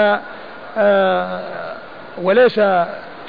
[0.78, 1.40] آه
[2.22, 2.62] وليس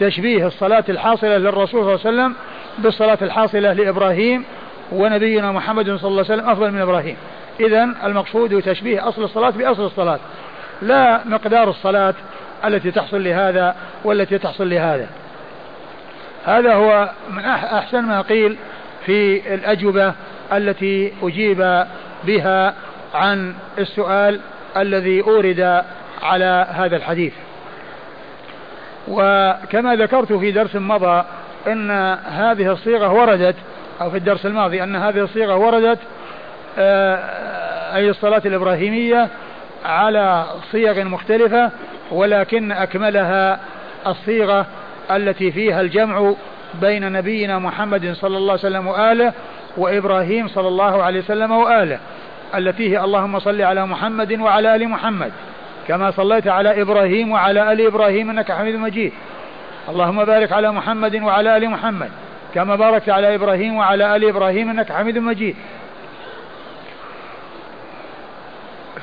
[0.01, 2.35] تشبيه الصلاة الحاصلة للرسول صلى الله عليه وسلم
[2.79, 4.45] بالصلاة الحاصلة لإبراهيم
[4.93, 7.17] ونبينا محمد صلى الله عليه وسلم أفضل من إبراهيم.
[7.61, 10.19] إذا المقصود تشبيه أصل الصلاة بأصل الصلاة
[10.83, 12.15] لا مقدار الصلاة
[12.65, 15.07] التي تحصل لهذا والتي تحصل لهذا.
[16.45, 18.57] هذا هو من أحسن ما قيل
[19.07, 20.15] في الأجوبة
[20.53, 21.85] التي أجيب
[22.25, 22.75] بها
[23.15, 24.41] عن السؤال
[24.77, 25.85] الذي أورد
[26.23, 27.33] على هذا الحديث.
[29.09, 31.25] وكما ذكرت في درس مضى
[31.67, 31.91] إن
[32.27, 33.57] هذه الصيغة وردت
[34.01, 35.99] أو في الدرس الماضي أن هذه الصيغة وردت
[36.79, 37.17] آه،
[37.97, 39.29] أي الصلاة الإبراهيمية
[39.85, 41.71] على صيغ مختلفة
[42.13, 43.61] ولكن أكملها
[44.07, 44.67] الصيغة
[45.11, 46.35] التي فيها الجمع
[46.81, 49.33] بين نبينا محمد صلى الله عليه وسلم وآله
[49.77, 51.99] وإبراهيم صلى الله عليه وسلم وآله
[52.55, 55.33] التي هي اللهم صل على محمد وعلى آل محمد
[55.89, 59.13] كما صليت على إبراهيم وعلى آل إبراهيم إنك حميد مجيد.
[59.89, 62.11] اللهم بارك على محمد وعلى آل محمد
[62.55, 65.57] كما باركت على إبراهيم وعلى آل إبراهيم إنك حميد مجيد.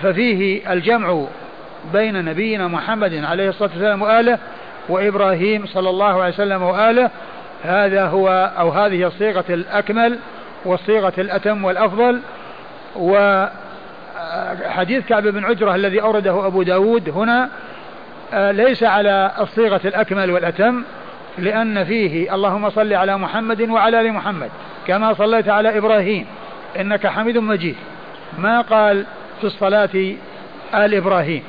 [0.01, 1.25] ففيه الجمع
[1.93, 4.39] بين نبينا محمد عليه الصلاة والسلام وآله
[4.89, 7.09] وإبراهيم صلى الله عليه وسلم وآله.
[7.63, 10.19] هذا هو أو هذه الصيغة الأكمل
[10.65, 12.21] والصيغة الأتم والأفضل.
[12.95, 13.51] وحديث
[15.05, 17.49] كعب بن عجرة الذي أورده أبو داود هنا
[18.33, 20.83] آه، ليس على الصيغة الأكمل والأتم
[21.37, 24.49] لأن فيه اللهم صل على محمد وعلى آل محمد
[24.87, 26.25] كما صليت على إبراهيم
[26.79, 27.75] إنك حميد مجيد.
[28.37, 29.05] ما قال
[29.41, 29.89] في الصلاة
[30.73, 31.43] آل إبراهيم؟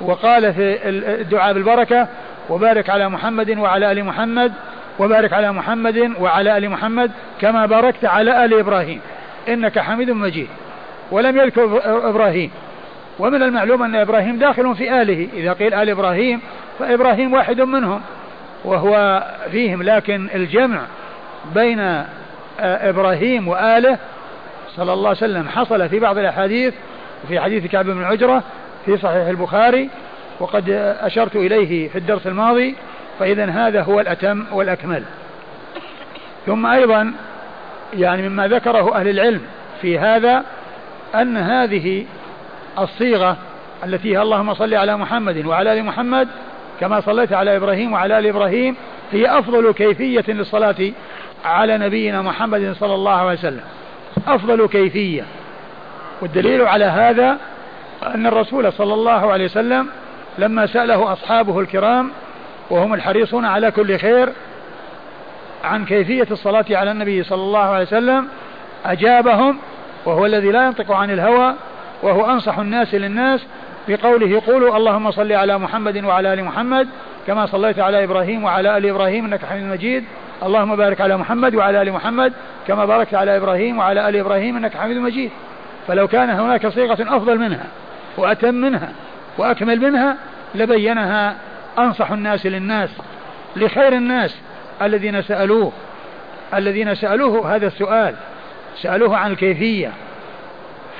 [0.00, 0.88] وقال في
[1.20, 2.08] الدعاء بالبركة
[2.50, 4.52] وبارك على محمد وعلى آل محمد
[4.98, 7.10] وبارك على محمد وعلى آل محمد
[7.40, 9.00] كما باركت على آل إبراهيم
[9.48, 10.48] إنك حميد مجيد.
[11.10, 12.50] ولم يذكر إبراهيم.
[13.18, 16.40] ومن المعلوم أن إبراهيم داخل في آله إذا قيل آل إبراهيم
[16.78, 18.00] فإبراهيم واحد منهم
[18.64, 20.80] وهو فيهم لكن الجمع
[21.54, 22.04] بين آه،
[22.60, 23.98] إبراهيم وآله
[24.76, 26.74] صلى الله عليه وسلم حصل في بعض الأحاديث
[27.28, 28.42] في حديث كعب بن عجرة
[28.86, 29.88] في صحيح البخاري
[30.40, 30.70] وقد
[31.00, 32.76] أشرت إليه في الدرس الماضي
[33.18, 35.02] فإذا هذا هو الأتم والأكمل.
[36.46, 37.12] ثم أيضا
[37.94, 39.40] يعني مما ذكره أهل العلم
[39.80, 40.44] في هذا
[41.14, 42.06] أن هذه
[42.78, 43.36] الصيغة
[43.84, 46.28] التي هي اللهم صل على محمد وعلى آل محمد
[46.80, 48.76] كما صليت على إبراهيم وعلى آل إبراهيم
[49.12, 50.92] هي أفضل كيفية للصلاة
[51.44, 53.64] على نبينا محمد صلى الله عليه وسلم.
[54.26, 55.22] أفضل كيفية.
[56.22, 57.38] والدليل على هذا
[58.06, 59.88] أن الرسول صلى الله عليه وسلم
[60.38, 62.10] لما سأله أصحابه الكرام
[62.70, 64.28] وهم الحريصون على كل خير
[65.64, 68.28] عن كيفية الصلاة على النبي صلى الله عليه وسلم
[68.86, 69.58] أجابهم
[70.04, 71.54] وهو الذي لا ينطق عن الهوى
[72.02, 73.46] وهو أنصح الناس للناس
[73.88, 76.88] بقوله قولوا اللهم صل على محمد وعلى آل محمد
[77.26, 80.04] كما صليت على إبراهيم وعلى آل إبراهيم إنك حميد مجيد.
[80.42, 82.32] اللهم بارك على محمد وعلى آل محمد
[82.66, 85.30] كما باركت على إبراهيم وعلى آل إبراهيم إنك حميد مجيد.
[85.88, 87.66] فلو كان هناك صيغة أفضل منها
[88.20, 88.92] وأتم منها
[89.38, 90.16] وأكمل منها
[90.54, 91.36] لبينها
[91.78, 92.90] أنصح الناس للناس
[93.56, 94.36] لخير الناس
[94.82, 95.72] الذين سألوه
[96.54, 98.14] الذين سألوه هذا السؤال
[98.76, 99.92] سألوه عن الكيفية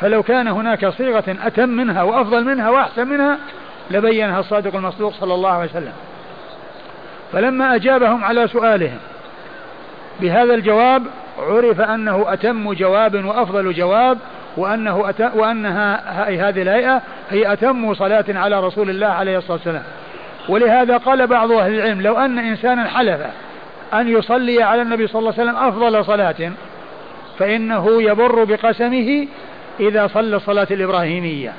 [0.00, 3.38] فلو كان هناك صيغة أتم منها وأفضل منها وأحسن منها
[3.90, 5.92] لبينها الصادق المصدوق صلى الله عليه وسلم
[7.32, 8.98] فلما أجابهم على سؤالهم
[10.20, 11.02] بهذا الجواب
[11.38, 14.18] عرف أنه أتم جواب وأفضل جواب
[14.56, 19.82] وأنه أتم وأنها هذه الهيئة هي أتم صلاة على رسول الله عليه الصلاة والسلام.
[20.48, 23.20] ولهذا قال بعض أهل العلم لو أن إنسانا حلف
[23.94, 26.52] أن يصلي على النبي صلى الله عليه وسلم أفضل صلاة
[27.38, 29.26] فإنه يبر بقسمه
[29.80, 31.52] إذا صلى الصلاة الإبراهيمية.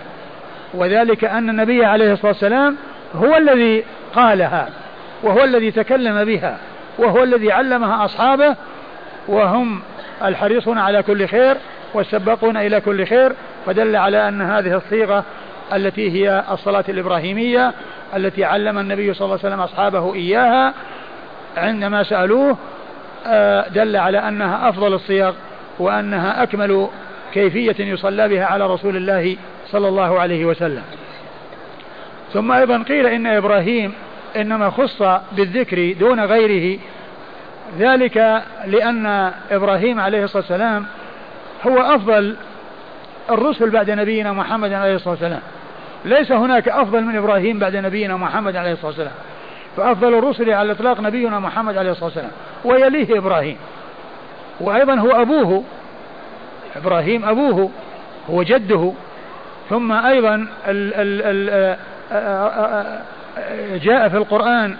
[0.74, 2.78] وذلك أن النبي عليه الصلاة والسلام
[3.16, 3.84] هو الذي
[4.16, 4.70] قالها
[5.24, 6.58] وهو الذي تكلم بها
[6.98, 8.56] وهو الذي علمها أصحابه
[9.28, 9.82] وهم
[10.24, 11.58] الحريصون على كل خير.
[11.94, 13.34] والسباقون إلى كل خير
[13.66, 15.24] فدل على أن هذه الصيغة
[15.74, 17.74] التي هي الصلاة الإبراهيمية
[18.16, 20.74] التي علم النبي صلى الله عليه وسلم أصحابه إياها
[21.58, 22.58] عندما سألوه
[23.28, 25.34] آه، دل على أنها أفضل الصيغ
[25.80, 26.88] وأنها أكمل
[27.34, 29.38] كيفية يصلى بها على رسول الله
[29.68, 30.84] صلى الله عليه وسلم.
[32.34, 33.94] ثم أيضا قيل إن إبراهيم
[34.36, 35.02] إنما خص
[35.32, 36.80] بالذكر دون غيره
[37.80, 40.86] ذلك لأن إبراهيم عليه الصلاة والسلام
[41.68, 42.36] هو أفضل
[43.30, 45.42] الرسل بعد نبينا محمد عليه الصلاة والسلام.
[46.06, 49.14] ليس هناك أفضل من إبراهيم بعد نبينا محمد عليه الصلاة والسلام.
[49.78, 52.32] فأفضل الرسل على الإطلاق نبينا محمد عليه الصلاة والسلام.
[52.66, 53.58] ويليه إبراهيم.
[54.62, 55.64] وأيضا هو أبوه.
[56.76, 57.72] إبراهيم أبوه.
[58.30, 58.94] هو جده.
[59.70, 60.36] ثم أيضا
[60.68, 61.78] ال ال
[62.12, 64.76] ال جاء في القرآن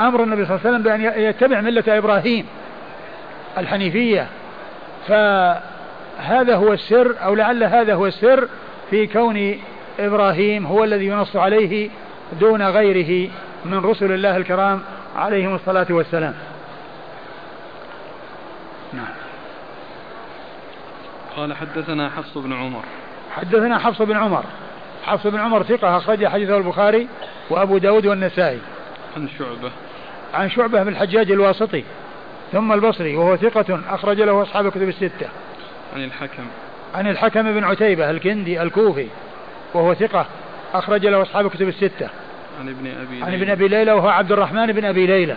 [0.00, 2.46] أمر النبي صلى الله عليه وسلم بأن يتبع ملة إبراهيم
[3.58, 4.26] الحنيفية.
[6.18, 8.48] فهذا هو السر أو لعل هذا هو السر
[8.90, 9.60] في كون
[9.98, 11.90] إبراهيم هو الذي ينص عليه
[12.40, 13.30] دون غيره
[13.64, 14.80] من رسل الله الكرام
[15.16, 16.34] عليهم الصلاة والسلام.
[18.92, 19.14] نعم.
[21.36, 22.82] قال حدثنا حفص بن عمر.
[23.36, 24.44] حدثنا حفص بن عمر.
[25.04, 27.08] حفص بن عمر ثقة أخرج حديثه البخاري
[27.50, 28.58] وأبو داود والنسائي.
[29.16, 29.70] عن شعبة.
[30.34, 31.84] عن شعبة بن الحجاج الواسطي
[32.52, 35.28] ثم البصري وهو ثقة أخرج له أصحاب الكتب الستة.
[35.94, 36.42] عن الحكم.
[36.94, 39.06] عن الحكم بن عتيبة الكندي الكوفي
[39.74, 40.26] وهو ثقة
[40.74, 42.08] أخرج له أصحاب الكتب الستة.
[42.60, 45.36] عن ابن أبي ليلى عن ابن أبي ليلى وهو عبد الرحمن بن أبي ليلى.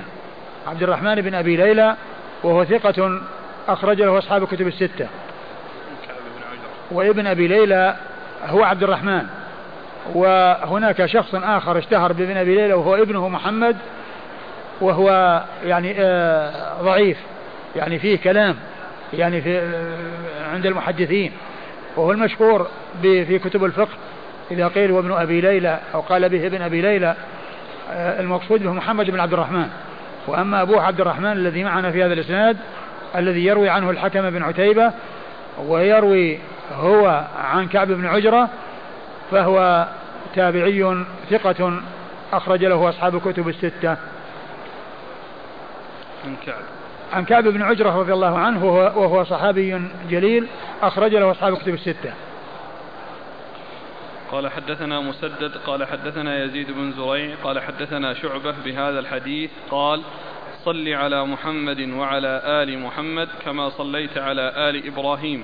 [0.68, 1.96] عبد الرحمن بن أبي ليلى
[2.44, 3.22] وهو ثقة
[3.68, 5.08] أخرج له أصحاب الكتب الستة.
[6.92, 7.96] وابن أبي ليلى
[8.46, 9.24] هو عبد الرحمن.
[10.14, 13.78] وهناك شخص آخر اشتهر بابن أبي ليلى وهو ابنه محمد
[14.82, 17.18] وهو يعني آه ضعيف.
[17.76, 18.56] يعني فيه كلام.
[19.14, 19.60] يعني في
[20.54, 21.32] عند المحدثين
[21.96, 22.68] وهو المشهور
[23.02, 23.94] في كتب الفقه
[24.52, 27.16] إذا قيل هو ابن أبي ليلى أو قال به ابن أبي ليلى
[27.92, 29.70] آه المقصود به محمد بن عبد الرحمن.
[30.28, 32.58] وأما أبوه عبد الرحمن الذي معنا في هذا الإسناد
[33.16, 34.92] الذي يروي عنه الحكم بن عتيبة
[35.68, 36.40] ويروي
[36.74, 38.50] هو عن كعب بن عجرة
[39.32, 39.88] فهو
[40.36, 41.82] تابعي ثقة
[42.34, 43.98] أخرج له أصحاب الكتب الستة.
[46.26, 46.77] عن كعب.
[47.14, 50.48] عن كعب بن عجرة رضي الله عنه وهو, صحابي جليل
[50.82, 52.14] أخرج له أصحاب الكتب الستة.
[54.32, 60.02] قال حدثنا مسدد قال حدثنا يزيد بن زريع قال حدثنا شعبة بهذا الحديث قال
[60.66, 65.44] صل على محمد وعلى آل محمد كما صليت على آل إبراهيم.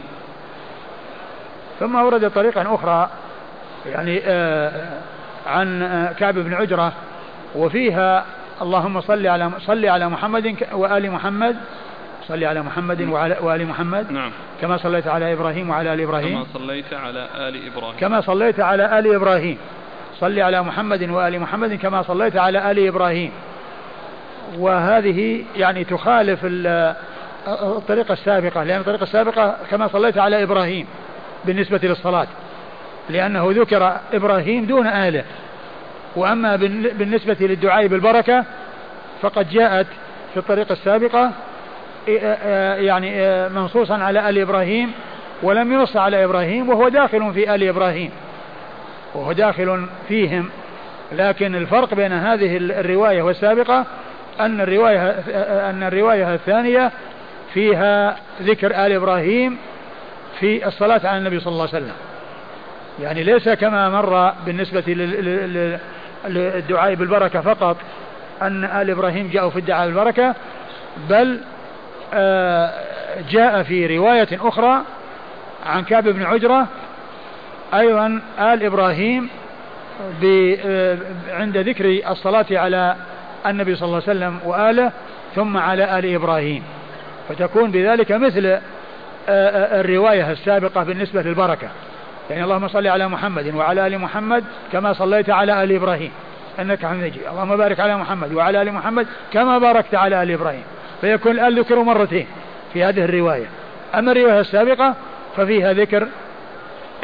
[1.79, 3.09] ثم ورد طريقا أخرى
[3.85, 5.01] يعني آه
[5.47, 6.93] عن آه كعب بن عجرة
[7.55, 8.25] وفيها
[8.61, 11.55] اللهم صل على صل على محمد وآل محمد.
[12.27, 14.11] صل على محمد وعلى وآل محمد.
[14.11, 14.31] نعم.
[14.61, 16.43] كما صليت على إبراهيم وعلى آل إبراهيم.
[16.43, 17.95] كما صليت على آل إبراهيم.
[17.99, 19.57] كما صليت على آل إبراهيم.
[20.19, 23.31] صل على محمد وآل محمد كما صليت على آل إبراهيم.
[24.57, 26.39] وهذه يعني تخالف
[27.47, 30.87] الطريقة السابقة لأن الطريقة السابقة كما صليت على إبراهيم
[31.45, 32.27] بالنسبة للصلاة.
[33.09, 35.23] لأنه ذكر إبراهيم دون آله.
[36.15, 36.55] وأما
[36.97, 38.45] بالنسبة للدعاء بالبركة
[39.21, 39.87] فقد جاءت
[40.33, 41.31] في الطريقة السابقة
[42.77, 44.91] يعني منصوصا على آل إبراهيم
[45.43, 48.11] ولم ينص على إبراهيم وهو داخل في آل إبراهيم.
[49.13, 50.49] وهو داخل فيهم.
[51.11, 53.85] لكن الفرق بين هذه الرواية والسابقة
[54.39, 55.09] أن الرواية
[55.69, 56.91] أن الرواية الثانية
[57.53, 59.57] فيها ذكر آل إبراهيم
[60.39, 61.95] في الصلاة على النبي صلى الله عليه وسلم.
[63.01, 64.83] يعني ليس كما مر بالنسبة
[66.27, 67.77] للدعاء بالبركة فقط
[68.41, 70.35] أن آل إبراهيم جاءوا في الدعاء بالبركة
[71.09, 71.39] بل
[73.29, 74.81] جاء في رواية أخرى
[75.65, 76.67] عن كعب بن عجرة
[77.73, 79.29] أيضا آل إبراهيم
[81.29, 82.95] عند ذكر الصلاة على
[83.45, 84.91] النبي صلى الله عليه وسلم وآله
[85.35, 86.63] ثم على آل إبراهيم.
[87.29, 88.61] فتكون بذلك مثل آه،
[89.29, 91.67] آه، الرواية السابقة بالنسبة للبركة.
[92.29, 96.11] يعني اللهم صل على محمد وعلى آل محمد كما صليت على آل إبراهيم.
[96.59, 97.03] إنك حميد.
[97.03, 100.63] مجيد اللهم بارك على محمد وعلى آل محمد كما باركت على آل إبراهيم.
[101.01, 102.27] فيكون الآل ذكر مرتين
[102.73, 103.45] في هذه الرواية.
[103.95, 104.95] أما الرواية السابقة
[105.37, 106.07] ففيها ذكر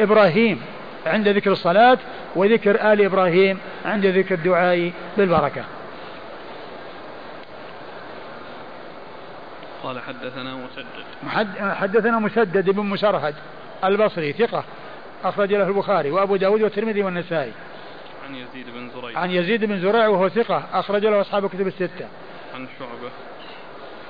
[0.00, 0.60] إبراهيم
[1.06, 1.98] عند ذكر الصلاة
[2.36, 5.64] وذكر آل إبراهيم عند ذكر الدعاء بالبركة.
[9.82, 11.74] قال حدثنا مسدد.
[11.74, 13.34] حدثنا مسدد بن مسرهد
[13.84, 14.64] البصري ثقة.
[15.24, 17.52] أخرج له البخاري وأبو داود والترمذي والنسائي.
[18.28, 19.18] عن يزيد بن زريع.
[19.18, 22.08] عن يزيد بن زريع وهو ثقة أخرج له أصحاب الكتب الستة.
[22.54, 23.10] عن شعبة.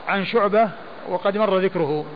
[0.08, 0.70] عن شعبة
[1.08, 2.06] وقد مر ذكره.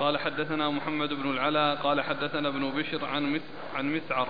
[0.00, 3.40] قال حدثنا محمد بن العلاء قال حدثنا ابن بشر عن مس
[3.76, 4.28] عن مسعر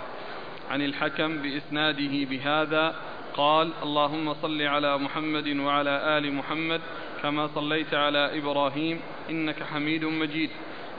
[0.71, 2.95] عن الحكم بإسناده بهذا
[3.35, 6.81] قال اللهم صل على محمد وعلى آل محمد
[7.23, 10.51] كما صليت على إبراهيم إنك حميد مجيد.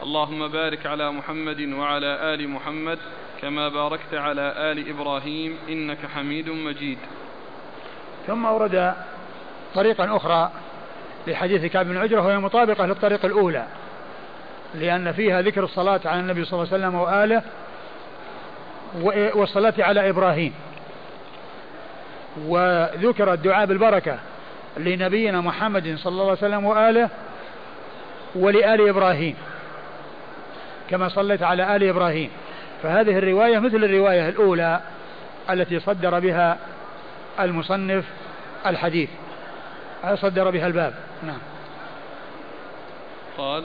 [0.03, 2.99] اللهم بارك على محمد وعلى آل محمد
[3.41, 6.97] كما باركت على آل إبراهيم إنك حميد مجيد.
[8.27, 8.93] ثم أورد
[9.75, 10.51] طريقا أخرى
[11.27, 13.65] لحديث كعب بن عجرة وهي مطابقة للطريق الأولى
[14.75, 17.43] لأن فيها ذكر الصلاة على النبي صلى الله عليه وسلم وآله
[19.35, 20.53] والصلاة على إبراهيم.
[22.47, 24.19] وذكر الدعاء بالبركة
[24.77, 27.09] لنبينا محمد صلى الله عليه وسلم وآله
[28.35, 29.35] ولآل إبراهيم.
[30.89, 32.29] كما صليت على آل إبراهيم.
[32.83, 34.81] فهذه الرواية مثل الرواية الأولى
[35.49, 36.57] التي صدر بها
[37.39, 38.05] المصنف
[38.65, 39.09] الحديث.
[40.15, 40.93] صدر بها الباب.
[41.23, 41.39] نعم.
[43.37, 43.63] قال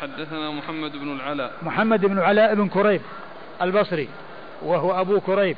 [0.00, 1.52] حدثنا محمد بن العلاء.
[1.62, 3.00] محمد بن العلاء بن كريب
[3.62, 4.08] البصري
[4.62, 5.56] وهو أبو كريب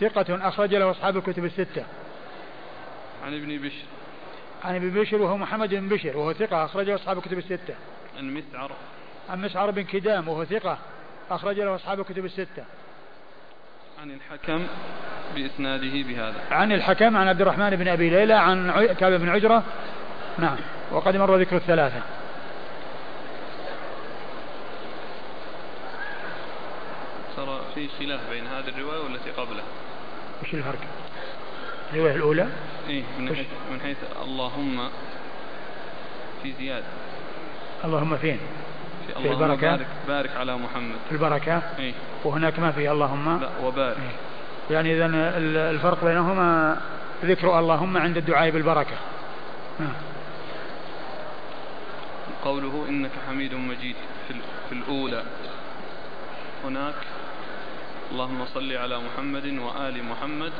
[0.00, 1.84] ثقة أخرج له أصحاب الكتب الستة.
[3.26, 3.86] عن ابن بشر.
[4.64, 7.74] عن ابن بشر وهو محمد بن بشر وهو ثقة أخرجه أصحاب الكتب الستة.
[8.18, 8.70] عن مسعر
[9.30, 10.78] عن مسعر بن كدام وهو ثقة.
[11.30, 12.64] أخرج له أصحاب الكتب الستة.
[14.02, 14.66] عن الحكم
[15.34, 16.34] بإسناده بهذا.
[16.50, 19.62] عن الحكم عن عبد الرحمن بن أبي ليلى عن كعب بن عجرة.
[20.38, 20.56] نعم.
[20.92, 22.00] وقد مر ذكر الثلاثة.
[27.36, 29.64] ترى في خلاف بين هذه الرواية والتي قبلها.
[30.42, 30.78] وش الفرق؟
[31.92, 32.48] الرواية الأولى؟
[32.88, 34.88] إيه من حيث, من حيث اللهم
[36.42, 36.86] في زيادة.
[37.84, 38.38] اللهم فين؟
[39.16, 39.76] في, في البركة.
[39.76, 40.96] بارك, بارك على محمد.
[41.08, 41.62] في البركة.
[41.78, 41.92] إيه؟
[42.24, 43.40] وهناك ما في اللهم.
[43.40, 43.96] لا وبارك.
[43.96, 45.06] إيه؟ يعني إذا
[45.70, 46.80] الفرق بينهما
[47.24, 48.96] ذكر اللهم عند الدعاء بالبركة.
[49.80, 49.92] نعم
[52.44, 53.96] قوله إنك حميد مجيد
[54.28, 54.34] في,
[54.68, 55.22] في الأولى.
[56.64, 56.94] هناك
[58.12, 60.52] اللهم صل على محمد وآل محمد.